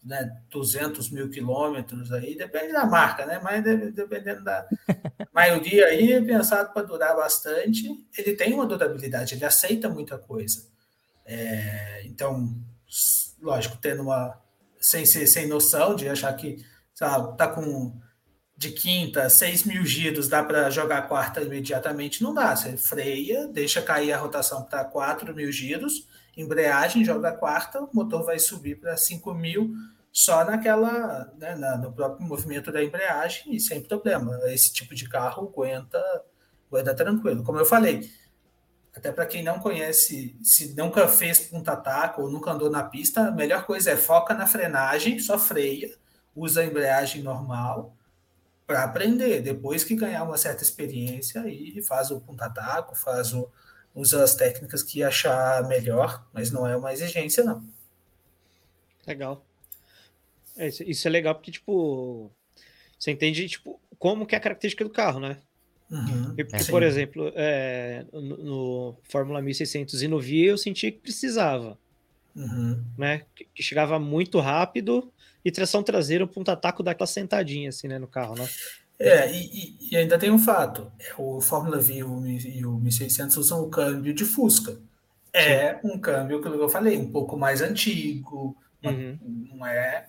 [0.03, 3.41] né, 200 mil quilômetros aí, depende da marca, né?
[3.43, 4.65] Mas dependendo da
[5.35, 7.89] maioria aí, é pensado para durar bastante.
[8.17, 10.69] Ele tem uma durabilidade, ele aceita muita coisa.
[11.27, 12.57] É, então,
[13.41, 14.41] lógico, tendo uma
[14.81, 16.65] sem ser sem noção de achar que
[16.95, 18.01] sabe, tá com
[18.63, 22.23] de quinta, 6 mil giros, dá para jogar quarta imediatamente?
[22.23, 22.55] Não dá.
[22.55, 26.07] Você freia, deixa cair a rotação para 4 mil giros,
[26.37, 29.75] embreagem, joga quarta, o motor vai subir para 5 mil
[30.13, 34.39] só naquela, né, na, no próprio movimento da embreagem e sem problema.
[34.45, 36.01] Esse tipo de carro aguenta,
[36.69, 37.43] aguenta tranquilo.
[37.43, 38.09] Como eu falei,
[38.95, 43.31] até para quem não conhece, se nunca fez ponta-taco ou nunca andou na pista, a
[43.33, 45.93] melhor coisa é foca na frenagem, só freia,
[46.37, 47.97] usa a embreagem normal
[48.73, 49.43] para aprender.
[49.43, 53.49] Depois que ganhar uma certa experiência, aí faz o ponta-taco, faz o,
[53.95, 57.63] usa as técnicas que achar melhor, mas não é uma exigência, não.
[59.07, 59.45] Legal.
[60.57, 62.31] É, isso, é legal porque, tipo,
[62.99, 65.39] você entende, tipo, como que é a característica do carro, né?
[65.91, 66.71] Uhum, Porque, sim.
[66.71, 71.79] por exemplo, é, no, no Fórmula 1600 e no VIA eu senti que precisava,
[72.35, 72.83] Uhum.
[72.97, 73.27] né?
[73.35, 75.13] Que, que chegava muito rápido
[75.45, 78.47] e tração traseira, um ponta-taco daquela sentadinha, assim, né, no carro, né?
[78.99, 82.73] É, e, e- ainda tem um fato: o Fórmula V e o, Mi- e o
[82.79, 84.79] 1600 usam o câmbio de Fusca.
[85.33, 89.19] É um câmbio, que eu falei, um pouco mais antigo, Uhum.
[89.23, 90.09] não é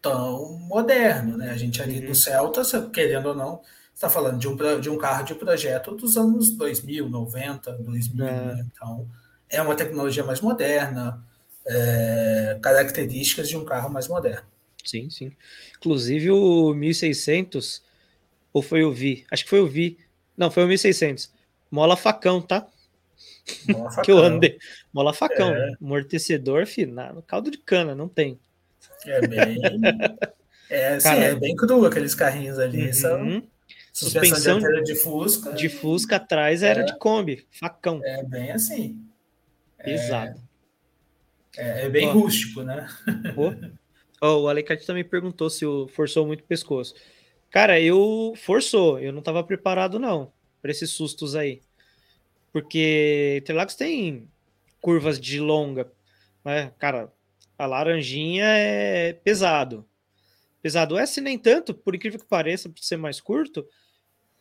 [0.00, 1.50] tão moderno, né?
[1.50, 2.06] A gente ali Uhum.
[2.06, 3.60] do Celta, querendo ou não,
[3.94, 8.26] está falando de um, de um carro de projeto dos anos 2000, 90, 2000.
[8.26, 8.54] É.
[8.56, 8.66] Né?
[8.72, 9.08] Então,
[9.48, 11.24] é uma tecnologia mais moderna,
[11.66, 14.46] é, características de um carro mais moderno.
[14.84, 15.32] Sim, sim.
[15.76, 17.82] Inclusive o 1600,
[18.52, 19.24] ou foi o Vi?
[19.30, 19.98] Acho que foi o Vi.
[20.36, 21.32] Não, foi o 1600.
[21.70, 22.66] Mola facão, tá?
[23.68, 24.02] Mola facão.
[24.04, 24.58] que eu andei.
[24.92, 25.54] Mola facão.
[25.54, 25.74] É.
[25.80, 27.22] Amortecedor final.
[27.22, 28.38] Caldo de cana, não tem.
[29.06, 29.60] É bem.
[30.70, 32.86] é, assim, é bem cru aqueles carrinhos ali.
[32.86, 32.92] Uhum.
[32.92, 33.42] São
[33.92, 35.52] suspensão, de, de Fusca.
[35.52, 38.00] De Fusca atrás era é, de Kombi, facão.
[38.02, 38.98] É bem assim.
[39.82, 40.40] Pesado.
[41.56, 42.12] É, é bem oh.
[42.12, 42.88] rústico, né?
[43.36, 43.52] Oh.
[44.24, 46.94] Oh, o Alecate também perguntou se forçou muito o pescoço.
[47.50, 50.32] Cara, eu forçou, eu não estava preparado não
[50.62, 51.60] para esses sustos aí.
[52.52, 54.28] Porque Interlagos tem
[54.80, 55.90] curvas de longa,
[56.44, 56.72] né?
[56.78, 57.12] Cara,
[57.58, 59.84] a laranjinha é pesado.
[60.62, 60.94] Pesado.
[60.94, 63.66] O S nem tanto, por incrível que pareça, por ser mais curto,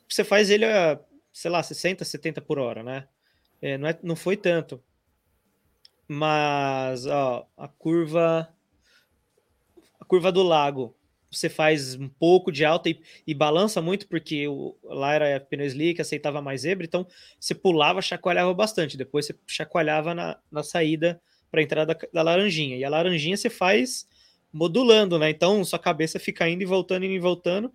[0.08, 1.00] você faz ele a,
[1.34, 3.08] sei lá, 60, 70 por hora, né?
[3.62, 4.84] É, não, é, não foi tanto.
[6.08, 8.48] Mas, ó, a curva.
[10.12, 10.94] Curva do lago.
[11.32, 15.66] Você faz um pouco de alta e, e balança muito, porque o, lá era pneu
[15.66, 17.08] slick, aceitava mais zebra, então
[17.40, 18.98] você pulava, chacoalhava bastante.
[18.98, 22.76] Depois você chacoalhava na, na saída para a entrada da, da laranjinha.
[22.76, 24.06] E a laranjinha você faz
[24.52, 25.30] modulando, né?
[25.30, 27.72] Então sua cabeça fica indo e voltando, indo e voltando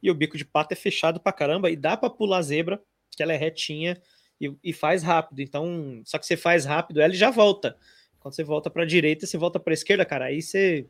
[0.00, 2.80] e o bico de pato é fechado pra caramba e dá para pular zebra,
[3.10, 4.00] que ela é retinha
[4.40, 5.40] e, e, faz rápido.
[5.40, 7.76] Então, só que você faz rápido, ela já volta.
[8.20, 10.86] Quando você volta para a direita, você volta para a esquerda, cara, aí você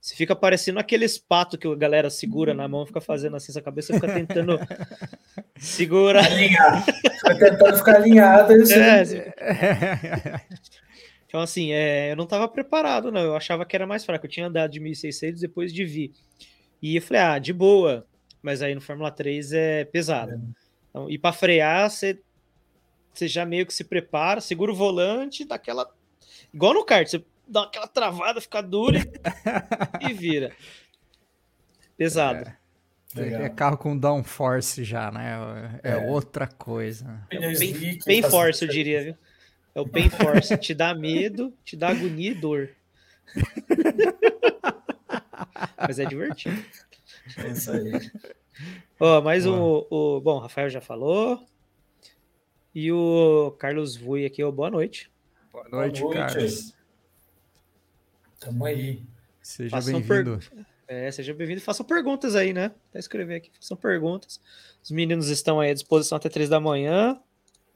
[0.00, 3.62] você fica parecendo aqueles patos que a galera segura na mão, fica fazendo assim, sua
[3.62, 4.58] cabeça fica tentando
[5.58, 6.24] segurar.
[6.24, 6.84] Alinhar.
[6.84, 8.52] Fica tentando ficar alinhado.
[8.72, 10.42] É,
[11.28, 13.20] Então, assim, é, eu não estava preparado, não.
[13.20, 14.24] Eu achava que era mais fraco.
[14.24, 16.12] Eu tinha andado de 1.600 depois de Vi.
[16.80, 18.06] E eu falei, ah, de boa.
[18.40, 20.32] Mas aí no Fórmula 3 é pesado.
[20.32, 20.38] É.
[20.88, 22.18] Então, e para frear, você,
[23.12, 25.86] você já meio que se prepara, segura o volante, dá aquela.
[26.52, 29.00] Igual no kart, você dá aquela travada, fica dura
[30.00, 30.52] e vira.
[31.96, 32.52] Pesado.
[33.16, 33.44] É.
[33.44, 35.80] é carro com downforce já, né?
[35.82, 35.96] É, é.
[35.96, 37.26] outra coisa.
[37.30, 39.16] É pain, pain force, eu diria, viu?
[39.74, 40.56] É o pain force.
[40.58, 42.70] te dá medo, te dá agonia e dor.
[45.78, 46.62] Mas é divertido.
[47.36, 47.92] É isso aí.
[49.00, 50.20] Ó, mais o, o.
[50.20, 51.44] Bom, o Rafael já falou.
[52.74, 55.10] E o Carlos Vui aqui, ó, boa noite.
[55.50, 56.34] Boa noite, boa noite.
[56.34, 56.77] Carlos.
[58.40, 59.02] Tamo aí.
[59.42, 60.38] Seja bem-vindo.
[60.38, 60.66] Per...
[60.86, 61.60] É, seja bem-vindo.
[61.60, 62.70] Façam perguntas aí, né?
[62.90, 63.50] Até escrever aqui.
[63.60, 64.40] Façam perguntas.
[64.82, 67.18] Os meninos estão aí à disposição até três da manhã,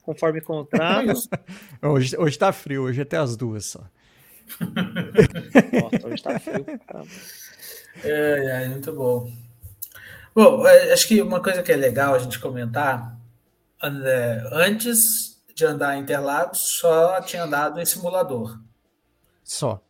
[0.01, 1.13] conforme contrato.
[1.81, 3.83] hoje, hoje tá frio, hoje é até as duas só.
[4.59, 6.65] Nossa, hoje tá frio.
[6.87, 7.09] Caramba.
[8.03, 9.31] É, é, muito bom.
[10.33, 13.15] Bom, é, acho que uma coisa que é legal a gente comentar,
[14.51, 18.59] antes de andar em Interlagos, só tinha andado em simulador.
[19.43, 19.83] Só.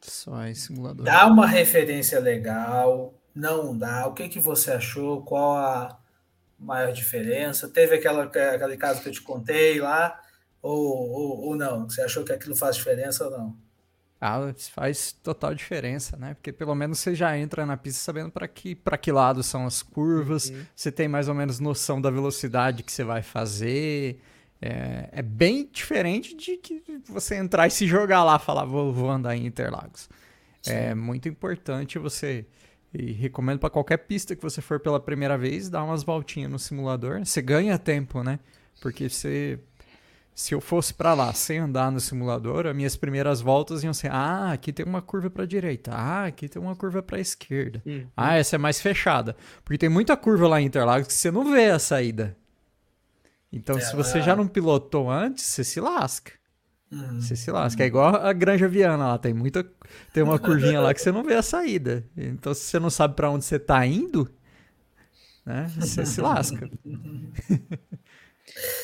[0.00, 1.04] Só em simulador.
[1.04, 4.06] Dá uma referência legal, não dá.
[4.06, 5.22] O que, que você achou?
[5.22, 5.98] Qual a
[6.58, 7.68] maior diferença?
[7.68, 10.20] Teve aquela, aquele caso que eu te contei lá,
[10.62, 11.88] ou, ou, ou não?
[11.88, 13.68] Você achou que aquilo faz diferença ou não?
[14.20, 16.34] Ah, faz total diferença, né?
[16.34, 19.64] Porque pelo menos você já entra na pista sabendo para que, para que lado são
[19.64, 20.64] as curvas, uhum.
[20.74, 24.20] você tem mais ou menos noção da velocidade que você vai fazer.
[24.60, 29.08] É, é, bem diferente de que você entrar e se jogar lá falar, vou, vou
[29.08, 30.08] andar em Interlagos.
[30.66, 30.74] É Sim.
[30.74, 32.44] É muito importante você.
[32.92, 36.58] E recomendo para qualquer pista que você for pela primeira vez, dar umas voltinhas no
[36.58, 37.24] simulador.
[37.24, 38.40] Você ganha tempo, né?
[38.80, 39.60] Porque você
[40.38, 44.12] se eu fosse para lá sem andar no simulador, as minhas primeiras voltas iam ser:
[44.12, 48.06] ah, aqui tem uma curva para direita, ah, aqui tem uma curva para esquerda, uhum.
[48.16, 51.50] ah, essa é mais fechada, porque tem muita curva lá em Interlagos que você não
[51.50, 52.36] vê a saída.
[53.52, 54.22] Então, é, se você é...
[54.22, 56.32] já não pilotou antes, você se lasca.
[56.90, 57.20] Uhum.
[57.20, 57.82] Você se lasca.
[57.82, 59.66] É igual a Granja Viana lá, tem muita
[60.12, 62.04] tem uma curvinha lá que você não vê a saída.
[62.16, 64.30] Então, se você não sabe para onde você tá indo,
[65.44, 66.68] né, você se lasca.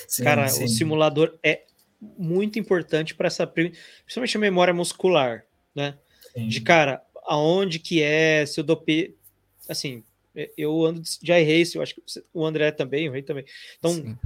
[0.07, 0.65] Sim, Cara, sim.
[0.65, 1.65] o simulador é
[2.01, 5.97] muito importante para essa, principalmente a memória muscular, né?
[6.33, 6.49] Sim.
[6.49, 9.17] De cara, aonde que é, se eu dopei,
[9.69, 10.05] assim,
[10.57, 12.03] eu ando de iRace, eu acho que
[12.33, 13.45] o André também, o Rei também.
[13.79, 14.19] Então,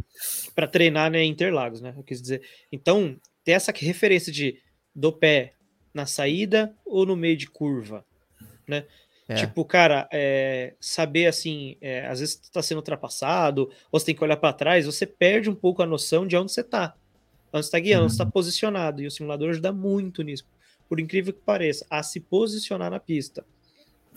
[0.55, 1.94] para treinar, né, Interlagos, né?
[1.97, 2.43] Eu quis dizer.
[2.72, 4.60] Então, ter essa referência de
[4.94, 5.55] do pé
[5.93, 8.05] na saída ou no meio de curva,
[8.66, 8.85] né?
[9.28, 9.35] É.
[9.35, 14.14] Tipo, cara, é, saber assim, é, às vezes você tá sendo ultrapassado, ou você tem
[14.14, 16.97] que olhar para trás, você perde um pouco a noção de onde você tá.
[17.52, 18.05] Onde você tá guiando, uhum.
[18.06, 18.30] onde você tá uhum.
[18.30, 19.02] posicionado.
[19.02, 20.47] E o simulador ajuda muito nisso,
[20.89, 23.44] por incrível que pareça, a se posicionar na pista.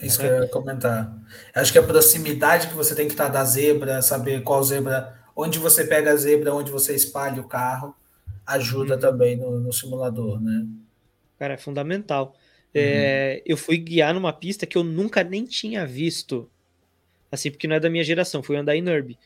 [0.01, 1.15] Isso que eu ia comentar.
[1.53, 5.59] Acho que a proximidade que você tem que estar da zebra, saber qual zebra, onde
[5.59, 7.95] você pega a zebra, onde você espalha o carro,
[8.45, 8.99] ajuda uhum.
[8.99, 10.65] também no, no, simulador, né?
[11.37, 12.33] Cara, é fundamental.
[12.73, 12.81] Uhum.
[12.81, 16.49] É, eu fui guiar numa pista que eu nunca nem tinha visto.
[17.31, 19.17] Assim, porque não é da minha geração, fui andar em NURB.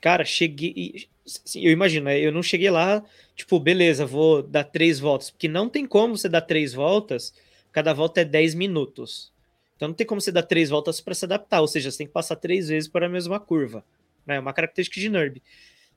[0.00, 1.08] Cara, cheguei.
[1.24, 3.02] Assim, eu imagino, né, eu não cheguei lá,
[3.36, 7.32] tipo, beleza, vou dar três voltas, porque não tem como você dar três voltas
[7.72, 9.32] cada volta é 10 minutos.
[9.76, 12.06] Então não tem como você dar três voltas para se adaptar, ou seja, você tem
[12.06, 13.84] que passar três vezes por a mesma curva.
[14.26, 14.34] Né?
[14.34, 14.40] É né?
[14.40, 15.42] uma característica de NURB.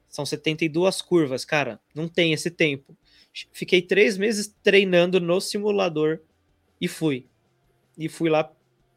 [0.07, 2.95] São 72 curvas, cara, não tem esse tempo.
[3.51, 6.19] Fiquei três meses treinando no simulador
[6.79, 7.25] e fui.
[7.97, 8.51] E fui lá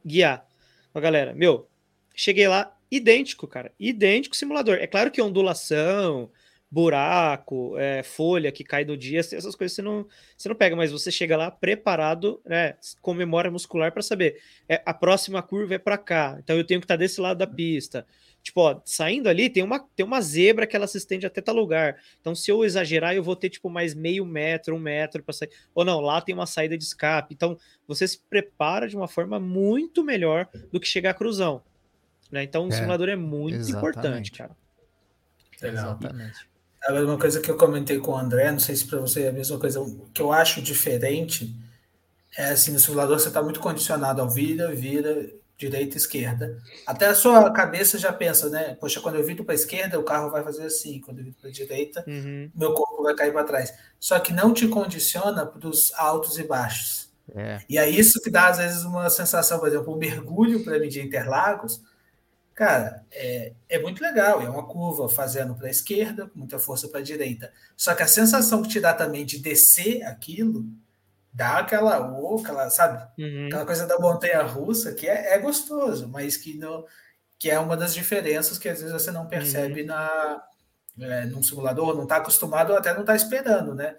[0.04, 0.46] guiar.
[0.94, 1.68] a galera, meu,
[2.14, 4.76] cheguei lá idêntico, cara, idêntico simulador.
[4.76, 6.30] É claro que ondulação,
[6.70, 10.06] buraco, é, folha que cai do dia, essas coisas você não,
[10.36, 14.82] você não pega, mas você chega lá preparado, né, com memória muscular para saber, é,
[14.84, 17.47] a próxima curva é para cá, então eu tenho que estar tá desse lado da
[17.47, 18.06] pista.
[18.43, 21.52] Tipo, ó, saindo ali tem uma, tem uma zebra que ela se estende até tal
[21.52, 22.01] lugar.
[22.20, 25.51] Então, se eu exagerar, eu vou ter tipo mais meio metro, um metro para sair.
[25.74, 27.34] Ou não, lá tem uma saída de escape.
[27.34, 31.60] Então, você se prepara de uma forma muito melhor do que chegar a cruzão.
[32.30, 32.44] Né?
[32.44, 33.78] Então, o é, simulador é muito exatamente.
[33.78, 34.56] importante, cara.
[35.60, 35.84] Legal.
[35.84, 36.48] Exatamente.
[36.84, 39.28] Agora, uma coisa que eu comentei com o André, não sei se para você é
[39.28, 39.80] a mesma coisa,
[40.14, 41.54] que eu acho diferente
[42.36, 46.58] é assim, no simulador você está muito condicionado ao vira, vira, direita, esquerda.
[46.86, 48.76] Até a sua cabeça já pensa, né?
[48.78, 51.36] Poxa, quando eu viro para a esquerda, o carro vai fazer assim, quando eu viro
[51.40, 52.50] para a direita, uhum.
[52.54, 53.72] meu corpo vai cair para trás.
[53.98, 57.08] Só que não te condiciona para os altos e baixos.
[57.34, 57.60] É.
[57.68, 60.88] E é isso que dá, às vezes, uma sensação, por exemplo, um mergulho para mim
[60.88, 61.80] de Interlagos
[62.56, 67.00] Cara, é, é muito legal, é uma curva fazendo para a esquerda, muita força para
[67.00, 67.52] a direita.
[67.76, 70.64] Só que a sensação que te dá também de descer aquilo,
[71.30, 73.06] dá aquela, oh, aquela sabe?
[73.22, 73.48] Uhum.
[73.48, 76.86] Aquela coisa da montanha russa, que é, é gostoso, mas que, não,
[77.38, 79.88] que é uma das diferenças que às vezes você não percebe uhum.
[79.88, 80.42] na,
[80.98, 83.96] é, num simulador, não está acostumado ou até não está esperando, né?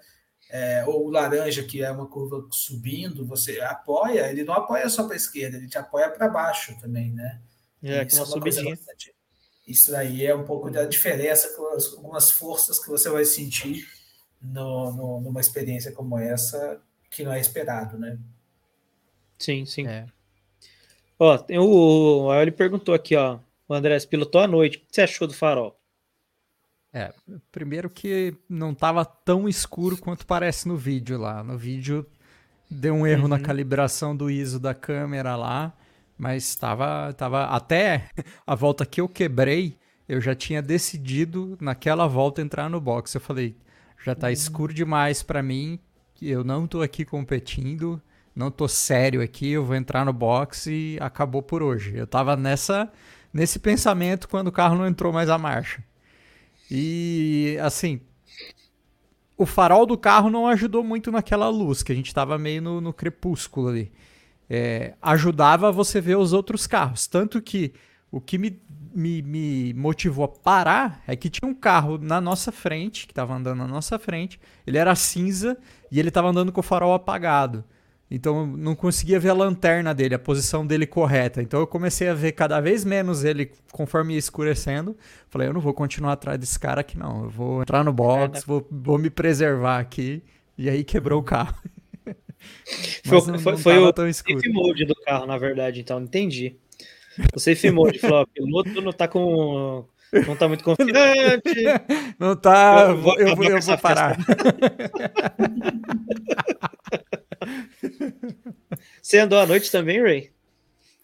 [0.50, 5.04] É, ou o laranja, que é uma curva subindo, você apoia, ele não apoia só
[5.04, 7.40] para a esquerda, ele te apoia para baixo também, né?
[7.82, 8.76] É, com uma, uma subidinha.
[8.76, 9.14] Bastante...
[9.66, 11.62] Isso aí é um pouco da diferença, com
[11.96, 13.86] algumas forças que você vai sentir
[14.40, 16.80] no, no, numa experiência como essa,
[17.10, 18.18] que não é esperado, né?
[19.38, 19.86] Sim, sim.
[19.86, 20.06] É.
[21.18, 23.38] Ó, tem o, o ele perguntou aqui, ó,
[23.68, 25.78] o André pilotou à noite, o que você achou do farol?
[26.92, 27.12] É,
[27.52, 31.44] primeiro que não estava tão escuro quanto parece no vídeo lá.
[31.44, 32.06] No vídeo
[32.70, 33.28] deu um erro uhum.
[33.28, 35.76] na calibração do ISO da câmera lá.
[36.18, 38.10] Mas estava tava até
[38.44, 39.78] a volta que eu quebrei,
[40.08, 43.14] eu já tinha decidido naquela volta entrar no box.
[43.14, 43.56] Eu falei,
[44.04, 44.32] já tá uhum.
[44.32, 45.78] escuro demais para mim,
[46.20, 48.02] eu não tô aqui competindo,
[48.34, 51.96] não tô sério aqui, eu vou entrar no box e acabou por hoje.
[51.96, 52.90] Eu tava nessa
[53.32, 55.84] nesse pensamento quando o carro não entrou mais a marcha.
[56.70, 58.00] E assim,
[59.36, 62.80] o farol do carro não ajudou muito naquela luz, que a gente tava meio no,
[62.80, 63.92] no crepúsculo ali
[64.48, 67.06] é, ajudava você ver os outros carros.
[67.06, 67.72] Tanto que
[68.10, 68.60] o que me,
[68.94, 73.34] me, me, motivou a parar é que tinha um carro na nossa frente, que estava
[73.34, 75.56] andando na nossa frente, ele era cinza
[75.90, 77.64] e ele estava andando com o farol apagado.
[78.10, 81.42] Então eu não conseguia ver a lanterna dele, a posição dele correta.
[81.42, 84.96] Então eu comecei a ver cada vez menos ele conforme ia escurecendo.
[85.28, 87.24] Falei, eu não vou continuar atrás desse cara aqui, não.
[87.24, 90.22] Eu vou entrar no box, vou, vou me preservar aqui.
[90.56, 91.54] E aí quebrou o carro.
[93.04, 96.56] Foi, não, foi, não foi o safe mode do carro, na verdade, então, entendi.
[97.34, 99.84] O safe mode falou, o piloto não tá com.
[100.26, 100.94] Não tá muito confiante.
[102.18, 102.86] Não tá.
[102.88, 104.16] Eu vou, eu vou, eu vou parar.
[109.02, 110.30] Você andou à noite também, Ray?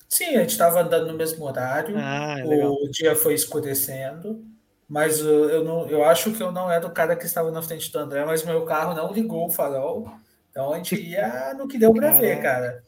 [0.08, 1.96] Sim, a gente estava andando no mesmo horário.
[1.98, 4.42] Ah, o dia foi escurecendo.
[4.88, 7.90] Mas eu, não, eu acho que eu não era o cara que estava na frente
[7.90, 10.08] do André, mas meu carro não ligou o farol.
[10.54, 12.84] Então a gente ia no que deu para ver, cara.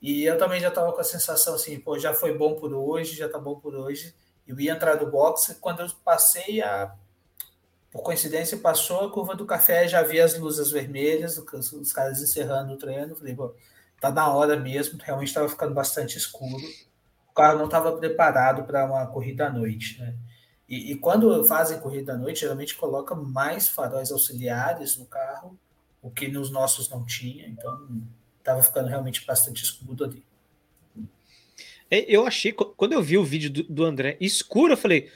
[0.00, 3.14] E eu também já tava com a sensação assim, pô, já foi bom por hoje,
[3.14, 4.14] já tá bom por hoje.
[4.48, 6.94] Eu ia entrar do boxe, quando eu passei a.
[7.90, 12.22] Por coincidência, passou a curva do café, já vi as luzes vermelhas, os, os caras
[12.22, 13.14] encerrando o treino.
[13.14, 13.54] Falei, pô,
[14.00, 16.64] tá na hora mesmo, realmente estava ficando bastante escuro.
[17.28, 20.16] O carro não estava preparado para uma corrida à noite, né?
[20.66, 25.58] E, e, quando fazem corrida à noite, geralmente coloca mais faróis auxiliares no carro
[26.02, 28.02] o que nos nossos não tinha, então
[28.38, 30.24] estava ficando realmente bastante escuro ali.
[31.90, 35.10] É, eu achei, quando eu vi o vídeo do, do André escuro, eu falei: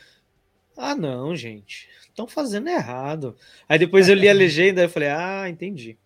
[0.76, 3.36] ah, não, gente, estão fazendo errado.
[3.68, 5.96] Aí depois eu li a legenda e falei: ah, entendi.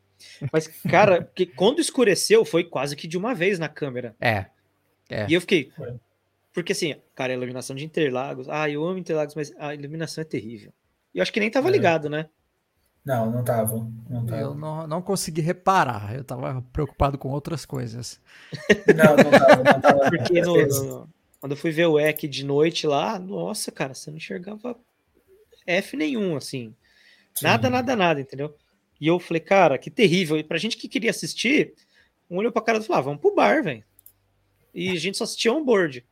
[0.52, 4.14] Mas, cara, que quando escureceu, foi quase que de uma vez na câmera.
[4.20, 4.46] É.
[5.08, 5.26] É.
[5.28, 5.72] E eu fiquei.
[6.52, 8.48] Porque assim, cara, a iluminação de Interlagos.
[8.48, 10.72] Ah, eu amo Interlagos, mas a iluminação é terrível.
[11.14, 11.72] E eu acho que nem tava é.
[11.72, 12.28] ligado, né?
[13.04, 13.90] Não, não tava.
[14.08, 14.40] Não tava.
[14.40, 16.14] Eu não, não consegui reparar.
[16.14, 18.20] Eu tava preocupado com outras coisas.
[18.94, 19.98] Não, não tava, não tava.
[20.10, 21.08] Porque no, no,
[21.40, 24.76] quando eu fui ver o EC de noite lá, nossa, cara, você não enxergava
[25.66, 26.74] F nenhum, assim.
[27.34, 27.44] Sim.
[27.44, 28.54] Nada, nada, nada, entendeu?
[29.00, 30.36] E eu falei, cara, que terrível.
[30.36, 31.74] E pra gente que queria assistir,
[32.30, 33.84] um olhou pra cara e falou: ah, vamos pro bar, velho.
[34.74, 36.04] E a gente só assistia on-board.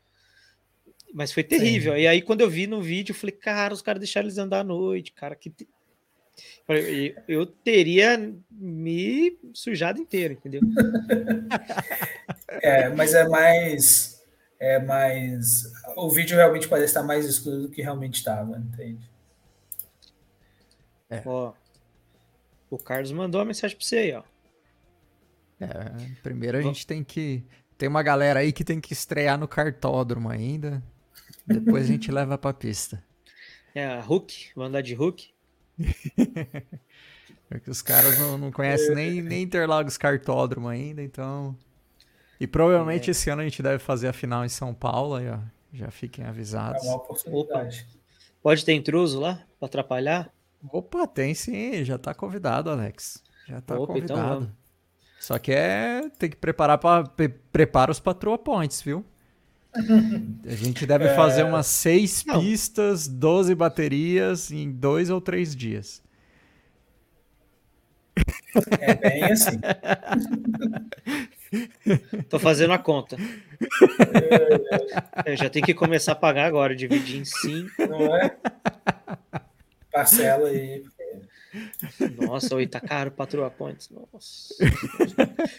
[1.12, 1.94] Mas foi terrível.
[1.94, 2.00] Sim.
[2.00, 4.60] E aí, quando eu vi no vídeo, eu falei, cara, os caras deixaram eles andar
[4.60, 5.52] à noite, cara, que.
[7.28, 10.60] Eu teria me sujado inteiro, entendeu?
[12.48, 14.22] é, mas é mais.
[14.58, 15.70] É mais.
[15.96, 19.08] O vídeo realmente parece estar mais escuro do que realmente estava, entende?
[21.08, 21.22] É.
[21.24, 21.52] Ó,
[22.70, 24.22] o Carlos mandou uma mensagem para você aí, ó.
[25.60, 25.66] É,
[26.22, 27.44] primeiro a gente tem que.
[27.78, 30.82] Tem uma galera aí que tem que estrear no cartódromo ainda.
[31.46, 33.02] Depois a gente leva pra pista.
[33.74, 35.35] É, a Hulk, vou andar de Hulk.
[37.48, 41.56] Porque os caras não, não conhecem nem, nem Interlagos Cartódromo ainda, então.
[42.40, 43.10] E provavelmente é.
[43.12, 45.38] esse ano a gente deve fazer a final em São Paulo, aí, ó.
[45.72, 46.84] Já fiquem avisados.
[46.84, 47.86] É uma oportunidade.
[47.90, 47.96] Opa.
[48.42, 50.32] Pode ter intruso lá para atrapalhar?
[50.72, 53.22] Opa, tem sim, já tá convidado, Alex.
[53.46, 54.44] Já tá Opa, então convidado.
[54.44, 54.56] Então
[55.20, 56.08] Só que é.
[56.18, 59.04] Tem que preparar para pre prepara os Patrol Points, viu?
[60.46, 61.14] A gente deve é...
[61.14, 62.40] fazer umas seis Não.
[62.40, 66.02] pistas, 12 baterias em dois ou três dias.
[68.80, 69.60] É bem assim.
[72.28, 73.16] Tô fazendo a conta.
[75.24, 77.86] Eu já tenho que começar a pagar agora, dividir em cinco.
[77.86, 78.36] Não é?
[79.92, 80.82] Parcela aí.
[82.16, 83.90] Nossa, oi, tá caro Patrulha Points.
[83.90, 84.54] Nossa.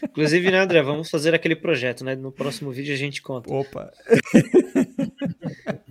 [0.04, 2.16] Inclusive, né, André, vamos fazer aquele projeto, né?
[2.16, 3.52] No próximo vídeo a gente conta.
[3.54, 3.92] Opa!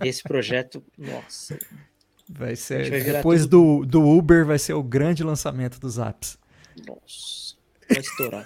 [0.03, 1.57] Esse projeto, nossa.
[2.29, 2.89] Vai ser.
[2.89, 3.85] Vai depois tudo...
[3.85, 6.37] do, do Uber, vai ser o grande lançamento dos apps.
[6.85, 7.55] Nossa.
[7.89, 8.45] Vai estourar.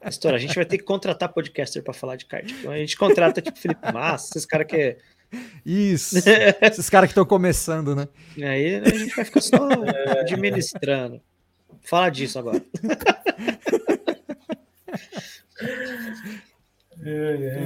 [0.00, 0.36] Vai estourar.
[0.36, 2.50] A gente vai ter que contratar podcaster para falar de kart.
[2.50, 4.98] Então a gente contrata tipo Felipe Massa, esses caras que é
[5.64, 6.16] isso.
[6.60, 8.08] Esses caras que estão começando, né?
[8.38, 9.56] Aí a gente vai ficar só
[10.20, 11.20] administrando.
[11.82, 12.62] Fala disso agora.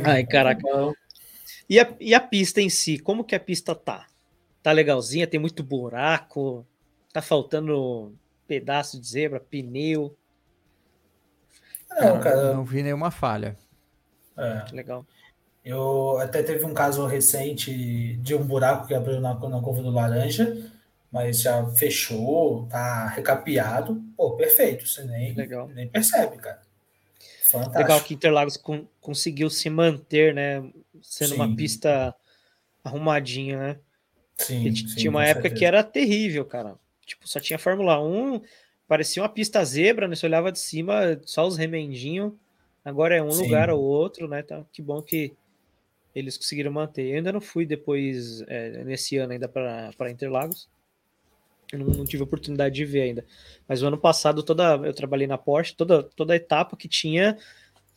[0.05, 0.62] Ai, caraca.
[1.69, 4.07] E a, e a pista em si, como que a pista tá?
[4.62, 5.27] Tá legalzinha?
[5.27, 6.66] Tem muito buraco?
[7.12, 8.15] Tá faltando
[8.47, 10.16] pedaço de zebra, pneu?
[11.90, 12.55] Não, cara.
[12.55, 13.57] Não vi nenhuma falha.
[14.36, 14.65] É.
[14.73, 15.07] Legal.
[15.69, 19.90] Eu até teve um caso recente de um buraco que abriu na, na curva do
[19.90, 20.57] laranja,
[21.12, 24.03] mas já fechou, tá recapeado.
[24.16, 24.89] Pô, perfeito.
[24.89, 25.69] Você nem, Legal.
[25.69, 26.62] nem percebe, cara.
[27.43, 27.78] Fantástico.
[27.78, 30.66] Legal que Interlagos com, conseguiu se manter, né?
[31.03, 31.35] Sendo sim.
[31.35, 32.15] uma pista
[32.82, 33.77] arrumadinha, né?
[34.39, 35.55] Sim, sim tinha uma época certeza.
[35.55, 36.77] que era terrível, cara.
[37.05, 38.40] Tipo, só tinha Fórmula 1,
[38.86, 40.16] parecia uma pista zebra, né?
[40.16, 42.32] Você olhava de cima, só os remendinhos.
[42.82, 43.43] Agora é um sim.
[43.43, 44.40] lugar ou outro, né?
[44.40, 45.36] Tá, que bom que
[46.19, 47.07] eles conseguiram manter.
[47.09, 50.69] Eu ainda não fui depois, é, nesse ano, ainda para Interlagos.
[51.73, 53.27] Eu não, não, tive oportunidade de ver ainda.
[53.66, 57.36] Mas o ano passado, toda eu trabalhei na Porsche, toda, toda etapa que tinha,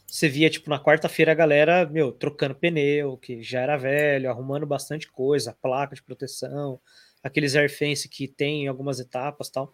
[0.05, 4.65] você via, tipo, na quarta-feira a galera, meu, trocando pneu, que já era velho, arrumando
[4.65, 6.79] bastante coisa, placa de proteção,
[7.23, 9.73] aqueles airfence que tem em algumas etapas tal.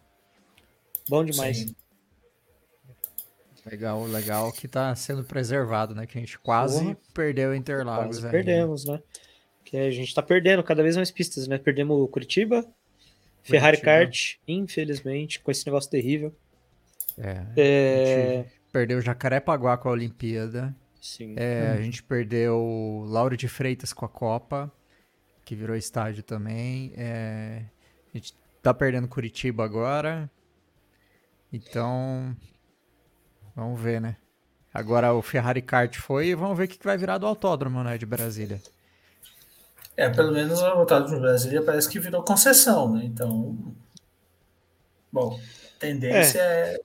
[1.10, 1.58] Bom demais.
[1.58, 1.87] Sim.
[3.70, 6.06] Legal, legal que tá sendo preservado, né?
[6.06, 6.98] Que a gente quase Porra.
[7.14, 8.20] perdeu Interlagos.
[8.20, 9.02] Quase perdemos, né?
[9.64, 11.58] Que a gente tá perdendo cada vez mais pistas, né?
[11.58, 12.78] Perdemos Curitiba, Curitiba.
[13.44, 16.34] Ferrari Kart, infelizmente, com esse negócio terrível.
[17.18, 17.46] É.
[17.58, 18.46] é...
[18.72, 20.74] perdeu Jacarepaguá com a Olimpíada.
[21.02, 21.36] Sim.
[21.38, 21.80] É, hum.
[21.80, 24.72] A gente perdeu Lauro de Freitas com a Copa,
[25.44, 26.94] que virou estádio também.
[26.96, 27.64] É...
[28.14, 30.30] A gente tá perdendo Curitiba agora.
[31.52, 32.36] Então,
[33.58, 34.16] Vamos ver, né?
[34.72, 37.98] Agora o Ferrari Kart foi e vamos ver o que vai virar do autódromo, né,
[37.98, 38.62] de Brasília.
[39.98, 43.06] É, pelo menos o autódromo de Brasília parece que virou concessão, né?
[43.06, 43.58] Então,
[45.12, 45.40] bom,
[45.80, 46.80] tendência é,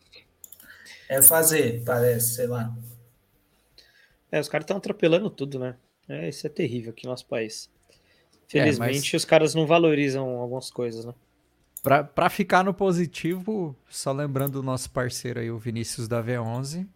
[1.11, 2.74] é, é fazer, parece, sei lá.
[4.31, 5.77] É, os caras estão atropelando tudo, né?
[6.09, 7.69] É, isso é terrível aqui no nosso país.
[8.49, 9.15] Felizmente, é, mas...
[9.15, 11.12] os caras não valorizam algumas coisas, né?
[11.82, 16.86] Para ficar no positivo, só lembrando o nosso parceiro aí, o Vinícius da V11,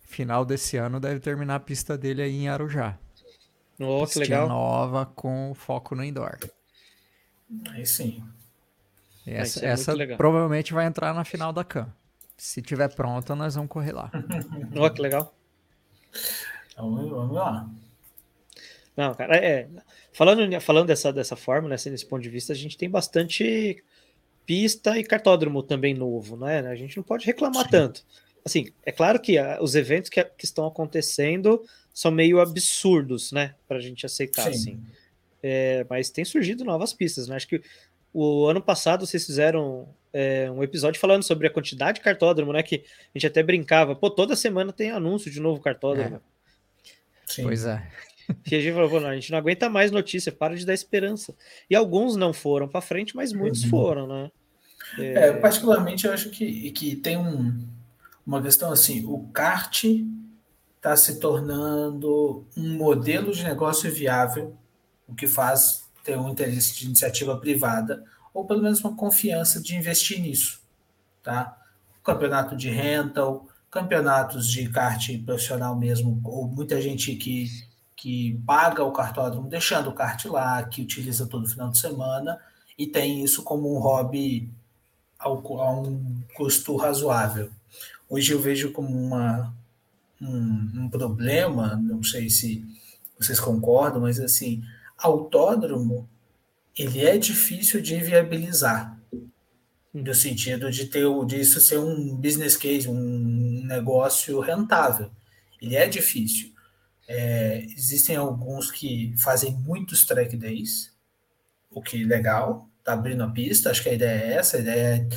[0.00, 2.96] final desse ano deve terminar a pista dele aí em Arujá.
[3.80, 4.48] Oh, que legal.
[4.48, 6.38] nova com foco no indoor.
[7.70, 8.22] Aí sim.
[9.26, 11.92] Essa, é essa provavelmente vai entrar na final da CAM.
[12.36, 14.10] Se tiver pronta, nós vamos correr lá.
[14.76, 15.34] oh, que legal.
[16.76, 17.68] Vamos, vamos lá.
[18.96, 19.68] Não, cara, é.
[20.12, 23.82] Falando, falando dessa, dessa forma, né, assim, nesse ponto de vista, a gente tem bastante
[24.48, 26.60] pista e cartódromo também novo, né?
[26.60, 27.70] A gente não pode reclamar Sim.
[27.70, 28.02] tanto.
[28.42, 31.62] Assim, é claro que a, os eventos que, que, estão acontecendo
[31.92, 33.54] são meio absurdos, né?
[33.68, 34.48] Pra gente aceitar, Sim.
[34.48, 34.82] assim.
[35.42, 37.36] É, mas tem surgido novas pistas, né?
[37.36, 37.60] Acho que
[38.10, 42.62] o ano passado vocês fizeram é, um episódio falando sobre a quantidade de cartódromo, né?
[42.62, 42.76] Que
[43.14, 46.22] a gente até brincava, pô, toda semana tem anúncio de novo cartódromo.
[47.36, 47.42] É.
[47.42, 47.86] Pois é.
[48.50, 51.34] E a gente falou, não, a gente não aguenta mais notícia, para de dar esperança.
[51.68, 53.70] E alguns não foram para frente, mas muitos uhum.
[53.70, 54.30] foram, né?
[54.98, 55.28] É...
[55.28, 57.66] É, particularmente eu acho que, que tem um,
[58.26, 59.84] uma questão assim, o kart
[60.76, 64.56] está se tornando um modelo de negócio viável,
[65.06, 69.74] o que faz ter um interesse de iniciativa privada, ou pelo menos uma confiança de
[69.74, 70.60] investir nisso.
[71.22, 71.56] Tá?
[72.02, 77.46] Campeonato de rental, campeonatos de kart profissional mesmo, ou muita gente que,
[77.98, 82.40] que paga o cartódromo deixando o kart lá, que utiliza todo final de semana,
[82.78, 84.48] e tem isso como um hobby
[85.18, 87.50] ao, a um custo razoável.
[88.08, 89.52] Hoje eu vejo como uma,
[90.22, 92.64] um, um problema, não sei se
[93.18, 94.62] vocês concordam, mas assim,
[94.96, 96.08] autódromo
[96.78, 98.96] ele é difícil de viabilizar
[99.92, 105.10] no sentido de ter disso ser um business case, um negócio rentável.
[105.60, 106.52] Ele é difícil.
[107.08, 110.92] É, existem alguns que fazem muitos track days,
[111.70, 113.70] o que é legal, tá abrindo a pista.
[113.70, 115.08] Acho que a ideia é essa, a ideia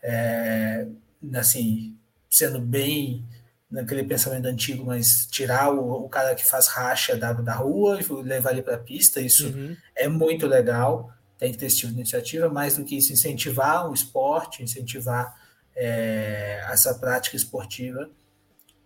[0.00, 0.86] é,
[1.32, 1.96] é assim,
[2.30, 3.26] sendo bem
[3.70, 8.22] naquele pensamento antigo, mas tirar o, o cara que faz racha da, da rua e
[8.22, 9.76] levar ele para a pista, isso uhum.
[9.94, 11.12] é muito legal.
[11.38, 15.34] Tem que ter esse tipo de iniciativa, mais do que isso, incentivar o esporte, incentivar
[15.74, 18.10] é, essa prática esportiva.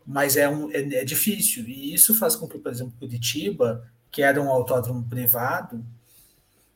[0.07, 4.23] Mas é, um, é, é, difícil, e isso faz com que, por exemplo, Curitiba, que
[4.23, 5.85] era um autódromo privado,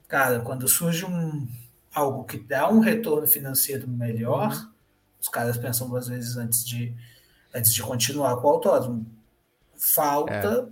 [0.06, 1.46] cara, quando surge um,
[1.92, 4.68] algo que dá um retorno financeiro melhor, uhum.
[5.20, 6.94] os caras pensam duas vezes antes de,
[7.54, 9.06] antes de continuar com o autódromo.
[9.76, 10.68] Falta,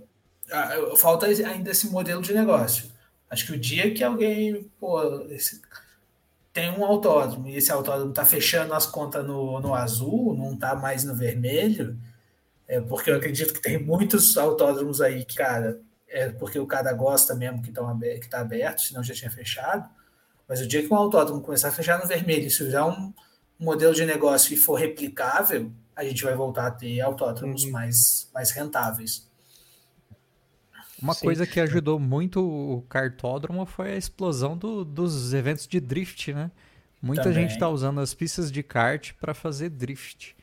[0.49, 0.95] é.
[0.97, 2.91] falta ainda esse modelo de negócio.
[3.29, 5.61] Acho que o dia que alguém pô, esse,
[6.53, 10.75] tem um autódromo e esse autódromo está fechando as contas no, no azul, não está
[10.75, 11.95] mais no vermelho,
[12.67, 16.91] é porque eu acredito que tem muitos autódromos aí que, cara, é porque o cara
[16.93, 19.89] gosta mesmo que está que tá aberto, senão já tinha fechado.
[20.47, 23.13] Mas o dia que um autódromo começar a fechar no vermelho, se virar um,
[23.59, 27.71] um modelo de negócio e for replicável, a gente vai voltar a ter autódromos uhum.
[27.71, 29.27] mais, mais rentáveis.
[31.01, 31.25] Uma Sim.
[31.25, 36.49] coisa que ajudou muito o cartódromo foi a explosão do, dos eventos de drift, né?
[37.01, 37.43] Muita Também.
[37.43, 40.35] gente está usando as pistas de kart para fazer drift.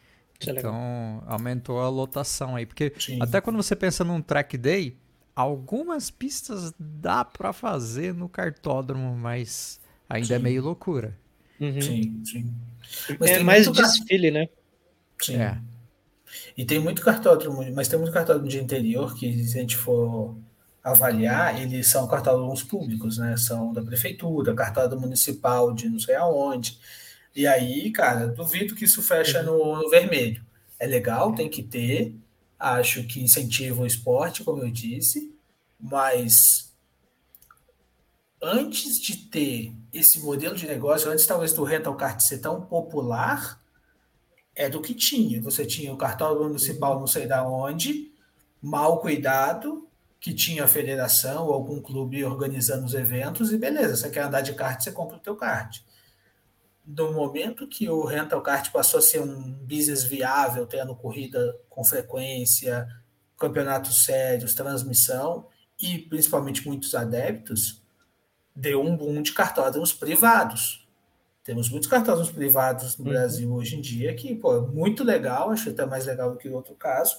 [0.51, 2.67] Isso é então, é aumentou a lotação aí.
[2.67, 3.19] Porque Sim.
[3.21, 4.97] até quando você pensa num track day,
[5.35, 10.35] algumas pistas dá para fazer no cartódromo, mas ainda é sim.
[10.35, 11.19] é meio loucura.
[11.61, 11.81] Uhum.
[11.81, 12.55] Sim, sim.
[13.19, 14.49] Mas é mais desfile, né?
[15.21, 15.37] Sim.
[15.37, 15.59] É.
[16.57, 20.37] E tem muito cartódromo, mas tem muito cartódromo de interior que, se a gente for
[20.83, 23.37] avaliar, eles são cartódromos públicos, né?
[23.37, 26.79] São da prefeitura, cartódromo municipal de não sei aonde.
[27.35, 30.45] E aí, cara, duvido que isso fecha no, no vermelho.
[30.79, 32.15] É legal, tem que ter.
[32.59, 35.35] Acho que incentiva o esporte, como eu disse,
[35.79, 36.73] mas
[38.41, 43.61] antes de ter esse modelo de negócio, antes talvez do rental kart ser tão popular,
[44.55, 45.43] é do que tinha.
[45.43, 48.13] Você tinha o cartório municipal não sei da onde,
[48.63, 49.89] mal cuidado,
[50.21, 54.41] que tinha a federação ou algum clube organizando os eventos, e beleza, você quer andar
[54.41, 55.81] de kart, você compra o teu kart.
[56.87, 61.83] No momento que o rental kart passou a ser um business viável, tendo corrida com
[61.83, 62.87] frequência,
[63.39, 65.49] campeonatos sérios, transmissão,
[65.81, 67.83] e principalmente muitos adeptos,
[68.55, 70.87] deu um boom de cartódromos privados.
[71.43, 73.11] Temos muitos cartões privados no uhum.
[73.11, 76.49] Brasil hoje em dia que, pô, é muito legal, acho até mais legal do que
[76.49, 77.17] o outro caso,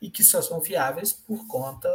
[0.00, 1.88] e que só são viáveis por conta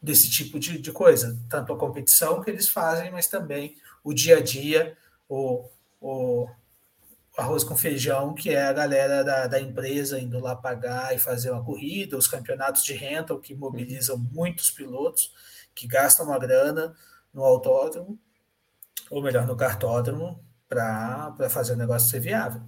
[0.00, 1.38] desse tipo de, de coisa.
[1.48, 4.96] Tanto a competição que eles fazem, mas também o dia a dia,
[5.28, 5.68] o,
[6.00, 6.48] o
[7.36, 11.50] arroz com feijão, que é a galera da, da empresa indo lá pagar e fazer
[11.50, 15.32] uma corrida, os campeonatos de rental que mobilizam muitos pilotos,
[15.74, 16.94] que gastam uma grana
[17.32, 18.18] no autódromo,
[19.10, 22.62] ou melhor, no cartódromo, para fazer o negócio ser viável.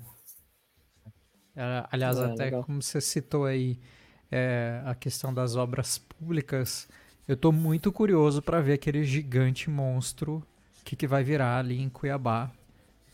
[1.54, 2.64] É, aliás, é, até legal.
[2.64, 3.78] como você citou aí
[4.30, 6.88] é, a questão das obras públicas,
[7.28, 10.42] eu estou muito curioso para ver aquele gigante monstro
[10.84, 12.50] que, que vai virar ali em Cuiabá,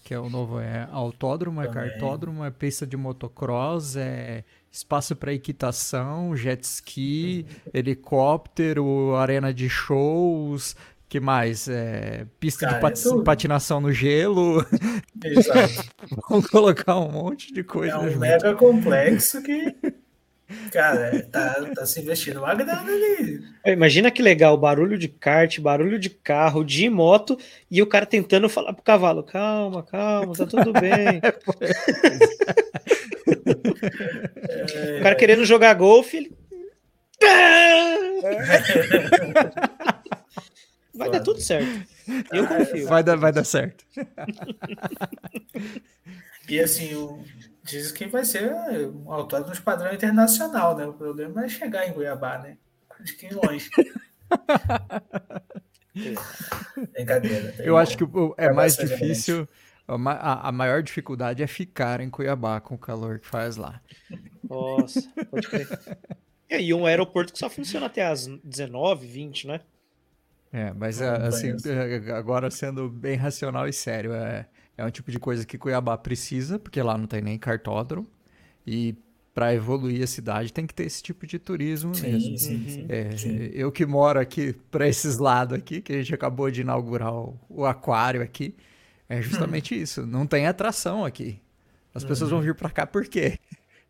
[0.09, 1.91] que é o novo é autódromo, é Também.
[1.91, 7.45] cartódromo, é pista de motocross, é espaço para equitação, jet ski,
[7.75, 10.75] helicóptero, arena de shows,
[11.11, 11.69] que mais?
[11.69, 14.65] É, pista Cara, de pat é patinação no gelo.
[15.23, 15.91] Exato.
[16.31, 17.93] Vamos colocar um monte de coisa.
[17.93, 18.19] É um junto.
[18.19, 19.77] mega complexo que.
[20.73, 23.45] Cara, tá, tá se investindo uma grana ali.
[23.67, 27.39] Imagina que legal, barulho de kart, barulho de carro, de moto,
[27.71, 31.21] e o cara tentando falar pro cavalo: calma, calma, tá tudo bem.
[34.75, 36.35] é, o cara querendo jogar golfe, ele.
[40.95, 41.87] Vai dar tudo certo.
[42.33, 42.89] Eu confio.
[42.89, 43.85] Vai dar, vai dar certo.
[46.49, 47.23] E assim, o,
[47.69, 48.53] diz que vai ser
[48.89, 50.87] um autódromo de padrão internacional, né?
[50.87, 52.57] O problema é chegar em Cuiabá, né?
[53.01, 53.69] Acho que longe.
[56.93, 57.55] Brincadeira.
[57.59, 58.05] Eu acho que
[58.37, 59.49] é mais difícil.
[59.87, 63.81] A, a maior dificuldade é ficar em Cuiabá com o calor que faz lá.
[64.49, 65.69] Nossa, pode crer.
[66.51, 69.61] E um aeroporto que só funciona até as 19, 20, né?
[70.51, 74.47] É, mas é, assim, é, agora sendo bem racional e sério, é,
[74.79, 78.07] é um tipo de coisa que Cuiabá precisa, porque lá não tem nem cartódromo.
[78.65, 78.95] E
[79.35, 82.39] para evoluir a cidade tem que ter esse tipo de turismo sim, mesmo.
[82.39, 83.51] Sim, sim, é, sim.
[83.53, 87.39] Eu que moro aqui para esses lados aqui, que a gente acabou de inaugurar o,
[87.49, 88.55] o aquário aqui,
[89.09, 89.79] é justamente hum.
[89.79, 90.07] isso.
[90.07, 91.41] Não tem atração aqui.
[91.93, 93.39] As pessoas vão vir para cá por quê?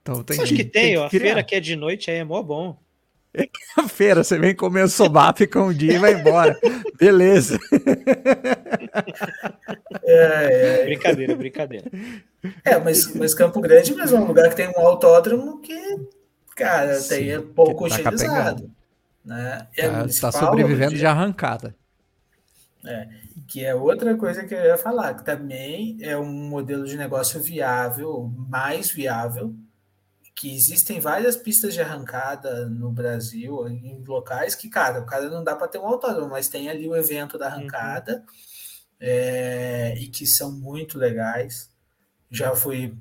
[0.01, 0.95] Então tem Você acha que, que tem?
[0.95, 2.81] tem que a feira que é de noite aí é mó bom.
[3.89, 6.59] Feira, você vem comer o sobá, fica um dia e vai embora.
[6.99, 7.59] Beleza.
[10.05, 10.85] É, é.
[10.85, 11.91] Brincadeira, brincadeira.
[12.65, 15.77] É, mas, mas Campo Grande mesmo é um lugar que tem um autódromo que,
[16.57, 18.71] cara, Sim, tem é pouco tá utilizado.
[19.25, 19.67] Né?
[19.77, 21.75] É tá, tá sobrevivendo de arrancada.
[22.85, 23.09] É,
[23.47, 27.41] que é outra coisa que eu ia falar, que também é um modelo de negócio
[27.43, 29.55] viável, mais viável,
[30.39, 35.43] que existem várias pistas de arrancada no Brasil, em locais que, cara, o cara não
[35.43, 37.55] dá para ter um autódromo, mas tem ali o evento da uhum.
[37.55, 38.25] arrancada, uhum.
[39.01, 41.69] é, e que são muito legais.
[42.31, 42.97] Já fui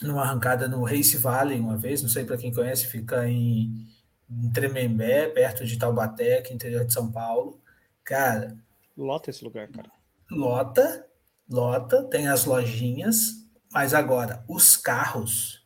[0.00, 3.86] numa arrancada no Race Valley uma vez, não sei para quem conhece, fica em,
[4.30, 7.60] em Tremembé, perto de Taubaté, aqui interior de São Paulo.
[8.02, 8.56] Cara.
[8.96, 9.90] Lota esse lugar, cara.
[10.30, 11.06] Lota,
[11.46, 13.34] lota, tem as lojinhas,
[13.70, 15.63] mas agora, os carros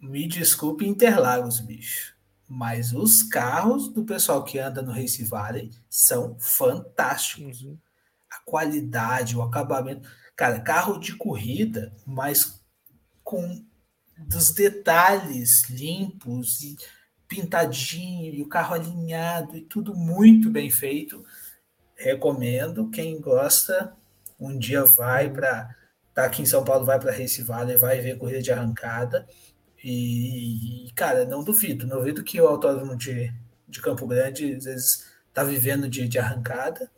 [0.00, 2.14] me desculpe Interlagos, bicho.
[2.48, 7.62] Mas os carros do pessoal que anda no Race Valley são fantásticos.
[7.62, 7.76] Uhum.
[8.30, 10.08] A qualidade, o acabamento.
[10.36, 12.62] Cara, carro de corrida, mas
[13.24, 13.64] com
[14.16, 16.76] dos detalhes limpos e
[17.28, 21.24] pintadinho, e o carro alinhado e tudo muito bem feito.
[21.96, 22.90] Recomendo.
[22.90, 23.96] Quem gosta,
[24.38, 25.34] um dia vai uhum.
[25.34, 25.74] para.
[26.14, 29.26] Tá aqui em São Paulo, vai para Race Valley, vai ver corrida de arrancada
[29.88, 33.32] e, cara, não duvido, não duvido que o autódromo de,
[33.68, 36.90] de Campo Grande às vezes está vivendo de, de arrancada,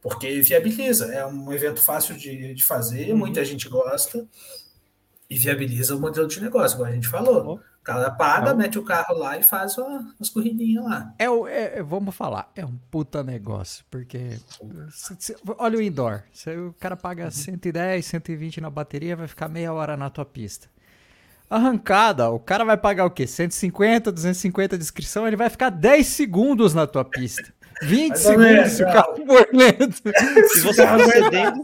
[0.00, 3.18] porque viabiliza, é um evento fácil de, de fazer, uhum.
[3.18, 4.26] muita gente gosta
[5.28, 7.56] e viabiliza o modelo de negócio, como a gente falou.
[7.56, 11.14] O cara paga, é mete o carro lá e faz umas corridinhas lá.
[11.18, 14.38] É, é, vamos falar, é um puta negócio, porque
[14.90, 18.10] se, se, olha o indoor, se o cara paga 110, uhum.
[18.12, 20.72] 120 na bateria, vai ficar meia hora na tua pista.
[21.54, 23.26] Arrancada, o cara vai pagar o quê?
[23.26, 27.52] 150, 250 de inscrição, ele vai ficar 10 segundos na tua pista.
[27.82, 30.02] 20 segundos se o carro for lento.
[30.56, 31.62] E você tá cedendo,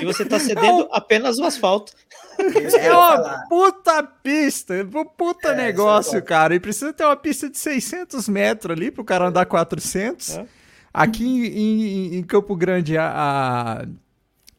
[0.00, 1.92] e você tá cedendo apenas o asfalto.
[2.78, 6.54] É uma puta pista, um puta é, negócio, é cara.
[6.54, 10.38] E precisa ter uma pista de 600 metros ali pro cara andar 400.
[10.38, 10.46] É.
[10.92, 13.84] Aqui em, em, Campo Grande, a, a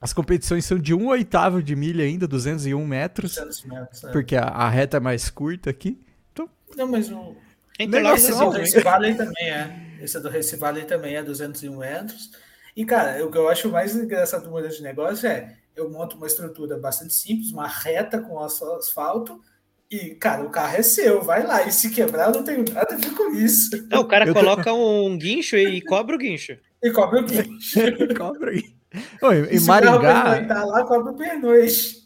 [0.05, 3.33] as competições são de um oitavo de milha ainda, 201 metros.
[3.33, 4.11] 200 metros, é.
[4.11, 5.99] Porque a, a, reta é mais curta aqui.
[6.31, 7.35] Então, não, mas o.
[7.79, 9.97] Esse do Race Valley também é.
[9.99, 12.29] Esse do Race Valley também é 201 metros.
[12.75, 16.17] E, cara, o que eu acho mais engraçado do modelo de negócio é eu monto
[16.17, 19.41] uma estrutura bastante simples, uma reta com asfalto,
[19.89, 21.63] e, cara, o carro é seu, vai lá.
[21.67, 23.87] E se quebrar, eu não tenho nada a ver com isso.
[23.89, 25.07] Não, o cara eu coloca tô...
[25.07, 26.57] um guincho e cobra o guincho.
[26.83, 27.79] E cobra o guincho.
[28.15, 28.75] cobra o guincho.
[29.21, 30.65] Oi, em Maringá.
[30.65, 32.05] lá, cobra o pernoite.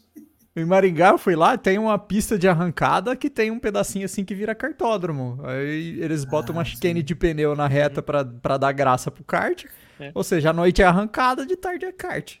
[0.54, 4.24] Em Maringá, eu fui lá, tem uma pista de arrancada que tem um pedacinho assim
[4.24, 5.38] que vira cartódromo.
[5.44, 9.64] Aí eles botam ah, uma chicane de pneu na reta para dar graça pro kart.
[10.00, 10.10] É.
[10.12, 12.38] Ou seja, a noite é arrancada, de tarde é kart.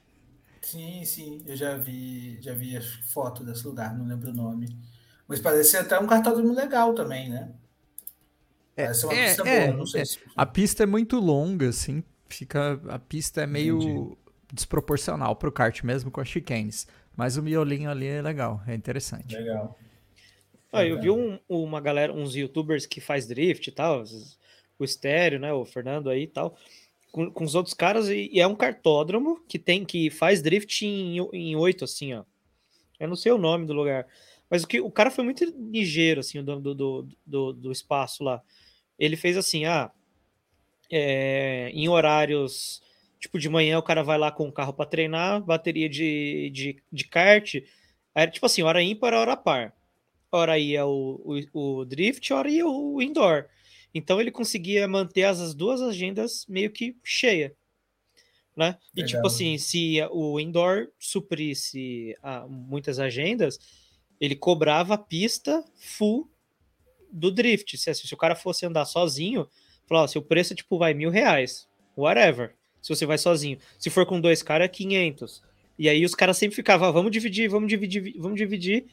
[0.60, 4.76] Sim, sim, eu já vi, já vi foto desse lugar, não lembro o nome.
[5.28, 7.50] Mas parece até um cartódromo legal também, né?
[8.76, 10.04] É, parece uma é, pista é, boa, não sei é.
[10.04, 10.18] se...
[10.36, 14.19] A pista é muito longa, assim, fica a pista é meio Entendi
[14.52, 16.86] desproporcional pro kart, mesmo com as chicanes.
[17.16, 19.34] Mas o miolinho ali é legal, é interessante.
[19.34, 19.78] Legal.
[20.72, 24.04] Ah, eu vi um, uma galera, uns youtubers que faz drift e tal,
[24.78, 25.52] o Estéreo, né?
[25.52, 26.56] O Fernando aí e tal,
[27.10, 30.86] com, com os outros caras, e, e, é um cartódromo que tem que faz drift
[30.86, 32.24] em oito, assim, ó.
[33.00, 34.06] Eu não sei o nome do lugar.
[34.48, 37.72] Mas o, que, o cara foi muito ligeiro, assim, o dono do, do, do, do
[37.72, 38.42] espaço lá.
[38.98, 39.90] Ele fez assim, ah,
[40.90, 42.82] é, em horários,
[43.20, 46.82] tipo, de manhã o cara vai lá com o carro para treinar, bateria de, de,
[46.90, 47.56] de kart,
[48.14, 49.74] era tipo assim, hora ímpar, hora par.
[50.32, 51.20] Hora ia o,
[51.52, 53.46] o, o drift, hora ia o indoor.
[53.92, 57.54] Então ele conseguia manter as, as duas agendas meio que cheia.
[58.56, 58.76] Né?
[58.96, 63.58] E tipo assim, se o indoor suprisse ah, muitas agendas,
[64.20, 66.30] ele cobrava a pista full
[67.12, 67.76] do drift.
[67.76, 69.48] Se, se o cara fosse andar sozinho,
[69.86, 72.54] falava, se o preço tipo vai mil reais, whatever.
[72.80, 73.58] Se você vai sozinho.
[73.78, 75.42] Se for com dois caras, é 500.
[75.78, 78.84] E aí os caras sempre ficavam, ah, vamos dividir, vamos dividir, vamos dividir.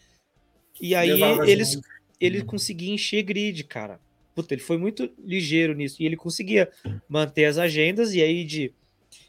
[0.80, 1.10] E aí
[1.48, 1.80] eles,
[2.20, 2.46] ele uhum.
[2.46, 4.00] conseguia encher grid, cara.
[4.34, 6.02] Puta, ele foi muito ligeiro nisso.
[6.02, 6.70] E ele conseguia
[7.10, 8.14] manter as agendas.
[8.14, 8.74] E aí, de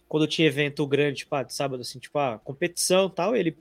[0.06, 3.56] quando tinha evento grande, tipo, ah, de sábado, assim, tipo, a ah, competição tal, ele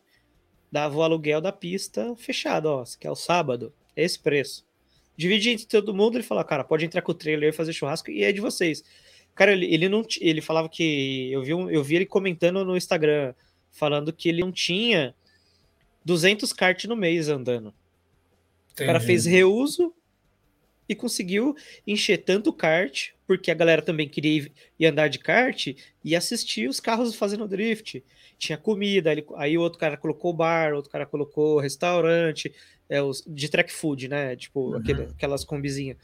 [0.72, 2.84] dava o aluguel da pista fechado, ó.
[2.99, 4.65] Que é o sábado, é esse preço.
[5.15, 8.11] Divide entre todo mundo, ele falava, cara, pode entrar com o trailer e fazer churrasco,
[8.11, 8.84] e é de vocês.
[9.38, 11.32] Cara, ele, ele não ele falava que.
[11.32, 13.36] Eu vi, um, eu vi ele comentando no Instagram,
[13.72, 15.14] falando que ele não tinha
[16.04, 17.72] 200 kart no mês andando.
[18.72, 18.84] Entendi.
[18.84, 19.94] O cara fez reuso
[20.90, 21.56] e conseguiu
[21.86, 24.50] encher tanto kart, porque a galera também queria
[24.80, 25.68] ir andar de kart
[26.04, 28.04] e assistir os carros fazendo drift.
[28.40, 32.52] Tinha comida, ele, aí o outro cara colocou bar, outro cara colocou restaurante,
[32.90, 34.36] é, os, de track food, né?
[34.36, 35.08] Tipo, uhum.
[35.12, 35.98] aquelas combizinhas.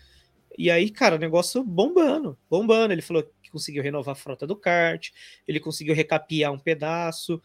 [0.57, 2.93] E aí, cara, o negócio bombando, bombando.
[2.93, 5.09] Ele falou que conseguiu renovar a frota do kart,
[5.47, 7.41] ele conseguiu recapiar um pedaço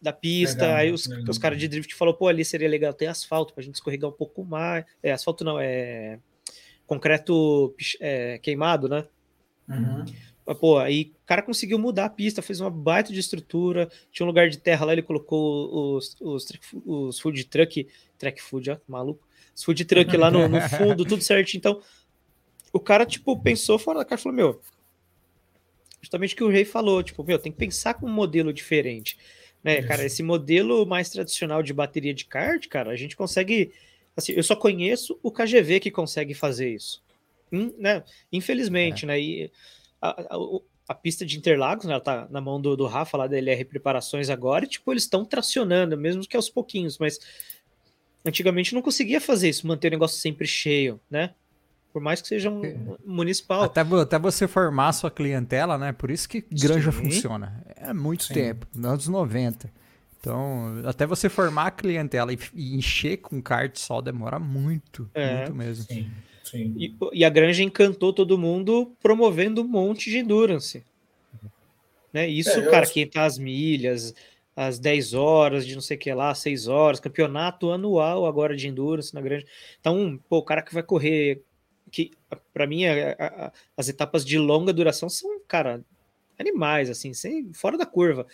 [0.00, 0.62] da pista.
[0.62, 3.62] Legal, aí os, os caras de drift falou, pô, ali seria legal ter asfalto pra
[3.62, 4.84] gente escorregar um pouco mais.
[5.02, 6.18] É, asfalto não, é
[6.86, 9.04] concreto é, queimado, né?
[9.68, 10.04] Uhum.
[10.46, 14.24] Mas, pô, aí o cara conseguiu mudar a pista, fez uma baita de estrutura, tinha
[14.24, 16.46] um lugar de terra lá, ele colocou os, os,
[16.86, 21.22] os food truck, track food, ó, maluco, os food truck lá no, no fundo, tudo
[21.22, 21.56] certo.
[21.56, 21.80] Então,
[22.76, 24.60] o cara, tipo, pensou fora da caixa e falou, meu,
[26.00, 29.18] justamente o que o rei falou, tipo, meu, tem que pensar com um modelo diferente.
[29.64, 33.72] Né, cara, esse modelo mais tradicional de bateria de kart, cara, a gente consegue
[34.16, 37.02] Assim, eu só conheço o KGV que consegue fazer isso.
[37.52, 38.02] Hum, né?
[38.32, 39.08] Infelizmente, é.
[39.08, 39.20] né?
[39.20, 39.52] E
[40.00, 40.38] a, a,
[40.88, 41.92] a, pista de Interlagos, né?
[41.92, 45.02] Ela tá na mão do, do Rafa lá da LR Preparações agora, e tipo, eles
[45.02, 47.20] estão tracionando, mesmo que aos pouquinhos, mas
[48.24, 51.34] antigamente não conseguia fazer isso, manter o negócio sempre cheio, né?
[51.96, 52.76] Por mais que seja um é.
[53.06, 53.62] municipal.
[53.62, 55.94] Até, até você formar sua clientela, né?
[55.94, 57.04] Por isso que granja Sim.
[57.04, 57.64] funciona.
[57.74, 58.34] É muito Sim.
[58.34, 59.70] tempo, nos anos 90.
[60.20, 62.38] Então, até você formar a clientela e,
[62.76, 65.84] encher com kart só demora muito, é, muito mesmo.
[65.84, 66.10] Sim,
[66.44, 66.74] sim.
[66.76, 70.84] E, e, a Granja encantou todo mundo promovendo um monte de endurance.
[72.12, 72.28] Né?
[72.28, 72.92] Isso, é, cara, acho...
[72.92, 74.14] quem tá as milhas,
[74.54, 78.68] as 10 horas de não sei o que lá, 6 horas, campeonato anual agora de
[78.68, 79.46] endurance na Granja.
[79.80, 81.42] Então, pô, o cara que vai correr,
[81.96, 82.10] que
[82.52, 85.82] para mim a, a, as etapas de longa duração são, cara,
[86.38, 88.26] animais, assim, sem, fora da curva.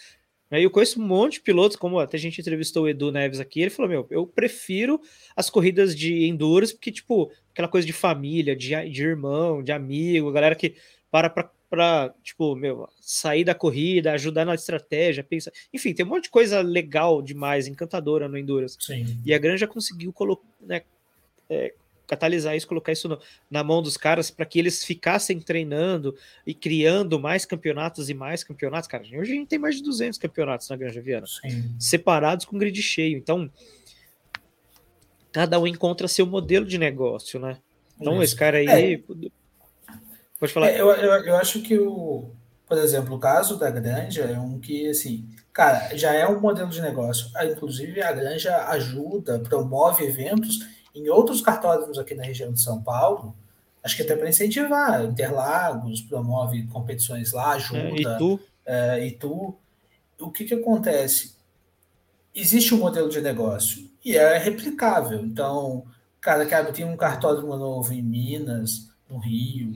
[0.50, 3.62] Eu conheço um monte de pilotos, como até a gente entrevistou o Edu Neves aqui,
[3.62, 5.00] ele falou: Meu, eu prefiro
[5.34, 10.30] as corridas de endurance, porque, tipo, aquela coisa de família, de, de irmão, de amigo,
[10.30, 10.74] galera que
[11.10, 15.50] para pra, pra, tipo, meu, sair da corrida, ajudar na estratégia, pensa.
[15.72, 18.76] Enfim, tem um monte de coisa legal demais, encantadora no endurance.
[18.78, 19.22] Sim.
[19.24, 20.82] E a Granja conseguiu colocar, né,
[21.48, 21.72] é,
[22.12, 23.18] catalisar isso, colocar isso no,
[23.50, 26.14] na mão dos caras para que eles ficassem treinando
[26.46, 28.86] e criando mais campeonatos e mais campeonatos.
[28.86, 31.74] Cara, hoje a gente tem mais de 200 campeonatos na Granja Viana, Sim.
[31.78, 33.16] separados com grid cheio.
[33.16, 33.50] Então,
[35.32, 37.56] cada um encontra seu modelo de negócio, né?
[37.98, 38.24] Então, isso.
[38.24, 38.94] esse cara aí.
[38.94, 39.00] É.
[40.38, 40.68] Pode falar.
[40.68, 42.30] É, eu, eu, eu acho que o.
[42.66, 46.70] Por exemplo, o caso da Granja é um que, assim, cara, já é um modelo
[46.70, 47.30] de negócio.
[47.34, 50.60] Ah, inclusive, a Granja ajuda, promove eventos
[50.94, 53.34] em outros cartódromos aqui na região de São Paulo,
[53.82, 58.18] acho que até para incentivar, Interlagos promove competições lá, ajuda.
[58.64, 59.54] É, e tu?
[60.18, 60.22] É.
[60.22, 61.34] O que, que acontece?
[62.34, 65.20] Existe um modelo de negócio e é replicável.
[65.20, 65.84] Então,
[66.20, 69.74] cara que abre, tem um cartódromo novo em Minas, no Rio.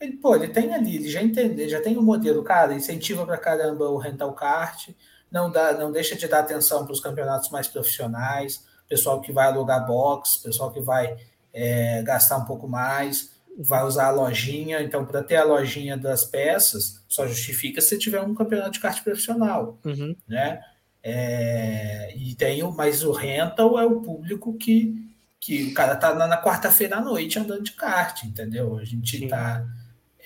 [0.00, 3.36] Ele, pô, ele tem ali, ele já entende, já tem um modelo, cara, incentiva para
[3.36, 4.88] caramba o rental kart,
[5.30, 9.46] não dá, não deixa de dar atenção para os campeonatos mais profissionais, pessoal que vai
[9.46, 11.16] alugar box, pessoal que vai
[11.54, 14.82] é, gastar um pouco mais, vai usar a lojinha.
[14.82, 19.02] Então, para ter a lojinha das peças, só justifica se tiver um campeonato de kart
[19.02, 20.14] profissional, uhum.
[20.28, 20.60] né?
[21.02, 25.08] É, e tem o, mas o rental é o público que
[25.40, 28.76] que o cara tá na, na quarta-feira à noite andando de kart, entendeu?
[28.76, 29.28] A gente Sim.
[29.28, 29.66] tá.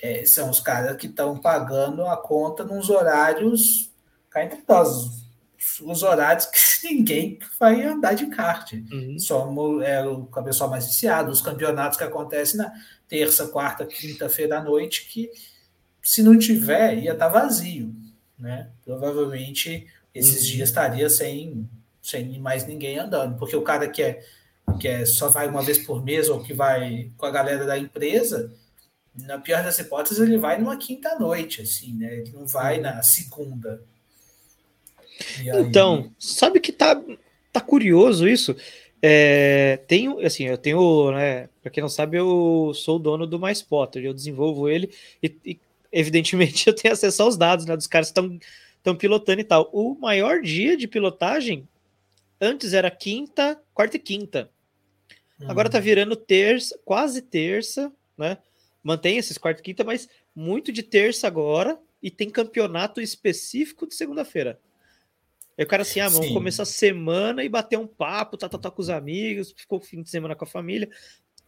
[0.03, 3.89] É, são os caras que estão pagando a conta nos horários
[4.29, 5.24] cá entre nós,
[5.81, 8.73] os horários que ninguém vai andar de kart.
[8.73, 9.17] Uhum.
[9.19, 12.71] Somos é, o pessoal mais viciado, os campeonatos que acontecem na
[13.07, 15.29] terça, quarta, quinta-feira à noite, que
[16.01, 17.93] se não tiver, ia estar tá vazio.
[18.37, 18.69] Né?
[18.83, 20.55] Provavelmente esses uhum.
[20.55, 21.69] dias estaria sem,
[22.01, 24.21] sem mais ninguém andando, porque o cara que é
[24.79, 27.77] que é, só vai uma vez por mês ou que vai com a galera da
[27.77, 28.51] empresa,
[29.13, 32.17] na pior das hipóteses, ele vai numa quinta noite, assim, né?
[32.17, 33.81] Ele não vai na segunda.
[35.59, 37.01] Então, sabe que tá,
[37.51, 38.55] tá curioso isso?
[39.01, 41.49] É, tenho, assim, eu tenho, né?
[41.61, 44.89] Para quem não sabe, eu sou o dono do MySpotter, eu desenvolvo ele
[45.21, 45.59] e, e,
[45.91, 47.75] evidentemente eu tenho acesso aos dados, né?
[47.75, 48.39] Dos caras que estão
[48.85, 49.69] estão pilotando e tal.
[49.73, 51.67] O maior dia de pilotagem
[52.39, 54.49] antes era quinta, quarta e quinta.
[55.47, 55.83] Agora tá uhum.
[55.83, 58.37] virando terça, quase terça, né?
[58.83, 63.95] Mantém esses quarta e quinta, mas muito de terça agora e tem campeonato específico de
[63.95, 64.59] segunda-feira.
[65.57, 68.57] Aí o cara assim, ah, vamos começar a semana e bater um papo, tá, tá,
[68.57, 70.89] tá com os amigos, ficou fim de semana com a família.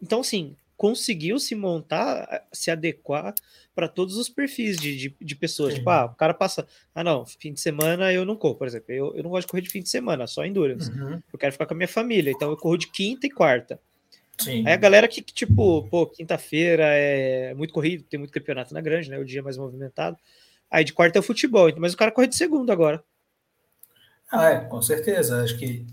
[0.02, 3.34] Então, assim, conseguiu se montar, se adequar
[3.76, 5.74] para todos os perfis de, de, de pessoas.
[5.74, 5.80] Sim.
[5.80, 8.94] Tipo, ah, o cara passa, ah, não, fim de semana eu não corro, por exemplo.
[8.94, 10.90] Eu, eu não gosto de correr de fim de semana, só endurance.
[10.92, 11.22] Uhum.
[11.34, 13.80] Eu quero ficar com a minha família, então eu corro de quinta e quarta.
[14.38, 14.66] Sim.
[14.68, 18.82] Aí a galera que, que tipo, pô, quinta-feira é muito corrido, tem muito campeonato na
[18.82, 19.18] grande, né?
[19.18, 20.16] O dia mais movimentado.
[20.70, 23.04] Aí de quarta é o futebol, mas o cara corre de segunda agora.
[24.32, 25.44] Ah, é, com certeza.
[25.44, 25.86] Acho que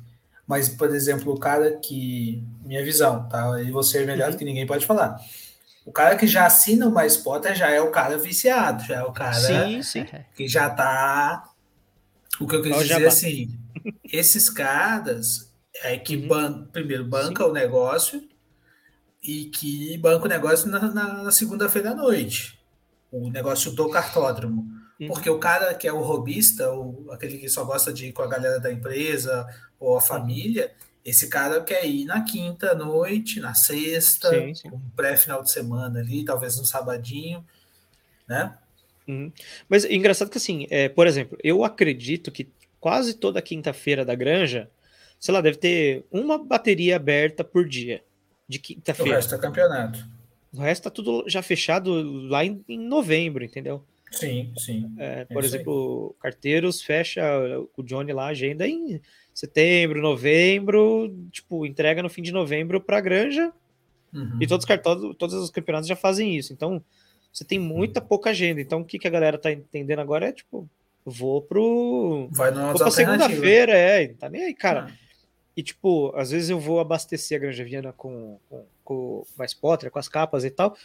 [0.47, 2.43] mas, por exemplo, o cara que.
[2.63, 3.61] Minha visão, tá?
[3.63, 5.19] E você é melhor do que ninguém pode falar.
[5.85, 9.03] O cara que já assina o Mais Potter já é o cara viciado, já é
[9.03, 10.07] o cara sim, sim.
[10.35, 11.51] que já tá.
[12.41, 13.59] O que eu quis dizer assim,
[14.11, 15.53] esses caras
[15.83, 16.29] é que uhum.
[16.29, 17.51] ban primeiro banca sim.
[17.51, 18.27] o negócio
[19.23, 22.59] e que banca o negócio na, na, na segunda-feira à noite.
[23.13, 24.67] O negócio do cartódromo.
[25.01, 25.09] Uhum.
[25.09, 28.23] Porque o cara que é o robista, ou aquele que só gosta de ir com
[28.23, 29.47] a galera da empresa
[29.79, 30.73] ou a família,
[31.05, 34.69] esse cara quer ir na quinta noite, na sexta, sim, sim.
[34.69, 37.45] um pré-final de semana ali, talvez um sabadinho,
[38.27, 38.57] né?
[39.07, 39.31] Uhum.
[39.69, 42.49] Mas é engraçado que assim, é, por exemplo, eu acredito que
[42.81, 44.71] quase toda quinta-feira da granja,
[45.19, 48.03] sei lá, deve ter uma bateria aberta por dia
[48.49, 49.11] de quinta-feira.
[49.11, 50.07] O resto é campeonato.
[50.53, 53.85] O resto tá tudo já fechado lá em, em novembro, entendeu?
[54.11, 54.95] Sim, sim.
[54.99, 57.23] É, é por exemplo, Carteiros fecha
[57.77, 59.01] o Johnny lá a agenda em
[59.33, 63.53] setembro, novembro, tipo, entrega no fim de novembro para a Granja.
[64.13, 64.39] Uhum.
[64.41, 66.53] E todos os cartões, todos os campeonatos já fazem isso.
[66.53, 66.83] Então,
[67.33, 68.07] você tem muita uhum.
[68.07, 68.61] pouca agenda.
[68.61, 70.69] Então, o que, que a galera tá entendendo agora é tipo,
[71.05, 72.29] vou pro.
[72.31, 74.87] Vai vou pra segunda-feira, é, tá nem aí, cara.
[74.89, 75.05] Ah.
[75.57, 79.91] E, tipo, às vezes eu vou abastecer a Granja Viana com, com, com mais potter,
[79.91, 80.77] com as capas e tal.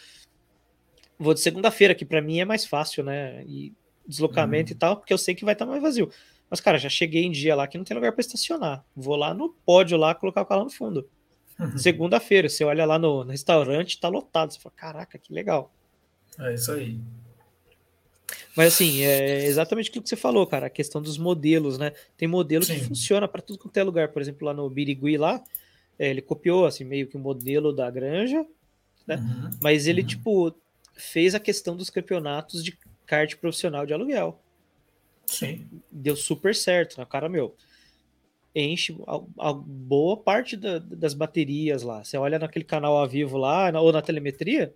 [1.20, 3.44] Vou de segunda-feira, que para mim é mais fácil, né?
[3.44, 3.74] E
[4.06, 4.76] deslocamento uhum.
[4.76, 6.10] e tal, porque eu sei que vai estar tá mais vazio.
[6.48, 8.82] Mas, cara, já cheguei em dia lá que não tem lugar para estacionar.
[8.96, 11.06] Vou lá no pódio lá colocar o carro no fundo.
[11.58, 11.76] Uhum.
[11.78, 14.50] Segunda-feira, você olha lá no, no, restaurante, tá lotado.
[14.52, 15.70] Você fala, caraca, que legal.
[16.38, 16.98] É isso aí.
[18.56, 21.92] Mas assim, é exatamente aquilo que você falou, cara, a questão dos modelos, né?
[22.16, 22.74] Tem modelo Sim.
[22.74, 24.08] que funciona para tudo quanto é lugar.
[24.08, 25.44] Por exemplo, lá no Birigui lá,
[25.98, 28.44] é, ele copiou assim meio que o modelo da granja,
[29.06, 29.16] né?
[29.16, 29.50] Uhum.
[29.60, 30.06] Mas ele uhum.
[30.06, 30.54] tipo
[30.94, 34.40] fez a questão dos campeonatos de kart profissional de aluguel.
[35.26, 35.66] Sim.
[35.90, 37.08] Deu super certo, na né?
[37.10, 37.54] cara meu.
[38.54, 42.02] Enche a, a boa parte da, das baterias lá.
[42.02, 44.74] Você olha naquele canal ao vivo lá, ou na telemetria,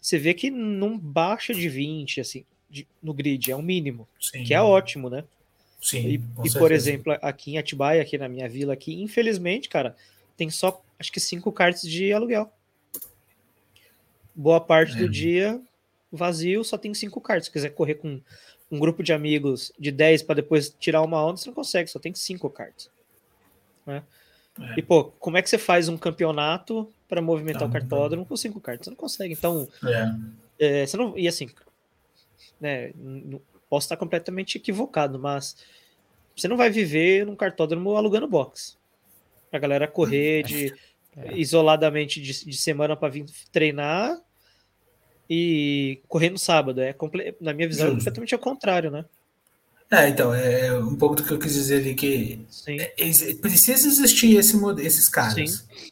[0.00, 4.06] você vê que não baixa de 20, assim, de, no grid, é o um mínimo.
[4.20, 4.44] Sim.
[4.44, 5.24] Que é ótimo, né?
[5.80, 6.06] Sim.
[6.06, 6.14] E,
[6.46, 9.96] e por exemplo, aqui em Atibaia, aqui na minha vila, aqui, infelizmente, cara,
[10.36, 12.52] tem só acho que cinco cartas de aluguel.
[14.36, 14.98] Boa parte é.
[14.98, 15.60] do dia
[16.12, 17.46] vazio, só tem cinco cartas.
[17.46, 18.20] Se quiser correr com
[18.70, 21.98] um grupo de amigos de 10 para depois tirar uma onda, você não consegue, só
[21.98, 22.90] tem cinco cartas.
[23.84, 24.02] Né?
[24.60, 24.74] É.
[24.78, 28.28] E, pô, como é que você faz um campeonato para movimentar tá, o cartódromo tá.
[28.28, 28.84] com cinco cartas?
[28.84, 29.34] Você não consegue.
[29.34, 30.14] Então, é.
[30.58, 31.16] É, você não.
[31.16, 31.48] E assim,
[32.60, 32.92] né,
[33.68, 35.56] posso estar completamente equivocado, mas
[36.34, 38.76] você não vai viver num cartódromo alugando box.
[39.52, 40.74] A galera correr de,
[41.16, 41.34] é.
[41.38, 44.20] isoladamente de, de semana para vir treinar
[45.28, 46.80] e correr no sábado.
[46.80, 46.94] É,
[47.40, 49.04] na minha visão, é completamente ao contrário, né?
[49.90, 54.36] É, então, é um pouco do que eu quis dizer ali, que é, precisa existir
[54.36, 55.90] esse, esses caras, Sim.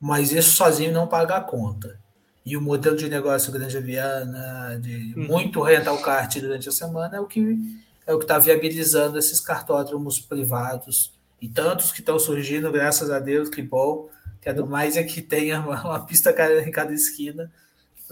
[0.00, 1.98] mas isso sozinho não paga a conta.
[2.46, 5.26] E o modelo de negócio Grande Viana, de uhum.
[5.26, 7.58] muito rental kart durante a semana, é o que
[8.04, 13.20] é o que está viabilizando esses cartódromos privados e tantos que estão surgindo, graças a
[13.20, 14.08] Deus, que bom,
[14.42, 16.34] Quero mais é que tenha uma, uma pista
[16.66, 17.50] em cada esquina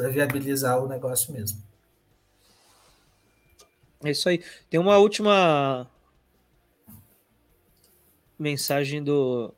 [0.00, 1.62] para viabilizar o negócio mesmo.
[4.02, 4.42] É isso aí.
[4.70, 5.86] Tem uma última
[8.38, 9.52] mensagem do,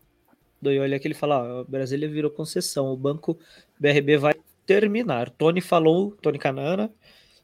[0.60, 3.39] do Ioli que ele fala: ó, Brasília virou concessão, o banco
[3.78, 4.35] BRB vai
[4.66, 5.31] terminar.
[5.31, 6.90] Tony falou, Tony Canana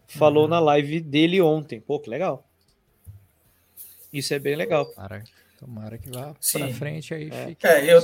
[0.09, 0.51] falou uhum.
[0.51, 1.81] na live dele ontem.
[1.81, 2.45] Pô, que legal.
[4.13, 4.87] Isso é bem legal.
[4.87, 5.23] Tomara,
[5.61, 7.31] tomara que vá para frente aí.
[7.31, 8.01] É, é eu,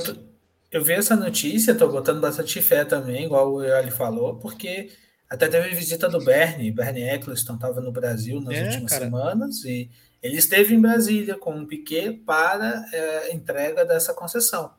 [0.75, 4.91] eu vi essa notícia, tô botando bastante fé também, igual o Ioli falou, porque
[5.29, 9.05] até teve visita do Bernie, Bernie Eccleston estava no Brasil nas é, últimas cara.
[9.05, 9.89] semanas e
[10.21, 14.73] ele esteve em Brasília com um Piquet para é, entrega dessa concessão.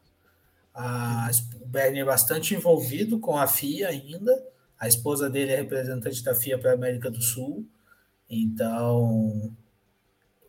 [0.74, 1.30] A,
[1.62, 4.34] o Bernie é bastante envolvido com a FIA ainda,
[4.78, 7.66] a esposa dele é representante da FIA para a América do Sul,
[8.28, 9.50] então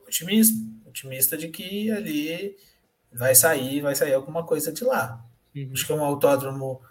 [0.05, 2.53] otimista, otimista de que ali
[3.13, 5.23] vai sair, vai sair alguma coisa de lá.
[5.65, 5.73] Uhum.
[5.73, 6.81] Acho que é um autódromo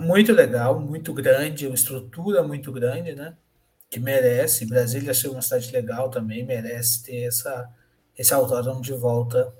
[0.00, 3.36] muito legal, muito grande, uma estrutura muito grande, né?
[3.90, 4.66] Que merece.
[4.66, 7.70] Brasília ser uma cidade legal também, merece ter essa,
[8.18, 9.54] esse autódromo de volta,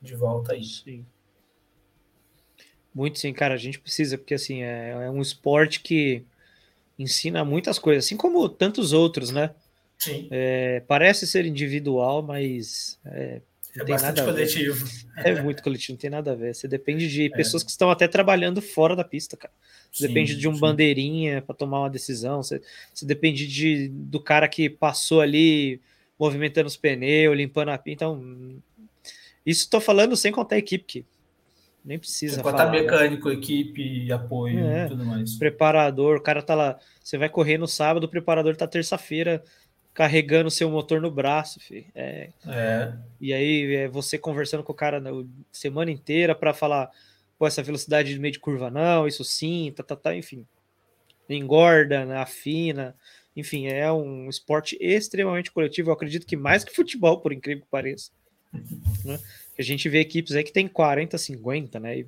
[0.00, 0.64] de volta aí.
[0.64, 1.04] Sim.
[2.94, 6.24] Muito sim, cara, a gente precisa, porque assim, é, é um esporte que
[6.98, 9.54] ensina muitas coisas, assim como tantos outros, né?
[9.96, 10.28] Sim.
[10.30, 13.40] É, parece ser individual, mas é,
[13.76, 14.86] é bastante coletivo.
[15.16, 16.54] É muito coletivo, não tem nada a ver.
[16.54, 17.28] Você depende de é.
[17.30, 19.52] pessoas que estão até trabalhando fora da pista, cara.
[19.90, 20.60] Você sim, depende de um sim.
[20.60, 22.42] bandeirinha para tomar uma decisão.
[22.42, 22.60] Você,
[22.92, 25.80] você depende de, do cara que passou ali
[26.18, 28.04] movimentando os pneus, limpando a pista.
[28.04, 28.62] Então,
[29.44, 31.06] isso estou falando sem contar a equipe, que
[31.84, 32.34] nem precisa.
[32.34, 33.34] Sem contar falar, mecânico, né?
[33.34, 35.36] equipe, apoio é, e tudo mais.
[35.36, 36.78] Preparador, o cara tá lá.
[37.02, 39.42] Você vai correr no sábado, o preparador tá terça-feira
[39.92, 41.86] carregando seu motor no braço, filho.
[41.94, 42.30] É.
[42.46, 42.92] é.
[43.20, 45.10] E aí é você conversando com o cara na
[45.52, 46.90] semana inteira para falar,
[47.38, 50.46] pô, essa velocidade de meio de curva não, isso sim, tá, tá, tá, enfim.
[51.28, 52.94] Engorda, né, afina,
[53.36, 55.90] enfim, é um esporte extremamente coletivo.
[55.90, 58.10] Eu acredito que mais que futebol, por incrível que pareça.
[59.04, 59.18] Né?
[59.58, 61.98] A gente vê equipes aí que tem 40, 50, né?
[61.98, 62.06] E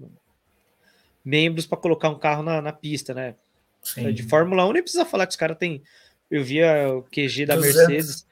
[1.25, 3.37] membros para colocar um carro na, na pista, né?
[3.83, 4.13] Sim.
[4.13, 5.83] De Fórmula 1 nem precisa falar que os caras têm
[6.33, 7.77] eu via o QG da 200.
[7.77, 8.27] Mercedes.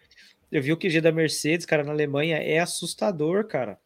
[0.51, 2.39] Eu vi o QG da Mercedes, cara, na Alemanha.
[2.39, 3.79] É assustador, cara.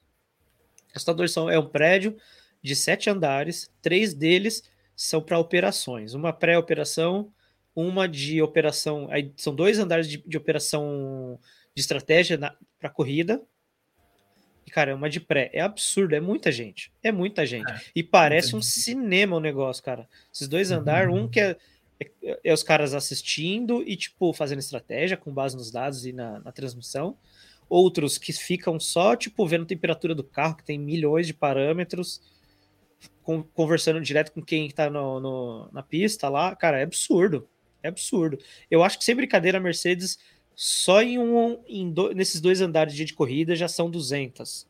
[0.94, 2.16] Assustador são, é um prédio
[2.62, 4.62] de sete andares, três deles
[4.94, 6.14] são para operações.
[6.14, 7.32] Uma pré-operação,
[7.74, 9.08] uma de operação.
[9.10, 11.36] Aí são dois andares de, de operação
[11.74, 12.38] de estratégia
[12.78, 13.42] para corrida.
[14.64, 15.50] E, cara, é uma de pré.
[15.52, 16.92] É absurdo, é muita gente.
[17.02, 17.70] É muita gente.
[17.70, 20.08] É, e parece um cinema o negócio, cara.
[20.32, 21.24] Esses dois andares, uhum.
[21.24, 21.56] um que é
[22.00, 26.40] é, é, os caras assistindo e, tipo, fazendo estratégia com base nos dados e na,
[26.40, 27.16] na transmissão.
[27.68, 32.20] Outros que ficam só, tipo, vendo a temperatura do carro, que tem milhões de parâmetros,
[33.22, 36.54] com, conversando direto com quem está no, no, na pista lá.
[36.54, 37.48] Cara, é absurdo.
[37.82, 38.38] É absurdo.
[38.70, 40.18] Eu acho que sem brincadeira, a Mercedes,
[40.54, 44.66] só em um, em do, nesses dois andares de corrida já são 200.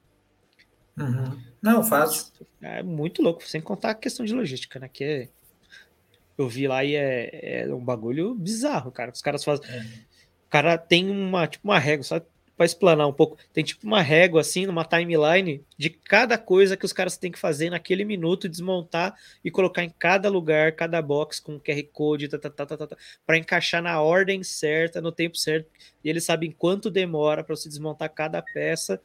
[0.98, 1.38] Uhum.
[1.60, 2.32] Não, fácil.
[2.60, 4.88] É muito louco, sem contar a questão de logística, né?
[4.88, 5.28] Que é
[6.36, 9.10] eu vi lá e é, é um bagulho bizarro, cara.
[9.10, 9.68] Os caras fazem.
[9.68, 9.80] É.
[10.46, 12.20] O cara tem uma, tipo, uma régua, só
[12.56, 13.36] para explanar um pouco.
[13.52, 17.38] Tem tipo uma régua, assim, numa timeline de cada coisa que os caras têm que
[17.38, 22.38] fazer naquele minuto, desmontar e colocar em cada lugar, cada box com QR Code, tá,
[22.38, 22.96] tá, tá, tá, tá,
[23.26, 25.68] para encaixar na ordem certa, no tempo certo.
[26.02, 29.00] E eles sabem quanto demora para você desmontar cada peça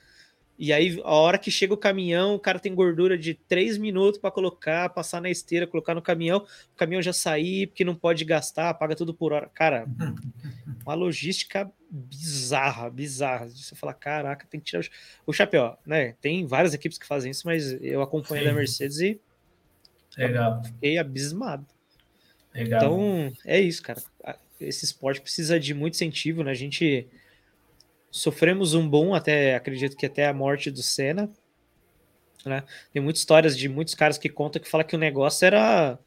[0.62, 4.20] e aí, a hora que chega o caminhão, o cara tem gordura de 3 minutos
[4.20, 8.26] para colocar, passar na esteira, colocar no caminhão, o caminhão já sair, porque não pode
[8.26, 9.50] gastar, paga tudo por hora.
[9.54, 9.88] Cara,
[10.86, 13.48] uma logística bizarra, bizarra.
[13.48, 14.84] Você fala, caraca, tem que tirar
[15.26, 16.16] o chapéu, né?
[16.20, 18.50] Tem várias equipes que fazem isso, mas eu acompanho Sim.
[18.50, 19.22] da Mercedes e
[20.18, 20.62] Legal.
[20.62, 21.66] fiquei abismado.
[22.54, 22.82] Legal.
[22.82, 24.04] Então, é isso, cara.
[24.60, 26.52] Esse esporte precisa de muito incentivo, né?
[26.52, 27.08] A gente
[28.12, 31.30] sofremos um bom até, acredito que até a morte do Senna.
[32.46, 32.64] Né?
[32.92, 36.00] Tem muitas histórias de muitos caras que contam que fala que o negócio era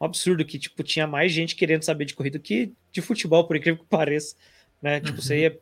[0.00, 3.56] um absurdo, que tipo, tinha mais gente querendo saber de corrida que de futebol, por
[3.56, 4.36] incrível que pareça.
[4.80, 5.00] Né?
[5.00, 5.22] Tipo, uhum.
[5.22, 5.58] você ia.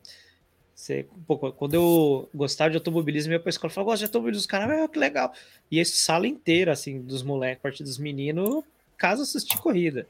[0.75, 4.41] Você, pô, quando eu gostava de automobilismo, ia pra escola e falava, gosto de automobilismo,
[4.41, 5.33] os caras, ah, que legal.
[5.71, 8.63] E a sala inteira, assim, dos moleques, parte dos meninos,
[8.95, 10.07] casa assistir corrida.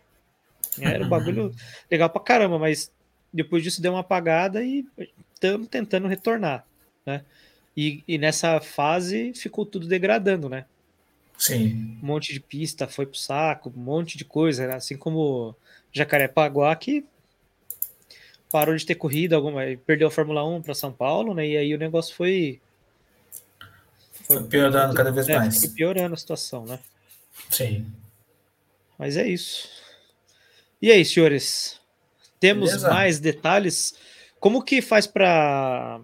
[0.78, 1.56] Era um bagulho
[1.90, 2.92] legal pra caramba, mas
[3.34, 4.86] depois disso deu uma apagada e
[5.38, 6.66] estamos tentando retornar,
[7.06, 7.24] né?
[7.76, 10.66] E, e, nessa fase ficou tudo degradando, né?
[11.38, 12.00] Sim.
[12.02, 14.74] Um monte de pista foi pro saco, um monte de coisa, né?
[14.74, 15.56] assim como
[15.94, 17.06] Jacarepaguá, que
[18.52, 21.48] parou de ter corrida alguma, perdeu a Fórmula 1 para São Paulo, né?
[21.48, 22.60] E aí o negócio foi
[24.28, 25.60] foi, foi piorando cada vez é, mais.
[25.60, 26.80] Foi piorando a situação, né?
[27.52, 27.86] Sim.
[28.98, 29.70] Mas é isso.
[30.82, 31.80] E aí, senhores?
[32.40, 32.90] Temos Beleza.
[32.90, 33.94] mais detalhes?
[34.40, 36.02] Como que faz para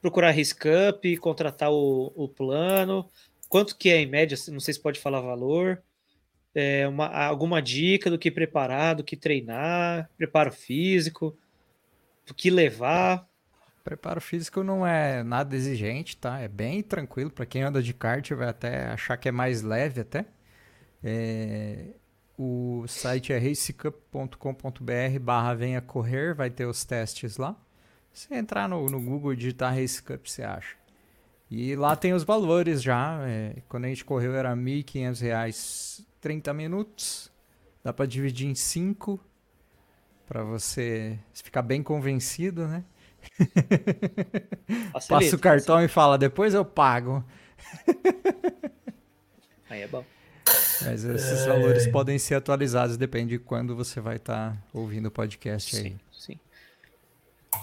[0.00, 3.08] procurar Riscup, contratar o, o plano?
[3.48, 4.36] Quanto que é em média?
[4.48, 5.82] Não sei se pode falar valor.
[6.54, 11.36] É uma, alguma dica do que preparar, do que treinar, preparo físico,
[12.26, 13.26] do que levar.
[13.82, 16.38] Preparo físico não é nada exigente, tá?
[16.40, 17.30] É bem tranquilo.
[17.30, 20.26] Para quem anda de kart, vai até achar que é mais leve até.
[21.02, 21.86] É...
[22.44, 27.54] O site é racecup.com.br barra venha correr, vai ter os testes lá.
[28.12, 30.76] Se entrar no, no Google e digitar Race Cup, você acha.
[31.48, 33.20] E lá tem os valores já.
[33.28, 37.30] É, quando a gente correu era R$ 1.500 30 minutos.
[37.84, 39.20] Dá para dividir em 5
[40.26, 42.82] para você ficar bem convencido, né?
[44.92, 45.84] Passa o cartão facilita.
[45.84, 47.24] e fala, depois eu pago.
[49.70, 50.04] Aí é bom.
[50.82, 51.46] Mas esses é...
[51.46, 55.84] valores podem ser atualizados, depende de quando você vai estar tá ouvindo o podcast sim,
[55.84, 55.96] aí.
[56.12, 56.40] Sim.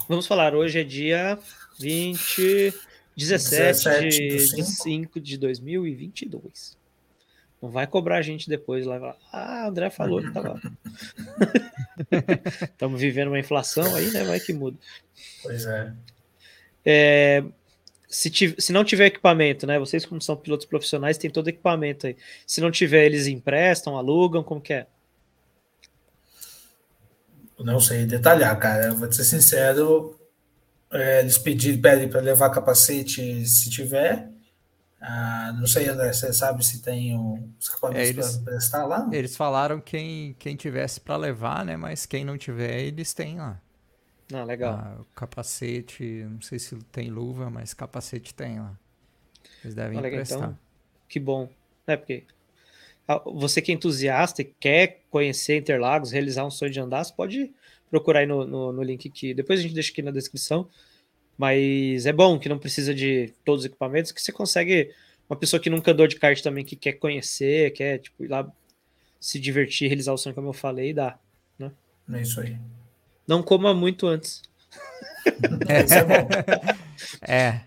[0.08, 1.38] Vamos falar, hoje é dia
[1.78, 2.74] 20,
[3.16, 6.78] 17, 17 de 5 de 2022.
[7.60, 9.14] Não vai cobrar a gente depois lá.
[9.30, 10.58] Ah, André falou que tava.
[12.62, 14.24] Estamos vivendo uma inflação aí, né?
[14.24, 14.78] Vai que muda.
[15.42, 15.92] Pois é.
[16.86, 17.44] é
[18.10, 19.78] se, se não tiver equipamento, né?
[19.78, 22.16] Vocês, como são pilotos profissionais, tem todo equipamento aí.
[22.44, 24.86] Se não tiver, eles emprestam, alugam, como que é?
[27.56, 28.86] Não sei detalhar, cara.
[28.86, 30.18] Eu vou te ser sincero.
[30.90, 34.28] É, eles pedir, pedem para levar capacete se tiver.
[35.00, 39.08] Ah, não sei, André, você sabe se tem os equipamentos é, para prestar lá?
[39.12, 41.76] Eles falaram quem, quem tivesse para levar, né?
[41.76, 43.60] Mas quem não tiver, eles têm lá.
[44.32, 44.74] Ah, legal.
[44.74, 48.78] Ah, o capacete, não sei se tem luva, mas capacete tem lá.
[49.62, 50.58] Eles devem ah, legal, Então,
[51.08, 51.48] que bom.
[51.86, 52.24] É porque
[53.24, 57.50] você que é entusiasta e quer conhecer Interlagos, realizar um sonho de andar, você pode
[57.90, 60.68] procurar aí no, no, no link que depois a gente deixa aqui na descrição.
[61.36, 64.94] Mas é bom que não precisa de todos os equipamentos, que você consegue.
[65.28, 68.50] Uma pessoa que nunca andou de kart também, que quer conhecer, quer tipo, ir lá
[69.18, 71.18] se divertir, realizar o sonho, como eu falei, dá.
[71.58, 71.72] Né?
[72.12, 72.58] É isso aí.
[73.30, 74.42] Não coma muito antes.
[75.68, 77.60] É, é.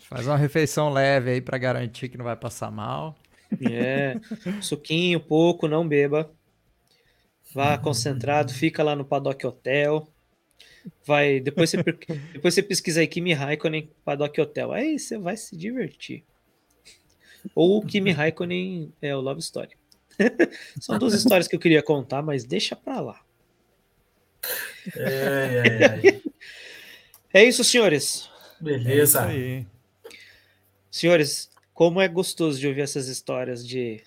[0.00, 3.16] Faz uma refeição leve aí para garantir que não vai passar mal.
[3.70, 4.16] É.
[4.60, 6.28] Suquinho, pouco, não beba.
[7.54, 10.08] Vá concentrado, fica lá no Paddock Hotel.
[11.06, 11.76] Vai, depois você,
[12.32, 14.72] depois você pesquisa aí Kimi Raikkonen Paddock Hotel.
[14.72, 16.24] Aí você vai se divertir.
[17.54, 19.76] Ou Kimi Raikkonen é o Love Story.
[20.80, 23.20] São duas histórias que eu queria contar, mas deixa pra lá.
[24.96, 27.40] É, é, é.
[27.40, 28.28] é isso, senhores.
[28.60, 29.30] Beleza.
[29.30, 29.78] É isso
[30.98, 34.02] senhores, como é gostoso de ouvir essas histórias de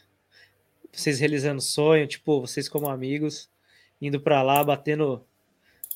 [0.92, 3.50] vocês realizando sonho, tipo, vocês como amigos,
[4.02, 5.26] indo para lá, batendo,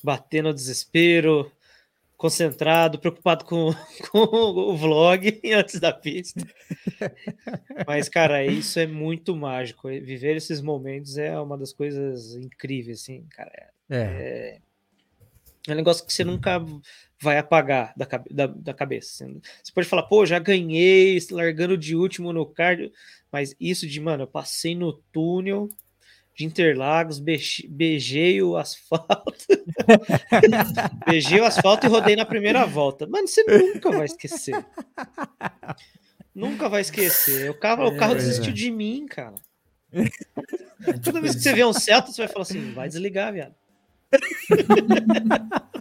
[0.02, 1.52] batendo desespero,
[2.16, 3.74] concentrado, preocupado com,
[4.10, 6.40] com o vlog antes da pista.
[7.86, 9.88] Mas, cara, isso é muito mágico.
[9.88, 13.70] Viver esses momentos é uma das coisas incríveis, assim, cara.
[13.90, 14.58] É, é.
[15.68, 16.62] É um negócio que você nunca
[17.20, 19.24] vai apagar da, da, da cabeça.
[19.24, 19.40] Assim.
[19.62, 22.92] Você pode falar, pô, já ganhei, largando de último no cardio,
[23.32, 25.68] mas isso de, mano, eu passei no túnel
[26.34, 29.46] de Interlagos, beijei o asfalto,
[31.08, 33.06] beijei o asfalto e rodei na primeira volta.
[33.06, 34.66] Mano, você nunca vai esquecer.
[36.34, 37.50] nunca vai esquecer.
[37.50, 38.54] O carro, o carro é, desistiu é.
[38.54, 39.34] de mim, cara.
[41.02, 43.54] Toda vez que você vê um Celta, você vai falar assim, vai desligar, viado.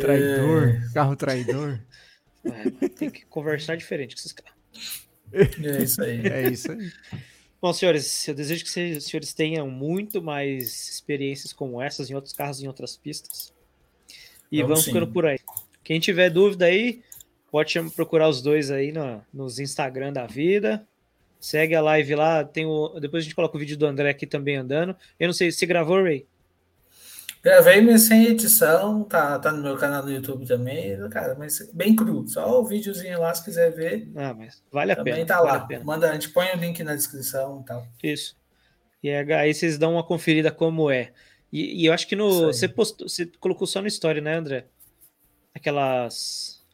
[0.00, 1.80] traidor, carro traidor.
[2.44, 4.54] É, tem que conversar diferente com esses caras.
[5.32, 6.26] É isso aí.
[6.26, 6.92] É isso aí.
[7.60, 12.34] Bom, senhores, eu desejo que os senhores tenham muito mais experiências como essas em outros
[12.34, 13.52] carros, em outras pistas.
[14.52, 15.38] E vamos, vamos ficando por aí.
[15.82, 17.02] Quem tiver dúvida aí,
[17.50, 20.86] pode procurar os dois aí no, nos Instagram da vida.
[21.44, 22.42] Segue a live lá.
[22.42, 24.96] Tem o, depois a gente coloca o vídeo do André aqui também andando.
[25.20, 26.26] Eu não sei se gravou, Ray.
[27.42, 31.94] Gravei, mas sem edição, tá, tá no meu canal no YouTube também, cara, mas bem
[31.94, 34.10] cru, só o videozinho lá se quiser ver.
[34.16, 35.26] Ah, mas vale a também pena.
[35.26, 35.84] tá vale lá.
[35.84, 37.86] Manda, a gente põe o link na descrição e tal.
[38.02, 38.34] Isso.
[39.02, 41.12] E aí vocês dão uma conferida como é.
[41.52, 44.64] E, e eu acho que no você postou, você colocou só no story, né, André?
[45.54, 46.64] Aquelas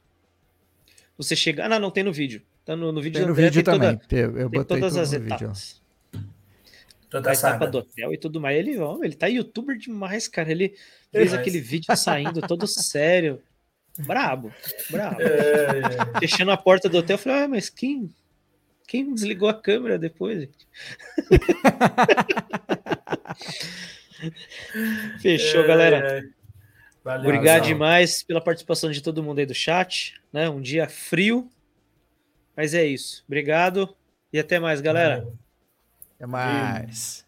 [1.18, 2.40] você chega, ah, não, não tem no vídeo.
[2.70, 3.97] Tá no, no vídeo tem no André, vídeo tem também.
[3.97, 5.82] Toda, eu, eu botei todas as etapas.
[6.12, 6.28] Vídeo.
[7.10, 8.56] Toda a etapa do hotel e tudo mais.
[8.56, 10.52] Ele, homem, ele tá youtuber demais, cara.
[10.52, 10.76] Ele
[11.10, 13.42] fez aquele vídeo saindo todo sério.
[13.98, 14.52] Brabo,
[14.88, 15.20] brabo.
[15.20, 15.80] É, é,
[16.16, 16.20] é.
[16.20, 18.09] Fechando a porta do hotel, eu falei, ah, mas quem,
[18.86, 20.48] quem desligou a câmera depois?
[25.20, 25.97] Fechou, é, galera.
[25.97, 26.22] É.
[27.02, 30.14] Valeu, Obrigado demais pela participação de todo mundo aí do chat.
[30.32, 30.48] Né?
[30.48, 31.51] Um dia frio,
[32.56, 33.24] mas é isso.
[33.27, 33.94] Obrigado
[34.32, 35.27] e até mais, galera.
[36.16, 37.27] Até mais.